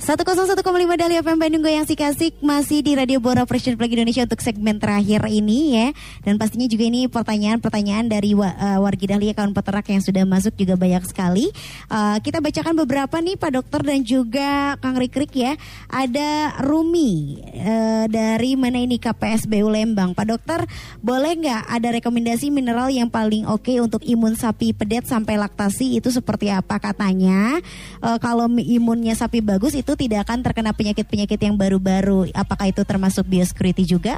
101,5 0.00 0.64
Dali 0.96 1.20
FM 1.20 1.36
Bandung 1.36 1.60
Goyang 1.60 1.84
Sikasik 1.84 2.40
masih 2.40 2.80
di 2.80 2.96
Radio 2.96 3.20
Bora 3.20 3.44
Presiden 3.44 3.76
Flag 3.76 3.92
Indonesia 3.92 4.24
untuk 4.24 4.40
segmen 4.40 4.80
terakhir 4.80 5.28
ini 5.28 5.76
ya. 5.76 5.86
Dan 6.24 6.40
pastinya 6.40 6.64
juga 6.64 6.88
ini 6.88 7.04
pertanyaan-pertanyaan 7.04 8.08
dari 8.08 8.32
wa, 8.32 8.48
eh, 8.48 8.80
wargi 8.80 9.12
Dahlia 9.12 9.36
kawan 9.36 9.52
peternak 9.52 9.84
yang 9.92 10.00
sudah 10.00 10.24
masuk 10.24 10.56
juga 10.56 10.80
banyak 10.80 11.04
sekali. 11.04 11.52
Eh, 11.92 12.16
kita 12.24 12.40
bacakan 12.40 12.80
beberapa 12.80 13.12
nih 13.20 13.36
Pak 13.36 13.52
Dokter 13.52 13.80
dan 13.84 14.00
juga 14.00 14.80
Kang 14.80 14.96
Rikrik 14.96 15.36
ya. 15.36 15.52
Ada 15.92 16.64
Rumi 16.64 17.36
eh, 17.52 18.08
dari 18.08 18.56
mana 18.56 18.80
ini 18.80 18.96
KPSBU 18.96 19.68
Lembang. 19.68 20.16
Pak 20.16 20.26
Dokter 20.32 20.64
boleh 21.04 21.36
nggak 21.44 21.76
ada 21.76 21.88
rekomendasi 21.92 22.48
mineral 22.48 22.88
yang 22.88 23.12
paling 23.12 23.44
oke 23.44 23.76
untuk 23.76 24.00
imun 24.08 24.32
sapi 24.32 24.72
pedet 24.72 25.04
sampai 25.04 25.36
laktasi 25.36 26.00
itu 26.00 26.08
seperti 26.08 26.48
apa 26.48 26.80
katanya? 26.80 27.60
Eh, 28.00 28.18
kalau 28.24 28.48
imunnya 28.56 29.12
sapi 29.12 29.44
bagus 29.44 29.76
itu 29.76 29.90
tidak 30.00 30.24
akan 30.24 30.40
terkena 30.40 30.72
penyakit-penyakit 30.72 31.36
yang 31.36 31.60
baru-baru. 31.60 32.32
Apakah 32.32 32.72
itu 32.72 32.80
termasuk 32.82 33.28
biosecurity 33.28 33.84
juga? 33.84 34.16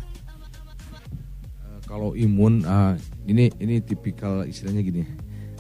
Eh, 1.67 1.81
kalau 1.91 2.15
imun 2.15 2.63
ah, 2.63 2.95
ini 3.27 3.51
ini 3.59 3.83
tipikal 3.83 4.47
istilahnya 4.47 4.83
gini. 4.87 5.03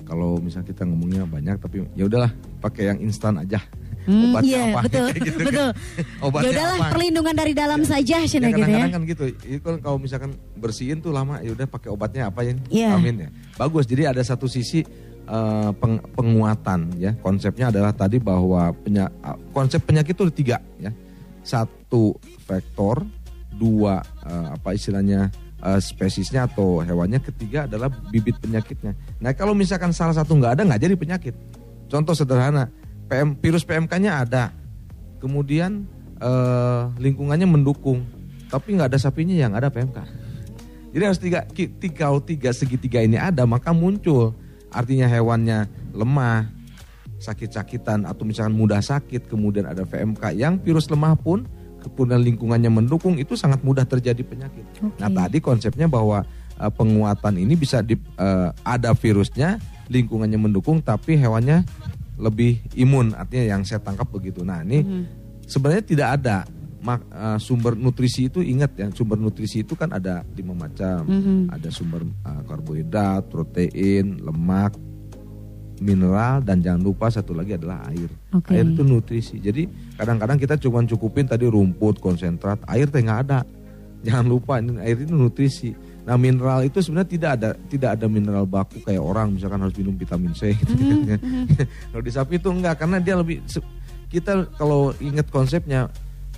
Kalau 0.02 0.38
misalnya 0.38 0.70
kita 0.70 0.82
ngomongnya 0.86 1.26
banyak 1.26 1.56
tapi 1.58 1.82
ya 1.98 2.06
udahlah 2.06 2.30
pakai 2.62 2.94
yang 2.94 2.98
instan 3.02 3.42
aja. 3.42 3.58
Hmm, 4.02 4.34
Obatnya 4.34 4.50
iya, 4.50 4.62
apa? 4.74 4.80
betul, 4.90 5.06
Gitu 5.14 5.30
kan. 5.30 5.46
betul. 5.46 5.68
Obatnya 6.26 6.42
ya 6.42 6.54
udahlah 6.58 6.74
apa? 6.78 6.88
perlindungan 6.90 7.34
dari 7.38 7.52
dalam 7.54 7.80
saja, 7.86 8.16
Ya, 8.18 8.26
cina 8.26 8.50
gitu 8.50 8.58
ya. 8.58 8.66
kadang-kadang 8.66 8.92
kan 8.92 9.02
gitu. 9.06 9.24
Itu 9.46 9.62
kan 9.62 9.76
kalau 9.78 9.98
misalkan 10.02 10.30
bersihin 10.58 10.98
tuh 10.98 11.14
lama 11.14 11.38
ya 11.38 11.54
udah 11.54 11.66
pakai 11.70 11.88
obatnya 11.90 12.26
apa 12.26 12.42
ya? 12.42 12.52
Iya. 12.66 12.98
Amin 12.98 13.14
ya. 13.26 13.28
Bagus. 13.54 13.86
Jadi 13.86 14.02
ada 14.10 14.18
satu 14.26 14.50
sisi 14.50 14.82
eh, 15.32 15.70
peng- 15.80 16.04
penguatan 16.12 16.92
ya. 17.00 17.16
Konsepnya 17.24 17.72
adalah 17.72 17.96
tadi 17.96 18.20
bahwa 18.20 18.76
penya- 18.84 19.12
konsep 19.56 19.80
penyakit 19.80 20.12
itu 20.12 20.24
ada 20.28 20.34
tiga 20.34 20.56
ya. 20.76 20.92
Satu 21.42 22.14
vektor, 22.44 23.02
dua 23.56 24.04
eh, 24.28 24.46
apa 24.52 24.76
istilahnya 24.76 25.32
eh, 25.64 25.80
spesiesnya 25.80 26.44
atau 26.44 26.84
hewannya, 26.84 27.18
ketiga 27.24 27.64
adalah 27.64 27.88
bibit 27.88 28.36
penyakitnya. 28.38 28.92
Nah 29.24 29.32
kalau 29.32 29.56
misalkan 29.56 29.96
salah 29.96 30.12
satu 30.12 30.36
nggak 30.36 30.60
ada 30.60 30.62
nggak 30.68 30.82
jadi 30.84 30.94
penyakit. 30.94 31.34
Contoh 31.88 32.16
sederhana, 32.16 32.72
PM, 33.08 33.36
virus 33.36 33.64
PMK-nya 33.68 34.24
ada, 34.24 34.52
kemudian 35.20 35.88
eh, 36.20 36.82
lingkungannya 37.00 37.48
mendukung, 37.48 38.04
tapi 38.52 38.76
nggak 38.76 38.92
ada 38.92 39.00
sapinya 39.00 39.32
yang 39.32 39.56
ada 39.56 39.72
PMK. 39.72 40.20
Jadi 40.92 41.04
harus 41.08 41.20
tiga, 41.24 41.40
tiga, 41.56 42.12
tiga 42.20 42.50
segitiga 42.52 43.00
ini 43.00 43.16
ada 43.16 43.48
maka 43.48 43.72
muncul 43.72 44.36
artinya 44.72 45.06
hewannya 45.06 45.68
lemah, 45.92 46.48
sakit-sakitan 47.22 48.08
atau 48.08 48.26
misalkan 48.26 48.56
mudah 48.56 48.82
sakit, 48.82 49.30
kemudian 49.30 49.68
ada 49.68 49.86
PMK 49.86 50.34
yang 50.34 50.58
virus 50.58 50.90
lemah 50.90 51.14
pun 51.14 51.46
kemudian 51.82 52.22
lingkungannya 52.22 52.70
mendukung 52.70 53.18
itu 53.18 53.34
sangat 53.34 53.60
mudah 53.66 53.82
terjadi 53.82 54.22
penyakit. 54.22 54.62
Nah 55.02 55.10
tadi 55.10 55.42
konsepnya 55.42 55.90
bahwa 55.90 56.22
eh, 56.58 56.72
penguatan 56.72 57.34
ini 57.38 57.58
bisa 57.58 57.82
di, 57.82 57.98
eh, 57.98 58.48
ada 58.62 58.94
virusnya, 58.94 59.58
lingkungannya 59.90 60.38
mendukung 60.38 60.78
tapi 60.78 61.18
hewannya 61.18 61.66
lebih 62.22 62.62
imun 62.78 63.18
artinya 63.18 63.58
yang 63.58 63.62
saya 63.66 63.82
tangkap 63.82 64.06
begitu. 64.14 64.46
Nah 64.46 64.62
ini 64.62 65.06
sebenarnya 65.50 65.82
tidak 65.82 66.08
ada 66.22 66.46
mak- 66.82 67.06
eh, 67.08 67.38
sumber 67.38 67.72
nutrisi 67.72 68.26
itu 68.26 68.38
ingat 68.38 68.74
ya 68.74 68.86
sumber 68.90 69.16
nutrisi 69.16 69.62
itu 69.62 69.72
kan 69.72 69.90
ada 69.90 70.26
lima 70.32 70.52
macam. 70.52 71.02
Mhm. 71.02 71.48
ada 71.48 71.68
sumber 71.68 72.02
eh, 72.02 72.42
karbohidrat 72.44 73.26
protein 73.26 74.18
lemak 74.18 74.74
mineral 75.80 76.38
dan 76.40 76.62
jangan 76.62 76.82
lupa 76.84 77.10
satu 77.10 77.34
lagi 77.34 77.56
adalah 77.56 77.82
air. 77.88 78.06
Oke. 78.30 78.54
air 78.54 78.62
itu 78.64 78.82
nutrisi. 78.82 79.38
Jadi 79.38 79.66
kadang-kadang 79.94 80.38
kita 80.38 80.54
cuma 80.56 80.78
cukupin 80.82 81.26
tadi 81.26 81.42
rumput 81.44 81.98
konsentrat 81.98 82.62
air 82.66 82.86
teh 82.86 83.02
nggak 83.02 83.20
ada. 83.26 83.40
Jangan 84.06 84.26
lupa 84.26 84.58
ini 84.58 84.78
air 84.78 84.94
itu 84.96 85.10
nutrisi. 85.10 85.74
Nah 86.02 86.18
mineral 86.18 86.66
itu 86.66 86.82
sebenarnya 86.82 87.10
tidak 87.10 87.30
ada 87.34 87.50
tidak 87.66 87.90
ada 87.94 88.06
mineral 88.06 88.42
baku 88.42 88.82
kayak 88.82 88.98
orang 88.98 89.34
misalkan 89.34 89.62
harus 89.62 89.74
minum 89.74 89.94
vitamin 89.94 90.34
C 90.34 90.50
gitu 90.58 90.74
Mhm, 90.74 91.46
kalau 91.90 92.02
di 92.02 92.10
sapi 92.10 92.42
itu 92.42 92.50
enggak 92.50 92.74
karena 92.76 92.98
dia 92.98 93.14
lebih 93.14 93.38
kita 94.10 94.50
kalau 94.54 94.90
ingat 94.98 95.30
konsepnya 95.30 95.86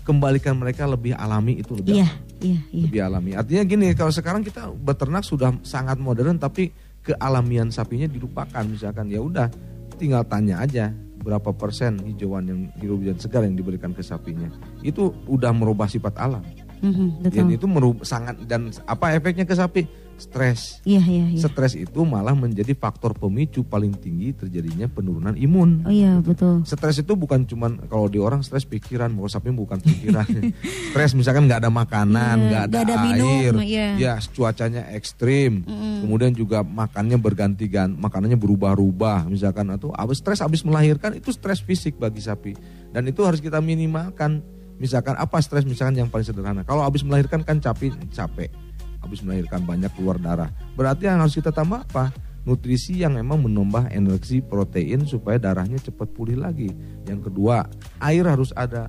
kembalikan 0.05 0.55
mereka 0.55 0.85
lebih 0.85 1.17
alami 1.17 1.59
itu 1.59 1.73
lebih 1.75 1.99
Iya, 1.99 2.09
iya, 2.45 2.61
iya. 2.71 2.85
lebih 2.87 3.01
alami. 3.01 3.31
Artinya 3.35 3.65
gini, 3.65 3.87
kalau 3.97 4.13
sekarang 4.13 4.45
kita 4.45 4.69
beternak 4.71 5.25
sudah 5.25 5.57
sangat 5.65 5.97
modern 5.97 6.37
tapi 6.37 6.71
kealamian 7.05 7.73
sapinya 7.73 8.09
dilupakan 8.09 8.65
misalkan 8.65 9.09
ya 9.13 9.21
udah 9.21 9.49
tinggal 9.97 10.25
tanya 10.25 10.61
aja 10.65 10.93
berapa 11.25 11.57
persen 11.57 11.97
hijauan 12.05 12.45
yang 12.45 12.61
hidup 12.77 13.01
dan 13.01 13.17
segar 13.17 13.43
yang 13.49 13.57
diberikan 13.57 13.97
ke 13.97 14.05
sapinya. 14.05 14.45
Itu 14.85 15.17
udah 15.25 15.57
merubah 15.57 15.89
sifat 15.89 16.21
alam. 16.21 16.45
Mhm, 16.85 17.25
betul. 17.25 17.37
Dan 17.41 17.47
itu 17.49 17.65
merubah 17.65 18.05
sangat 18.05 18.37
dan 18.45 18.69
apa 18.85 19.17
efeknya 19.17 19.49
ke 19.49 19.57
sapi? 19.57 19.89
Stres. 20.17 20.81
Iya, 20.87 21.03
iya, 21.03 21.27
iya. 21.35 21.41
Stres 21.43 21.75
itu 21.75 22.01
malah 22.07 22.33
menjadi 22.33 22.73
faktor 22.75 23.15
pemicu 23.15 23.67
paling 23.67 23.95
tinggi 23.99 24.35
terjadinya 24.35 24.87
penurunan 24.87 25.35
imun. 25.35 25.85
Oh 25.85 25.93
iya, 25.93 26.19
betul. 26.23 26.63
Stres 26.67 27.03
itu 27.03 27.13
bukan 27.19 27.45
cuman 27.45 27.87
kalau 27.91 28.07
di 28.07 28.23
orang 28.23 28.43
stres 28.47 28.65
pikiran, 28.65 29.11
mau 29.11 29.27
sapi 29.27 29.51
bukan 29.51 29.83
pikiran. 29.83 30.27
stres 30.91 31.13
misalkan 31.19 31.47
nggak 31.51 31.67
ada 31.67 31.71
makanan, 31.73 32.37
Iya, 32.39 32.47
nggak 32.49 32.63
ada, 32.63 32.71
nggak 32.71 32.85
ada 32.85 32.97
minum, 33.07 33.29
air, 33.29 33.55
iya. 33.67 33.89
ya 33.99 34.13
cuacanya 34.23 34.83
ekstrim, 34.95 35.67
Mm-mm. 35.67 36.07
kemudian 36.07 36.33
juga 36.35 36.63
makannya 36.63 37.19
berganti-ganti, 37.19 37.95
makanannya 37.99 38.39
berubah-ubah, 38.39 39.27
misalkan 39.31 39.71
atau 39.75 39.91
abis 39.95 40.23
stres 40.23 40.41
habis 40.41 40.63
melahirkan 40.63 41.15
itu 41.19 41.31
stres 41.35 41.61
fisik 41.63 41.99
bagi 41.99 42.23
sapi 42.23 42.53
dan 42.95 43.03
itu 43.11 43.21
harus 43.27 43.43
kita 43.43 43.59
minimalkan. 43.59 44.41
Misalkan 44.75 45.15
apa 45.15 45.39
stres 45.39 45.63
misalkan 45.63 45.95
yang 45.95 46.11
paling 46.11 46.27
sederhana. 46.27 46.67
Kalau 46.67 46.83
habis 46.83 47.07
melahirkan 47.07 47.47
kan 47.47 47.63
capek, 47.63 47.95
capek. 48.11 48.51
Habis 49.05 49.21
melahirkan 49.21 49.61
banyak 49.63 49.93
keluar 49.93 50.17
darah. 50.17 50.49
Berarti 50.73 51.05
yang 51.05 51.21
harus 51.21 51.37
kita 51.37 51.53
tambah 51.53 51.85
apa? 51.85 52.09
Nutrisi 52.45 53.01
yang 53.01 53.17
memang 53.17 53.41
menambah 53.41 53.89
energi 53.89 54.41
protein 54.41 55.05
supaya 55.05 55.37
darahnya 55.37 55.77
cepat 55.77 56.09
pulih 56.13 56.41
lagi. 56.41 56.73
Yang 57.05 57.29
kedua, 57.29 57.69
air 58.01 58.25
harus 58.25 58.53
ada. 58.53 58.89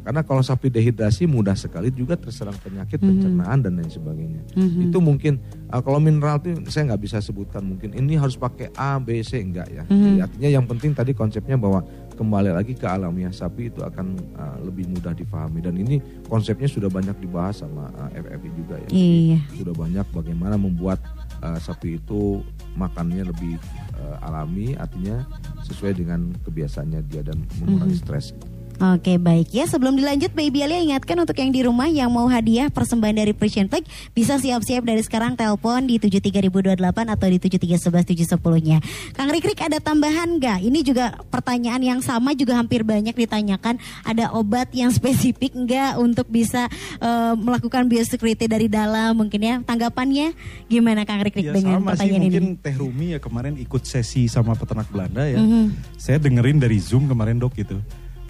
Karena 0.00 0.24
kalau 0.24 0.40
sapi 0.40 0.72
dehidrasi 0.72 1.28
mudah 1.28 1.52
sekali 1.52 1.92
juga 1.92 2.16
terserang 2.16 2.56
penyakit 2.56 2.96
Mhm. 3.00 3.08
pencernaan 3.08 3.58
dan 3.60 3.72
lain 3.76 3.92
sebagainya. 3.92 4.40
Mhm. 4.56 4.88
Itu 4.88 4.98
mungkin 5.00 5.36
uh, 5.68 5.80
kalau 5.84 6.00
mineral 6.00 6.40
itu 6.40 6.56
saya 6.72 6.92
nggak 6.92 7.04
bisa 7.04 7.20
sebutkan 7.20 7.60
mungkin 7.60 7.92
ini 7.92 8.16
harus 8.16 8.32
pakai 8.32 8.72
A, 8.80 8.96
B, 8.96 9.20
C 9.20 9.44
enggak 9.44 9.68
ya. 9.68 9.84
Mhm. 9.84 10.00
Jadi 10.00 10.18
artinya 10.24 10.48
yang 10.56 10.64
penting 10.64 10.96
tadi 10.96 11.12
konsepnya 11.12 11.60
bahwa 11.60 11.84
kembali 12.20 12.52
lagi 12.52 12.76
ke 12.76 12.84
alamiah 12.84 13.32
sapi 13.32 13.72
itu 13.72 13.80
akan 13.80 14.12
uh, 14.36 14.60
lebih 14.60 14.92
mudah 14.92 15.16
difahami 15.16 15.64
dan 15.64 15.72
ini 15.72 15.96
konsepnya 16.28 16.68
sudah 16.68 16.92
banyak 16.92 17.16
dibahas 17.16 17.64
sama 17.64 17.88
uh, 17.96 18.12
FFI 18.12 18.50
juga 18.52 18.76
ya. 18.76 18.88
Iya. 18.92 19.38
Sudah 19.56 19.72
banyak 19.72 20.04
bagaimana 20.12 20.60
membuat 20.60 21.00
uh, 21.40 21.56
sapi 21.56 21.96
itu 21.96 22.44
makannya 22.76 23.24
lebih 23.24 23.56
uh, 23.96 24.20
alami 24.20 24.76
artinya 24.76 25.24
sesuai 25.64 25.96
dengan 25.96 26.36
kebiasaannya 26.44 27.00
dia 27.08 27.24
dan 27.24 27.40
mengurangi 27.56 27.96
Mhm. 27.96 28.02
stres. 28.04 28.36
Oke 28.80 29.20
baik 29.20 29.52
ya 29.52 29.68
sebelum 29.68 29.92
dilanjut 29.92 30.32
Baby 30.32 30.64
Alia 30.64 30.80
ingatkan 30.80 31.12
untuk 31.20 31.36
yang 31.36 31.52
di 31.52 31.60
rumah 31.60 31.84
yang 31.84 32.08
mau 32.08 32.24
hadiah 32.32 32.72
persembahan 32.72 33.12
dari 33.12 33.36
Precision 33.36 33.68
Flag 33.68 33.84
bisa 34.16 34.40
siap-siap 34.40 34.80
dari 34.88 35.04
sekarang 35.04 35.36
telepon 35.36 35.84
di 35.84 36.00
73028 36.00 36.80
atau 36.88 37.26
di 37.28 37.38
7311710 37.44 38.40
nya 38.64 38.80
Kang 39.12 39.28
Rikrik 39.28 39.60
ada 39.60 39.84
tambahan 39.84 40.40
nggak? 40.40 40.64
Ini 40.64 40.80
juga 40.80 41.12
pertanyaan 41.28 41.84
yang 41.84 42.00
sama 42.00 42.32
juga 42.32 42.56
hampir 42.56 42.80
banyak 42.80 43.12
ditanyakan 43.12 43.76
ada 44.00 44.32
obat 44.32 44.72
yang 44.72 44.88
spesifik 44.96 45.52
nggak 45.52 46.00
untuk 46.00 46.32
bisa 46.32 46.64
eh, 47.04 47.34
melakukan 47.36 47.84
biosecurity 47.84 48.48
dari 48.48 48.72
dalam 48.72 49.12
mungkin 49.12 49.44
ya 49.44 49.54
tanggapannya 49.60 50.32
gimana 50.72 51.04
Kang 51.04 51.20
Rikrik 51.20 51.52
Ya 51.52 51.52
dengan 51.52 51.84
sama 51.84 52.00
sih 52.00 52.08
pertanyaan 52.08 52.22
mungkin 52.24 52.44
ini? 52.56 52.62
Teh 52.64 52.76
Rumi 52.80 53.06
ya 53.12 53.20
kemarin 53.20 53.60
ikut 53.60 53.84
sesi 53.84 54.24
sama 54.24 54.56
peternak 54.56 54.88
Belanda 54.88 55.28
ya. 55.28 55.36
Mhm. 55.36 56.00
Saya 56.00 56.16
dengerin 56.16 56.56
dari 56.56 56.80
Zoom 56.80 57.04
kemarin 57.12 57.36
dok 57.36 57.52
gitu. 57.60 57.76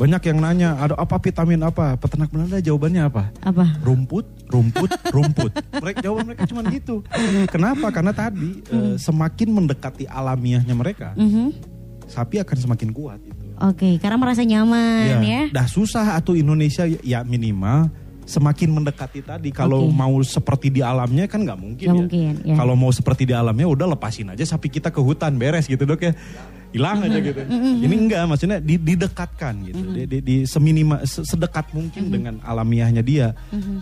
Banyak 0.01 0.22
yang 0.32 0.38
nanya, 0.40 0.80
ada 0.80 0.96
apa 0.96 1.20
vitamin 1.20 1.61
apa? 1.61 1.92
Peternak 2.01 2.32
Belanda 2.32 2.57
jawabannya 2.57 3.03
apa? 3.05 3.28
Apa? 3.44 3.76
Rumput, 3.84 4.24
rumput, 4.48 4.88
rumput. 5.12 5.53
Mereka 5.76 6.01
jawaban 6.01 6.24
mereka 6.24 6.48
cuma 6.48 6.64
gitu. 6.72 7.05
Kenapa? 7.53 7.92
Karena 7.92 8.16
tadi 8.16 8.64
eh, 8.64 8.96
semakin 8.96 9.48
mendekati 9.53 10.09
alamiahnya 10.09 10.72
mereka, 10.72 11.12
Mhm. 11.20 11.53
sapi 12.09 12.40
akan 12.40 12.57
semakin 12.57 12.90
kuat 12.90 13.20
itu. 13.20 13.36
Oke 13.61 14.01
karena 14.01 14.16
merasa 14.16 14.40
nyaman 14.40 15.20
ya. 15.20 15.53
Dah 15.53 15.68
susah 15.68 16.16
atau 16.16 16.32
Indonesia 16.32 16.88
ya 17.05 17.20
minimal 17.20 17.92
semakin 18.24 18.72
mendekati 18.72 19.20
tadi. 19.20 19.53
Kalau 19.53 19.84
Oke. 19.84 19.92
mau 19.92 20.16
seperti 20.24 20.72
di 20.72 20.80
alamnya 20.80 21.28
kan 21.28 21.44
nggak 21.44 21.61
mungkin 21.61 21.84
Nggak 21.84 21.92
ya. 21.92 22.01
mungkin, 22.01 22.32
ya. 22.40 22.55
Kalau 22.57 22.72
mau 22.72 22.88
seperti 22.88 23.28
di 23.28 23.36
alamnya 23.36 23.68
udah 23.68 23.84
lepasin 23.92 24.32
aja 24.32 24.48
sapi 24.48 24.72
kita 24.72 24.88
ke 24.88 24.96
hutan 24.96 25.36
beres 25.36 25.68
gitu 25.68 25.84
dok 25.84 26.01
ya. 26.01 26.16
Hilang 26.71 27.03
aja 27.03 27.18
gitu. 27.18 27.41
Ini 27.81 27.95
enggak 27.97 28.23
maksudnya 28.25 28.59
di- 28.59 28.79
didekatkan 28.79 29.55
gitu. 29.64 29.85
Di, 29.91 30.03
di, 30.05 30.18
di 30.21 30.37
seminima 30.45 31.03
se- 31.03 31.23
sedekat 31.23 31.71
mungkin 31.71 32.09
dengan 32.09 32.35
alamiahnya 32.41 33.01
dia. 33.01 33.35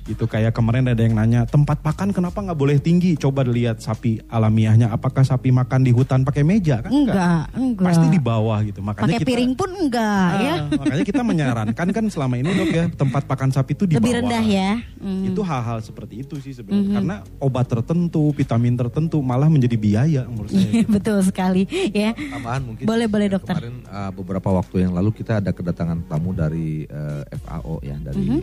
Itu 0.05 0.25
kayak 0.25 0.51
kemarin 0.51 0.87
ada 0.87 0.99
yang 0.99 1.15
nanya 1.15 1.45
tempat 1.45 1.79
pakan 1.79 2.11
kenapa 2.11 2.41
nggak 2.41 2.57
boleh 2.57 2.77
tinggi? 2.77 3.15
Coba 3.15 3.43
lihat 3.43 3.79
sapi 3.79 4.21
alamiahnya. 4.25 4.89
Apakah 4.89 5.21
sapi 5.21 5.51
makan 5.51 5.83
di 5.83 5.91
hutan 5.91 6.23
pakai 6.23 6.43
meja? 6.43 6.81
Kan 6.81 6.91
Enggak, 6.91 7.53
enggak. 7.53 7.87
Pasti 7.87 8.07
di 8.09 8.19
bawah 8.19 8.59
gitu. 8.63 8.81
Makanya 8.81 9.05
Pakai 9.07 9.19
kita 9.19 9.29
piring 9.29 9.53
pun 9.53 9.71
enggak 9.71 10.31
ya. 10.35 10.55
Ah, 10.55 10.59
Makanya 10.75 11.05
kita 11.05 11.23
menyarankan 11.23 11.87
kan 11.91 12.05
selama 12.09 12.35
ini 12.37 12.51
dok 12.51 12.69
ya 12.71 12.85
tempat 12.91 13.23
pakan 13.25 13.51
sapi 13.51 13.73
itu 13.73 13.85
di 13.85 13.95
Lebih 13.95 14.05
bawah. 14.07 14.21
rendah 14.23 14.45
ya. 14.45 14.71
Hmm. 14.99 15.25
Itu 15.25 15.41
hal-hal 15.43 15.79
seperti 15.79 16.23
itu 16.23 16.39
sih 16.39 16.53
sebenarnya. 16.53 16.81
Mhm. 16.81 16.95
Karena 16.95 17.17
obat 17.39 17.67
tertentu, 17.67 18.33
vitamin 18.33 18.75
tertentu 18.75 19.21
malah 19.21 19.47
menjadi 19.47 19.77
biaya 19.77 20.23
menurut 20.25 20.49
saya. 20.49 20.83
Betul 20.95 21.19
sekali 21.21 21.63
ya. 21.91 22.15
Tambahan 22.15 22.63
mungkin. 22.63 22.78
Boleh, 22.85 23.07
boleh, 23.11 23.27
dokter. 23.31 23.55
Kemarin 23.59 23.83
uh, 23.87 24.11
beberapa 24.15 24.49
waktu 24.55 24.87
yang 24.87 24.93
lalu 24.95 25.11
kita 25.11 25.43
ada 25.43 25.51
kedatangan 25.51 26.07
tamu 26.07 26.31
dari 26.31 26.87
uh, 26.87 27.23
FAO 27.43 27.83
ya, 27.83 27.97
dari 27.99 28.39
Mhm. 28.39 28.43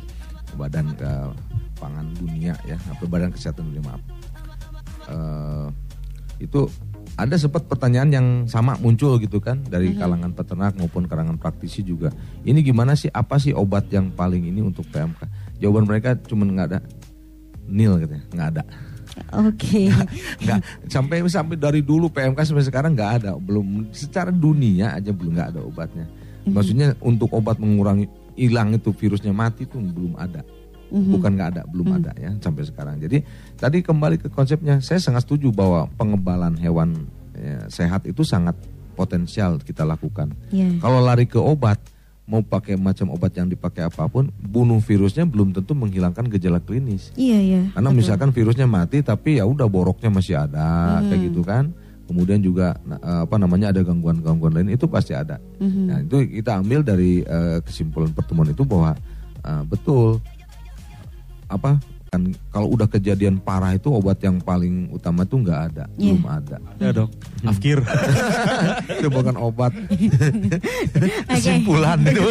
Badan 0.56 0.88
uh, 1.00 1.32
Pangan 1.76 2.08
Dunia 2.16 2.56
ya, 2.64 2.80
atau 2.92 3.06
Badan 3.08 3.32
Kesehatan 3.32 3.68
Dunia 3.72 3.84
maaf. 3.84 4.02
Uh, 5.06 5.68
itu 6.40 6.66
ada 7.16 7.40
sempat 7.40 7.64
pertanyaan 7.64 8.10
yang 8.12 8.28
sama 8.50 8.76
muncul 8.76 9.16
gitu 9.22 9.40
kan 9.40 9.64
dari 9.64 9.96
Mhm. 9.96 10.00
kalangan 10.00 10.32
peternak 10.36 10.74
maupun 10.76 11.08
kalangan 11.08 11.40
praktisi 11.40 11.80
juga. 11.80 12.12
Ini 12.44 12.60
gimana 12.60 12.96
sih? 12.96 13.08
Apa 13.12 13.40
sih 13.40 13.56
obat 13.56 13.88
yang 13.92 14.12
paling 14.12 14.44
ini 14.44 14.60
untuk 14.60 14.84
PMK? 14.92 15.28
Jawaban 15.64 15.88
mereka 15.88 16.20
cuma 16.28 16.44
nggak 16.44 16.68
ada 16.76 16.80
nil 17.66 17.96
katanya, 17.98 18.26
nggak 18.36 18.50
ada. 18.56 18.64
Oke. 19.32 19.88
nggak 20.44 20.60
sampai 20.92 21.24
sampai 21.26 21.56
dari 21.56 21.80
dulu 21.80 22.12
PMK 22.12 22.40
sampai 22.44 22.66
sekarang 22.68 22.92
nggak 22.94 23.12
ada 23.24 23.32
belum 23.36 23.90
secara 23.96 24.30
dunia 24.30 24.92
aja 24.92 25.16
belum 25.16 25.32
nggak 25.36 25.50
ada 25.56 25.62
obatnya 25.64 26.06
maksudnya 26.46 26.94
untuk 27.00 27.32
obat 27.34 27.58
mengurangi 27.58 28.06
hilang 28.36 28.76
itu 28.76 28.92
virusnya 28.92 29.32
mati 29.32 29.66
tuh 29.66 29.80
belum 29.82 30.20
ada 30.20 30.44
Mhm. 30.86 31.18
bukan 31.18 31.32
nggak 31.34 31.50
ada 31.58 31.62
belum 31.66 31.98
ada 31.98 32.14
ya 32.14 32.30
sampai 32.38 32.62
sekarang 32.62 33.02
jadi 33.02 33.26
tadi 33.58 33.82
kembali 33.82 34.22
ke 34.22 34.30
konsepnya 34.30 34.78
saya 34.80 35.02
sangat 35.02 35.26
setuju 35.26 35.50
bahwa 35.50 35.90
pengebalan 35.98 36.54
hewan 36.62 37.10
ya, 37.34 37.66
sehat 37.74 38.06
itu 38.06 38.22
sangat 38.22 38.54
potensial 38.94 39.58
kita 39.58 39.82
lakukan 39.82 40.30
Ya. 40.54 40.70
kalau 40.78 41.02
lari 41.02 41.26
ke 41.26 41.42
obat 41.42 41.82
mau 42.26 42.42
pakai 42.42 42.74
macam 42.74 43.14
obat 43.14 43.34
yang 43.34 43.46
dipakai 43.46 43.86
apa 43.86 44.10
pun 44.10 44.34
bunuh 44.36 44.82
virusnya 44.82 45.24
belum 45.24 45.54
tentu 45.54 45.78
menghilangkan 45.78 46.26
gejala 46.28 46.58
klinis 46.58 47.14
Iya 47.14 47.38
ya. 47.38 47.62
karena 47.72 47.90
misalkan 47.94 48.34
virusnya 48.34 48.66
mati 48.66 49.00
tapi 49.00 49.38
ya 49.38 49.46
udah 49.46 49.70
boroknya 49.70 50.10
masih 50.10 50.34
ada 50.36 51.00
Hmm. 51.00 51.10
kayak 51.10 51.22
gitu 51.24 51.42
kan. 51.42 51.66
Kemudian 52.06 52.38
juga 52.38 52.78
eh, 52.86 53.22
apa 53.26 53.36
namanya 53.36 53.70
ada 53.70 53.82
gangguan-gangguan 53.82 54.54
lain 54.54 54.74
itu 54.74 54.86
pasti 54.86 55.14
ada. 55.14 55.42
Mhm. 55.58 55.84
Nah, 55.86 55.98
itu 56.02 56.18
kita 56.38 56.62
ambil 56.62 56.82
dari 56.82 57.22
eh, 57.22 57.58
kesimpulan 57.62 58.10
pertemuan 58.10 58.50
itu 58.50 58.62
bahwa 58.62 58.94
eh, 59.42 59.62
betul 59.66 60.22
apa 61.46 61.78
kan 62.16 62.24
kalau 62.48 62.72
udah 62.72 62.88
kejadian 62.88 63.36
parah 63.38 63.76
itu 63.76 63.92
obat 63.92 64.24
yang 64.24 64.40
paling 64.40 64.88
utama 64.88 65.28
itu 65.28 65.36
nggak 65.36 65.60
ada, 65.68 65.84
Iya. 66.00 66.16
belum 66.16 66.24
ada. 66.24 66.56
Ada 66.72 66.88
dok, 66.96 67.10
afkir. 67.44 67.78
itu 69.04 69.08
bukan 69.12 69.36
obat. 69.36 69.76
Kesimpulan 71.30 72.00
itu. 72.08 72.24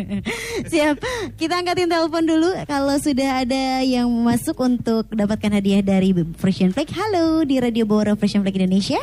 Siap. 0.74 0.98
Kita 1.38 1.54
angkatin 1.56 1.86
telepon 1.86 2.26
dulu 2.26 2.50
kalau 2.66 2.98
sudah 2.98 3.46
ada 3.46 3.86
yang 3.86 4.10
masuk 4.10 4.58
untuk 4.58 5.06
dapatkan 5.08 5.54
hadiah 5.54 5.80
dari 5.80 6.10
Frisian 6.34 6.74
Flag. 6.74 6.90
Halo 6.90 7.46
di 7.46 7.62
Radio 7.62 7.86
Bora 7.86 8.18
Frisian 8.18 8.42
Flag 8.42 8.58
Indonesia. 8.58 8.98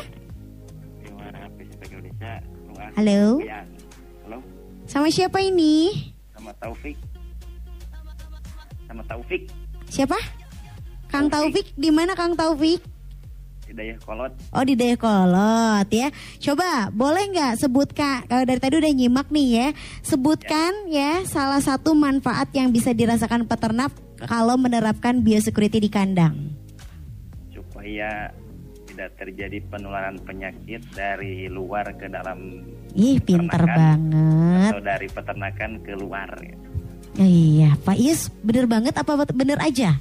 Halo. 2.94 3.40
Halo, 4.26 4.38
Sama 4.84 5.08
siapa 5.08 5.40
ini? 5.40 6.12
sama 6.36 6.52
Taufik. 6.58 6.96
Sama 8.84 9.02
Taufik, 9.06 9.42
Siapa? 9.90 10.16
Kang 11.10 11.26
Taufik 11.26 11.74
di 11.74 11.90
mana 11.90 12.14
Kang 12.14 12.38
Taufik? 12.38 12.78
Hidayah 13.70 14.02
Kolot. 14.02 14.34
Oh 14.50 14.66
di 14.66 14.74
Dayakolot 14.74 15.86
ya. 15.90 16.10
Coba 16.42 16.90
boleh 16.90 17.30
nggak 17.30 17.54
sebutkan 17.54 18.26
kalau 18.26 18.42
dari 18.42 18.58
tadi 18.58 18.82
udah 18.82 18.90
nyimak 18.90 19.30
nih 19.30 19.48
ya. 19.50 19.68
Sebutkan 20.02 20.90
ya 20.90 21.22
salah 21.22 21.62
satu 21.62 21.94
manfaat 21.94 22.50
yang 22.50 22.74
bisa 22.74 22.90
dirasakan 22.90 23.46
peternak 23.46 23.94
kalau 24.26 24.58
menerapkan 24.58 25.22
biosecurity 25.22 25.78
di 25.78 25.90
kandang. 25.90 26.34
supaya 27.50 28.28
tidak 28.92 29.16
terjadi 29.16 29.56
penularan 29.72 30.20
penyakit 30.20 30.84
dari 30.92 31.48
luar 31.48 31.96
ke 31.96 32.12
dalam 32.12 32.60
Ih 32.92 33.16
pinter 33.22 33.64
banget. 33.64 34.68
atau 34.68 34.82
dari 34.84 35.08
peternakan 35.08 35.80
ke 35.80 35.94
luar. 35.96 36.28
ya. 36.42 36.56
Iya 37.18 37.74
Pak 37.82 37.98
Ius 37.98 38.30
bener 38.44 38.70
banget 38.70 38.94
apa 38.94 39.26
bener 39.34 39.58
aja 39.58 39.98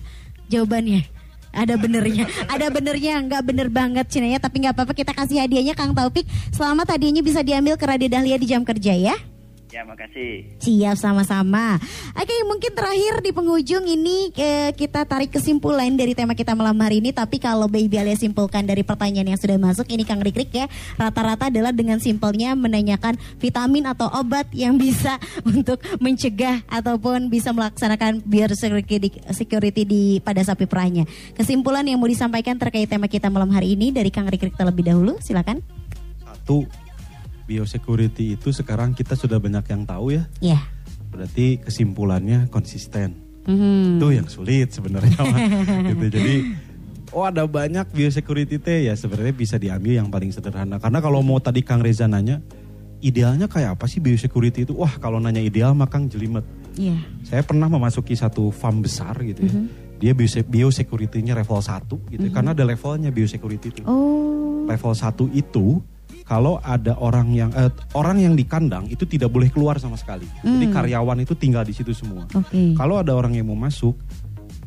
jawabannya? 0.50 1.06
Ada 1.50 1.82
benernya, 1.82 2.30
ada 2.54 2.70
benernya, 2.70 3.26
nggak 3.26 3.42
bener 3.42 3.68
banget 3.74 4.06
Cina 4.06 4.30
ya, 4.30 4.38
tapi 4.38 4.62
nggak 4.62 4.78
apa-apa 4.78 4.94
kita 4.94 5.18
kasih 5.18 5.42
hadiahnya 5.42 5.74
Kang 5.74 5.98
Taufik. 5.98 6.30
Selamat 6.54 6.94
hadiahnya 6.94 7.26
bisa 7.26 7.42
diambil 7.42 7.74
ke 7.74 7.90
Radio 7.90 8.06
Dahlia 8.06 8.38
di 8.38 8.46
jam 8.46 8.62
kerja 8.62 8.94
ya. 8.94 9.18
Ya, 9.70 9.86
makasih. 9.86 10.50
Siap 10.66 10.98
sama-sama. 10.98 11.78
Oke, 12.18 12.34
mungkin 12.50 12.74
terakhir 12.74 13.22
di 13.22 13.30
penghujung 13.30 13.86
ini 13.86 14.34
eh, 14.34 14.74
kita 14.74 15.06
tarik 15.06 15.30
kesimpulan 15.30 15.94
dari 15.94 16.18
tema 16.18 16.34
kita 16.34 16.58
malam 16.58 16.74
hari 16.82 16.98
ini. 17.06 17.14
Tapi 17.14 17.38
kalau 17.38 17.70
Baby 17.70 18.02
Alia 18.02 18.18
simpulkan 18.18 18.66
dari 18.66 18.82
pertanyaan 18.82 19.38
yang 19.38 19.38
sudah 19.38 19.62
masuk, 19.62 19.86
ini 19.94 20.10
Kang 20.10 20.26
Rikrik 20.26 20.50
ya, 20.50 20.66
rata-rata 20.98 21.54
adalah 21.54 21.70
dengan 21.70 22.02
simpelnya 22.02 22.58
menanyakan 22.58 23.22
vitamin 23.38 23.86
atau 23.86 24.10
obat 24.10 24.50
yang 24.58 24.74
bisa 24.74 25.22
untuk 25.54 25.78
mencegah 26.02 26.66
ataupun 26.66 27.30
bisa 27.30 27.54
melaksanakan 27.54 28.26
biosecurity 28.26 28.98
di, 28.98 29.10
security 29.30 29.86
di 29.86 30.04
pada 30.18 30.42
sapi 30.42 30.66
perahnya. 30.66 31.06
Kesimpulan 31.38 31.86
yang 31.86 32.02
mau 32.02 32.10
disampaikan 32.10 32.58
terkait 32.58 32.90
tema 32.90 33.06
kita 33.06 33.30
malam 33.30 33.54
hari 33.54 33.78
ini 33.78 33.94
dari 33.94 34.10
Kang 34.10 34.26
Rikrik 34.26 34.58
terlebih 34.58 34.90
dahulu, 34.90 35.22
silakan. 35.22 35.62
Satu, 36.26 36.89
biosecurity 37.50 38.38
itu 38.38 38.54
sekarang 38.54 38.94
kita 38.94 39.18
sudah 39.18 39.42
banyak 39.42 39.66
yang 39.66 39.82
tahu 39.90 40.14
ya. 40.14 40.30
Ya. 40.38 40.62
Berarti 41.10 41.58
kesimpulannya 41.66 42.54
konsisten. 42.54 43.18
Mhm. 43.50 43.98
Itu 43.98 44.08
yang 44.14 44.30
sulit 44.30 44.70
sebenarnya. 44.70 45.18
Gitu. 45.90 46.06
Jadi 46.14 46.36
oh 47.10 47.26
ada 47.26 47.50
banyak 47.50 47.90
biosecurity 47.90 48.62
teh 48.62 48.86
ya 48.86 48.94
sebenarnya 48.94 49.34
bisa 49.34 49.58
diambil 49.58 49.98
yang 49.98 50.14
paling 50.14 50.30
sederhana. 50.30 50.78
Karena 50.78 51.02
kalau 51.02 51.26
mau 51.26 51.42
tadi 51.42 51.66
Kang 51.66 51.82
Reza 51.82 52.06
nanya, 52.06 52.38
idealnya 53.02 53.50
kayak 53.50 53.82
apa 53.82 53.90
sih 53.90 53.98
biosecurity 53.98 54.70
itu? 54.70 54.78
Wah 54.78 55.02
kalau 55.02 55.18
nanya 55.18 55.42
ideal 55.42 55.74
mah 55.74 55.90
Kang 55.90 56.06
jelimet. 56.06 56.46
Iya. 56.78 57.02
Saya 57.26 57.42
pernah 57.42 57.66
memasuki 57.66 58.14
satu 58.14 58.54
farm 58.54 58.86
besar 58.86 59.18
gitu 59.26 59.42
ya. 59.42 59.54
Dia 60.00 60.14
biose- 60.16 60.48
biosecurity-nya 60.48 61.36
level 61.36 61.60
1 61.60 61.92
gitu 62.14 62.24
ya. 62.24 62.32
Karena 62.32 62.54
ada 62.56 62.64
levelnya 62.64 63.10
biosecurity 63.12 63.68
itu. 63.74 63.82
Oh. 63.84 64.64
Level 64.64 64.94
1 64.96 65.28
itu 65.34 65.82
kalau 66.30 66.62
ada 66.62 66.94
orang 67.02 67.34
yang 67.34 67.50
eh, 67.58 67.74
orang 67.98 68.22
yang 68.22 68.38
di 68.38 68.46
kandang 68.46 68.86
itu 68.86 69.02
tidak 69.04 69.34
boleh 69.34 69.50
keluar 69.50 69.82
sama 69.82 69.98
sekali. 69.98 70.30
Jadi 70.46 70.70
Hmm. 70.70 70.74
karyawan 70.74 71.26
itu 71.26 71.34
tinggal 71.34 71.66
di 71.66 71.74
situ 71.74 71.90
semua. 71.90 72.30
Oke. 72.30 72.78
Kalau 72.78 73.02
ada 73.02 73.18
orang 73.18 73.34
yang 73.34 73.50
mau 73.50 73.58
masuk, 73.58 73.98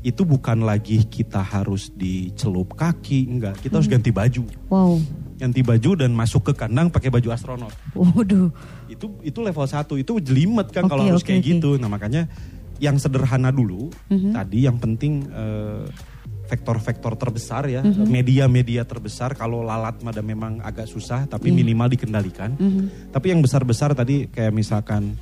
itu 0.02 0.26
bukan 0.26 0.66
lagi 0.66 1.06
kita 1.06 1.38
harus 1.38 1.94
dicelup 1.94 2.74
kaki, 2.74 3.30
enggak. 3.30 3.54
Kita 3.62 3.78
harus 3.78 3.86
Hmm. 3.86 3.94
ganti 4.02 4.10
baju. 4.10 4.42
Wow. 4.66 4.98
Ganti 5.38 5.62
baju 5.62 5.90
dan 5.94 6.10
masuk 6.10 6.50
ke 6.50 6.52
kandang 6.58 6.90
pakai 6.90 7.14
baju 7.14 7.30
astronot. 7.30 7.70
Waduh. 7.94 8.50
Itu 8.90 9.14
itu 9.22 9.38
level 9.38 9.62
1, 9.62 9.94
itu 9.94 10.18
jelimet 10.18 10.74
kan 10.74 10.86
Oke, 10.86 10.90
kalau 10.90 11.06
harus 11.06 11.22
oke, 11.22 11.30
kayak 11.30 11.42
oke. 11.42 11.50
gitu. 11.54 11.70
Nah, 11.78 11.86
makanya 11.86 12.26
yang 12.82 12.98
sederhana 12.98 13.54
dulu, 13.54 13.86
Mhm. 14.10 14.34
tadi 14.34 14.66
yang 14.66 14.82
penting 14.82 15.22
eh, 15.30 15.86
vektor-vektor 16.52 17.16
terbesar 17.16 17.64
ya, 17.64 17.80
Mhm. 17.80 18.04
media-media 18.04 18.84
terbesar 18.84 19.32
kalau 19.32 19.64
lalat 19.64 19.96
mada 20.04 20.20
memang 20.20 20.60
agak 20.60 20.84
susah 20.84 21.24
tapi 21.24 21.48
Iya. 21.48 21.56
minimal 21.64 21.88
dikendalikan. 21.88 22.52
Mhm. 22.60 23.08
Tapi 23.08 23.32
yang 23.32 23.40
besar-besar 23.40 23.96
tadi 23.96 24.28
kayak 24.28 24.52
misalkan 24.52 25.16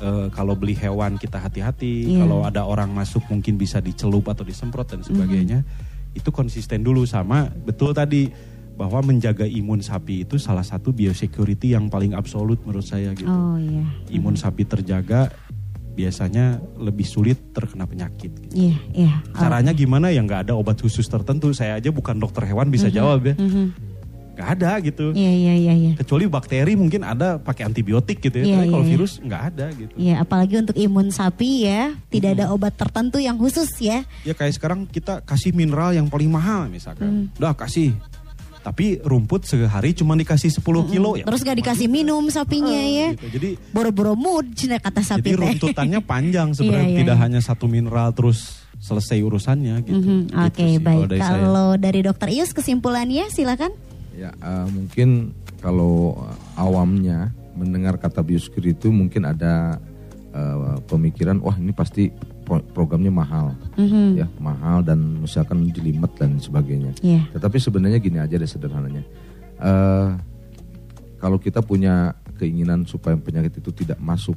eh, 0.00 0.32
kalau 0.32 0.56
beli 0.56 0.72
hewan 0.72 1.20
kita 1.20 1.36
hati-hati, 1.36 2.08
Iya. 2.08 2.24
kalau 2.24 2.40
ada 2.40 2.64
orang 2.64 2.88
masuk 2.88 3.20
mungkin 3.28 3.60
bisa 3.60 3.84
dicelup 3.84 4.32
atau 4.32 4.48
disemprot 4.48 4.88
dan 4.88 5.04
sebagainya. 5.04 5.60
Mhm. 5.60 6.16
Itu 6.16 6.32
konsisten 6.32 6.80
dulu 6.80 7.04
sama 7.04 7.52
betul 7.52 7.92
tadi 7.92 8.32
bahwa 8.80 9.04
menjaga 9.04 9.44
imun 9.44 9.84
sapi 9.84 10.24
itu 10.24 10.40
salah 10.40 10.64
satu 10.64 10.96
biosecurity 10.96 11.76
yang 11.76 11.92
paling 11.92 12.16
absolut 12.16 12.64
menurut 12.64 12.88
saya 12.88 13.12
gitu. 13.12 13.28
Oh 13.28 13.60
iya. 13.60 13.84
Imun 14.08 14.40
sapi 14.40 14.64
terjaga 14.64 15.28
biasanya 16.00 16.56
lebih 16.80 17.04
sulit 17.04 17.52
terkena 17.52 17.84
penyakit. 17.84 18.32
gitu. 18.32 18.72
Iya, 18.72 18.76
iya. 18.96 19.14
Oh. 19.30 19.38
Caranya 19.38 19.72
gimana 19.72 20.08
ya 20.08 20.24
nggak 20.24 20.48
ada 20.48 20.54
obat 20.56 20.80
khusus 20.80 21.04
tertentu. 21.04 21.52
Saya 21.52 21.76
aja 21.76 21.92
bukan 21.92 22.16
dokter 22.16 22.48
hewan 22.48 22.68
bisa 22.68 22.88
Mhm, 22.88 22.94
jawab 22.94 23.20
ya. 23.22 23.34
mhm. 23.36 23.92
Nggak 24.30 24.48
ada 24.56 24.70
gitu. 24.80 25.06
Iya, 25.12 25.32
iya, 25.36 25.54
iya, 25.54 25.74
iya. 25.76 25.92
Kecuali 25.94 26.24
bakteri 26.24 26.72
mungkin 26.72 27.04
ada 27.04 27.36
pakai 27.36 27.68
antibiotik 27.68 28.24
gitu 28.24 28.40
ya. 28.40 28.44
Iya, 28.46 28.56
Tapi 28.56 28.66
kalau 28.66 28.80
iya, 28.80 28.88
iya. 28.88 28.92
virus 28.96 29.12
nggak 29.20 29.42
ada 29.52 29.66
gitu. 29.70 29.92
Iya, 30.00 30.14
apalagi 30.16 30.54
untuk 30.56 30.76
imun 30.80 31.08
sapi 31.12 31.68
ya, 31.68 31.92
tidak 32.08 32.40
ada 32.40 32.44
obat 32.48 32.72
tertentu 32.72 33.20
yang 33.20 33.36
khusus 33.36 33.68
ya. 33.76 34.00
Ya 34.24 34.32
kayak 34.32 34.56
sekarang 34.56 34.88
kita 34.88 35.20
kasih 35.22 35.52
mineral 35.52 35.92
yang 35.92 36.08
paling 36.08 36.32
mahal 36.32 36.72
misalkan. 36.72 37.28
Hmm. 37.28 37.36
Udah 37.36 37.52
kasih. 37.52 37.92
Tapi 38.60 39.00
rumput 39.00 39.48
sehari 39.48 39.96
cuma 39.96 40.12
dikasih 40.12 40.52
10 40.52 40.92
kilo 40.92 41.16
ya. 41.16 41.24
Terus 41.24 41.40
gak 41.40 41.58
dikasih 41.58 41.88
minum 41.88 42.28
sapinya 42.28 42.76
ya. 42.76 43.16
gitu. 43.16 43.40
Jadi 43.40 43.48
Boro-boro 43.72 44.12
mood 44.12 44.52
cina 44.52 44.76
kata 44.76 45.00
sapi 45.00 45.24
jadi 45.26 45.40
runtutannya 45.40 46.00
panjang 46.12 46.52
sebenarnya 46.52 46.84
Iya, 46.84 46.92
iya, 46.92 47.00
tidak 47.00 47.16
iya. 47.16 47.24
hanya 47.24 47.40
satu 47.40 47.64
mineral 47.64 48.12
terus 48.12 48.60
selesai 48.76 49.16
urusannya 49.20 49.74
gitu. 49.84 49.96
Mhm, 49.96 50.20
Gitu 50.28 50.44
Oke, 50.44 50.64
sih 50.66 50.76
baik. 50.76 51.00
dari 51.08 51.20
saya. 51.20 51.40
Kalau 51.40 51.68
dari 51.76 52.00
dokter 52.00 52.28
Ius 52.28 52.52
kesimpulannya 52.52 53.24
silakan. 53.28 53.72
Ya, 54.12 54.32
eh, 54.36 54.66
mungkin 54.68 55.32
kalau 55.60 56.20
awamnya 56.54 57.32
mendengar 57.56 57.96
kata 57.96 58.20
biosecurity 58.20 58.76
itu 58.76 58.88
mungkin 58.88 59.24
ada 59.24 59.80
eh, 60.30 60.76
pemikiran, 60.84 61.40
wah 61.40 61.56
ini 61.56 61.72
pasti 61.72 62.12
pro- 62.50 62.66
programnya 62.74 63.14
mahal, 63.14 63.54
Mhm. 63.78 64.18
ya 64.18 64.26
mahal 64.42 64.82
dan 64.82 65.22
misalkan 65.22 65.70
jelimet 65.70 66.10
dan 66.18 66.34
sebagainya. 66.42 66.90
Iya. 66.98 67.30
Tetapi 67.30 67.62
sebenarnya 67.62 68.02
gini 68.02 68.18
aja 68.18 68.34
deh 68.34 68.50
sederhananya. 68.50 69.06
Eh, 69.62 70.08
kalau 71.22 71.38
kita 71.38 71.62
punya 71.62 72.10
keinginan 72.34 72.82
supaya 72.82 73.14
penyakit 73.14 73.62
itu 73.62 73.70
tidak 73.70 74.02
masuk 74.02 74.34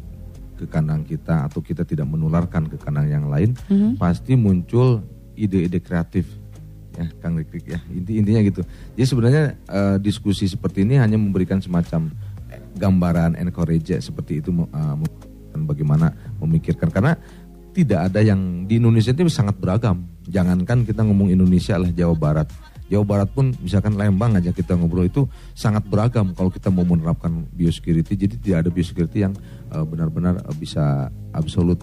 ke 0.53 0.69
kandang 0.69 1.01
kita 1.01 1.49
atau 1.49 1.65
kita 1.65 1.81
tidak 1.81 2.05
menularkan 2.05 2.69
ke 2.69 2.77
kandang 2.77 3.09
yang 3.09 3.25
lain, 3.25 3.57
Mhm. 3.65 3.97
pasti 3.97 4.37
muncul 4.37 5.01
ide-ide 5.33 5.81
kreatif 5.81 6.29
ya 6.93 7.09
Kang 7.17 7.33
Rikrik 7.33 7.65
ya 7.65 7.81
inti 7.89 8.21
intinya 8.21 8.37
gitu 8.45 8.61
jadi 8.93 9.05
sebenarnya 9.09 9.43
eh, 9.65 9.97
diskusi 9.97 10.45
seperti 10.45 10.85
ini 10.85 11.01
hanya 11.01 11.17
memberikan 11.17 11.57
semacam 11.57 12.13
gambaran 12.77 13.33
encourage 13.33 13.97
seperti 13.97 14.45
itu 14.45 14.53
dan 15.49 15.65
bagaimana 15.65 16.13
memikirkan 16.37 16.93
karena 16.93 17.17
tidak 17.73 18.13
ada 18.13 18.21
yang 18.21 18.69
di 18.69 18.77
Indonesia 18.77 19.11
itu 19.11 19.25
sangat 19.27 19.57
beragam 19.57 20.05
jangankan 20.29 20.85
kita 20.85 21.01
ngomong 21.03 21.33
Indonesia 21.33 21.75
lah 21.75 21.89
Jawa 21.89 22.15
Barat 22.15 22.47
Jawa 22.91 23.03
Barat 23.09 23.29
pun 23.33 23.49
misalkan 23.57 23.97
Lembang 23.97 24.37
aja 24.37 24.53
kita 24.53 24.77
ngobrol 24.77 25.09
itu 25.09 25.25
sangat 25.57 25.81
beragam 25.89 26.37
kalau 26.37 26.53
kita 26.53 26.69
mau 26.69 26.85
menerapkan 26.85 27.49
biosecurity 27.49 28.13
jadi 28.13 28.35
tidak 28.37 28.57
ada 28.63 28.69
biosecurity 28.69 29.19
yang 29.25 29.33
eh, 29.73 29.83
benar-benar 29.83 30.45
eh, 30.45 30.55
bisa 30.55 31.09
absolut 31.33 31.81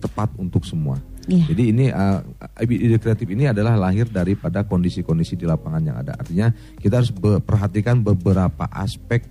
tepat 0.00 0.32
untuk 0.40 0.64
semua. 0.64 0.96
Iya. 1.28 1.52
Jadi 1.52 1.62
ini 1.68 1.84
uh, 1.92 2.24
ide 2.64 2.96
kreatif 2.96 3.28
ini 3.28 3.44
adalah 3.44 3.76
lahir 3.76 4.08
daripada 4.08 4.64
kondisi-kondisi 4.64 5.36
di 5.36 5.44
lapangan 5.44 5.82
yang 5.84 5.96
ada. 6.00 6.16
Artinya 6.16 6.48
kita 6.80 7.04
harus 7.04 7.12
perhatikan 7.44 8.00
beberapa 8.00 8.64
aspek 8.72 9.28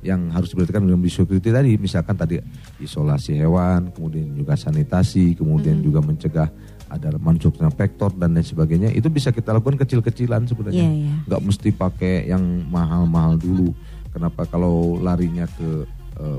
yang 0.00 0.32
harus 0.32 0.52
diperhatikan 0.52 0.84
dalam 0.84 1.00
biosecurity 1.00 1.52
tadi. 1.52 1.76
Misalkan 1.76 2.16
tadi 2.16 2.40
isolasi 2.80 3.36
hewan, 3.36 3.92
kemudian 3.92 4.32
juga 4.32 4.56
sanitasi, 4.56 5.36
kemudian 5.36 5.80
juga 5.84 6.00
mencegah 6.00 6.48
ada 6.90 7.14
masuknya 7.22 7.70
vektor 7.70 8.10
dan 8.18 8.34
lain 8.34 8.42
sebagainya. 8.42 8.90
Itu 8.90 9.12
bisa 9.12 9.30
kita 9.30 9.54
lakukan 9.54 9.78
kecil-kecilan 9.78 10.48
sebenarnya. 10.48 10.82
Iya, 10.82 10.92
iya. 11.06 11.12
Nggak 11.28 11.42
mesti 11.46 11.68
pakai 11.70 12.14
yang 12.26 12.42
mahal-mahal 12.66 13.38
dulu. 13.38 13.70
Kenapa 14.10 14.42
kalau 14.48 14.98
larinya 14.98 15.46
ke 15.46 15.86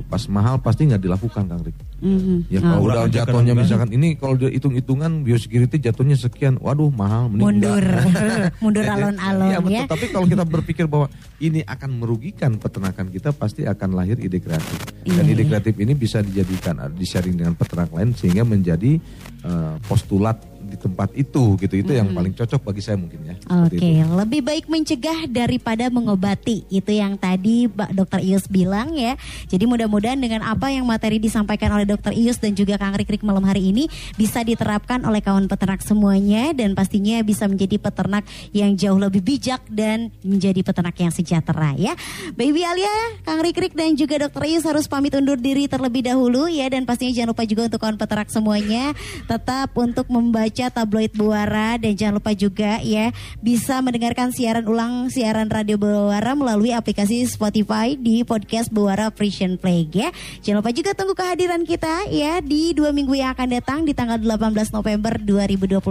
pas 0.03 0.21
mahal 0.27 0.57
pasti 0.57 0.85
nggak 0.85 1.01
dilakukan 1.01 1.43
Kang 1.45 1.61
Rik. 1.61 1.73
Mhm. 2.01 2.49
Ya 2.49 2.59
Oh. 2.59 2.65
kalau 2.65 2.81
udah 2.81 2.81
Murah 2.81 3.03
aja 3.05 3.17
jatuhnya 3.23 3.53
misalkan 3.55 3.89
ini 3.89 4.07
kalau 4.13 4.33
dia 4.33 4.49
hitung-hitungan 4.49 5.21
biosecurity 5.21 5.77
jatuhnya 5.79 6.13
sekian, 6.13 6.57
waduh 6.57 6.89
mahal. 6.89 7.29
mending 7.29 7.61
mundur, 7.61 7.85
mundur 8.63 8.83
Jadi, 8.83 8.93
alon-alon 8.93 9.47
iya, 9.47 9.57
betul. 9.59 9.73
ya. 9.73 9.83
Tapi 9.85 10.05
kalau 10.09 10.25
kita 10.25 10.43
berpikir 10.43 10.85
bahwa 10.85 11.07
ini 11.37 11.61
akan 11.61 11.89
merugikan 11.95 12.51
peternakan 12.55 13.07
kita, 13.07 13.29
pasti 13.31 13.63
akan 13.63 13.89
lahir 13.93 14.17
ide 14.17 14.37
kreatif. 14.37 14.77
Dan 15.01 15.23
Iya, 15.23 15.33
ide 15.33 15.41
iya. 15.41 15.49
kreatif 15.49 15.73
ini 15.77 15.93
bisa 15.93 16.21
dijadikan 16.21 16.75
di-sharing 16.91 17.33
dengan 17.33 17.53
peternak 17.53 17.89
lain 17.89 18.13
sehingga 18.13 18.43
menjadi 18.43 18.97
eh, 19.41 19.75
postulat 19.85 20.37
di 20.71 20.77
tempat 20.79 21.11
itu 21.11 21.59
gitu. 21.59 21.73
Itu 21.75 21.91
yang 21.91 22.15
paling 22.15 22.31
cocok 22.31 22.71
bagi 22.71 22.81
saya 22.81 22.95
mungkin 22.95 23.19
ya. 23.27 23.35
Oke, 23.67 23.75
itu. 23.75 24.07
lebih 24.07 24.41
baik 24.41 24.65
mencegah 24.71 25.27
daripada 25.27 25.91
mengobati. 25.91 26.63
Itu 26.71 26.95
yang 26.95 27.19
tadi 27.19 27.67
Mbak 27.67 27.91
Dokter 27.91 28.19
Ius 28.23 28.47
bilang 28.47 28.95
ya. 28.95 29.19
Jadi 29.51 29.67
mudah-mudahan 29.67 30.17
dengan 30.17 30.47
apa 30.47 30.71
yang 30.71 30.87
materi 30.87 31.19
disampaikan 31.19 31.75
oleh 31.75 31.83
Dokter 31.83 32.15
Ius 32.15 32.39
dan 32.39 32.55
juga 32.55 32.79
Kang 32.79 32.95
Rikrik 32.95 33.21
malam 33.27 33.43
hari 33.43 33.75
ini 33.75 33.91
bisa 34.15 34.41
diterapkan 34.41 35.03
oleh 35.03 35.19
kawan 35.19 35.51
peternak 35.51 35.83
semuanya 35.83 36.55
dan 36.55 36.71
pastinya 36.71 37.19
bisa 37.21 37.45
menjadi 37.51 37.75
peternak 37.75 38.23
yang 38.55 38.73
jauh 38.79 38.97
lebih 38.97 39.19
bijak 39.19 39.59
dan 39.67 40.13
menjadi 40.23 40.63
peternak 40.63 40.95
yang 40.95 41.11
sejahtera 41.11 41.75
ya. 41.75 41.93
Baby 42.37 42.63
Alia, 42.63 43.19
Kang 43.27 43.43
Rikrik 43.43 43.75
dan 43.75 43.99
juga 43.99 44.21
Dokter 44.21 44.47
Ius 44.47 44.63
harus 44.63 44.87
pamit 44.87 45.11
undur 45.17 45.35
diri 45.35 45.67
terlebih 45.67 46.05
dahulu 46.05 46.47
ya 46.47 46.69
dan 46.69 46.87
pastinya 46.87 47.11
jangan 47.11 47.29
lupa 47.33 47.43
juga 47.43 47.61
untuk 47.67 47.79
kawan 47.81 47.97
peternak 47.97 48.29
semuanya 48.29 48.93
tetap 49.25 49.73
untuk 49.73 50.07
membaca 50.07 50.60
membaca 50.61 50.85
tabloid 50.85 51.13
Buara 51.17 51.81
dan 51.81 51.97
jangan 51.97 52.21
lupa 52.21 52.37
juga 52.37 52.77
ya 52.85 53.09
bisa 53.41 53.81
mendengarkan 53.81 54.29
siaran 54.29 54.69
ulang 54.69 55.09
siaran 55.09 55.49
radio 55.49 55.73
Buara 55.81 56.37
melalui 56.37 56.69
aplikasi 56.69 57.25
Spotify 57.25 57.97
di 57.97 58.21
podcast 58.21 58.69
Buara 58.69 59.09
Frisian 59.09 59.57
Play 59.57 59.89
ya. 59.89 60.13
Jangan 60.45 60.61
lupa 60.61 60.69
juga 60.69 60.93
tunggu 60.93 61.17
kehadiran 61.17 61.65
kita 61.65 62.13
ya 62.13 62.45
di 62.45 62.77
dua 62.77 62.93
minggu 62.93 63.09
yang 63.17 63.33
akan 63.33 63.57
datang 63.57 63.79
di 63.89 63.97
tanggal 63.97 64.21
18 64.21 64.53
November 64.69 65.17
2022. 65.17 65.81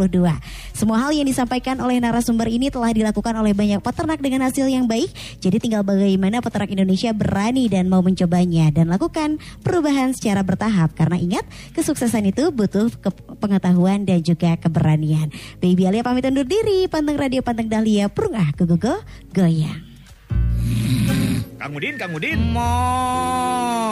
Semua 0.70 0.96
hal 1.02 1.10
yang 1.18 1.26
disampaikan 1.26 1.82
oleh 1.82 1.98
narasumber 1.98 2.46
ini 2.46 2.70
telah 2.70 2.94
dilakukan 2.94 3.34
oleh 3.34 3.50
banyak 3.50 3.82
peternak 3.82 4.22
dengan 4.22 4.46
hasil 4.46 4.70
yang 4.70 4.86
baik. 4.86 5.10
Jadi 5.42 5.58
tinggal 5.58 5.82
bagaimana 5.82 6.38
peternak 6.38 6.70
Indonesia 6.70 7.10
berani 7.10 7.66
dan 7.66 7.90
mau 7.90 8.06
mencobanya 8.06 8.70
dan 8.70 8.86
lakukan 8.86 9.42
perubahan 9.66 10.14
secara 10.14 10.46
bertahap 10.46 10.94
karena 10.94 11.18
ingat 11.18 11.44
kesuksesan 11.74 12.30
itu 12.30 12.54
butuh 12.54 12.86
pengetahuan 13.42 14.06
dan 14.06 14.22
juga 14.22 14.59
keberanian. 14.60 15.32
Baby 15.58 15.88
Alia 15.88 16.04
pamit 16.04 16.28
undur 16.28 16.44
diri, 16.44 16.86
panteng 16.86 17.16
radio 17.16 17.40
panteng 17.40 17.72
Dahlia, 17.72 18.12
perungah 18.12 18.52
go 18.54 18.68
go 18.68 18.76
go 18.76 18.94
goyang. 19.32 19.90
Kang 21.60 21.76
Udin, 21.76 21.94
Kang 22.00 22.16
Udin. 22.16 22.40
Mo. 22.56 22.72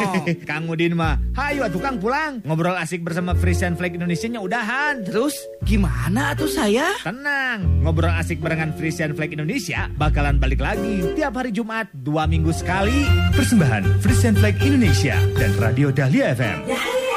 Kang 0.48 0.64
Udin 0.72 0.96
mah, 0.96 1.20
hayu 1.36 1.60
atuh 1.68 1.76
Kang 1.76 2.00
pulang. 2.00 2.40
Ngobrol 2.40 2.72
asik 2.80 3.04
bersama 3.04 3.36
Frisian 3.36 3.76
Flag 3.76 3.92
Indonesia 3.92 4.24
nya 4.24 4.40
udahan. 4.40 5.04
Terus 5.04 5.36
gimana 5.68 6.32
tuh 6.32 6.48
saya? 6.48 6.96
Tenang, 7.04 7.84
ngobrol 7.84 8.08
asik 8.16 8.40
barengan 8.40 8.72
Frisian 8.72 9.12
Flag 9.12 9.36
Indonesia 9.36 9.92
bakalan 10.00 10.40
balik 10.40 10.64
lagi 10.64 11.12
tiap 11.12 11.36
hari 11.36 11.52
Jumat 11.52 11.92
dua 11.92 12.24
minggu 12.24 12.56
sekali. 12.56 13.04
Persembahan 13.36 14.00
Frisian 14.00 14.32
Flag 14.32 14.56
Indonesia 14.64 15.20
dan 15.36 15.52
Radio 15.60 15.92
Dahlia 15.92 16.32
FM. 16.32 16.64
Dahlia 16.72 17.07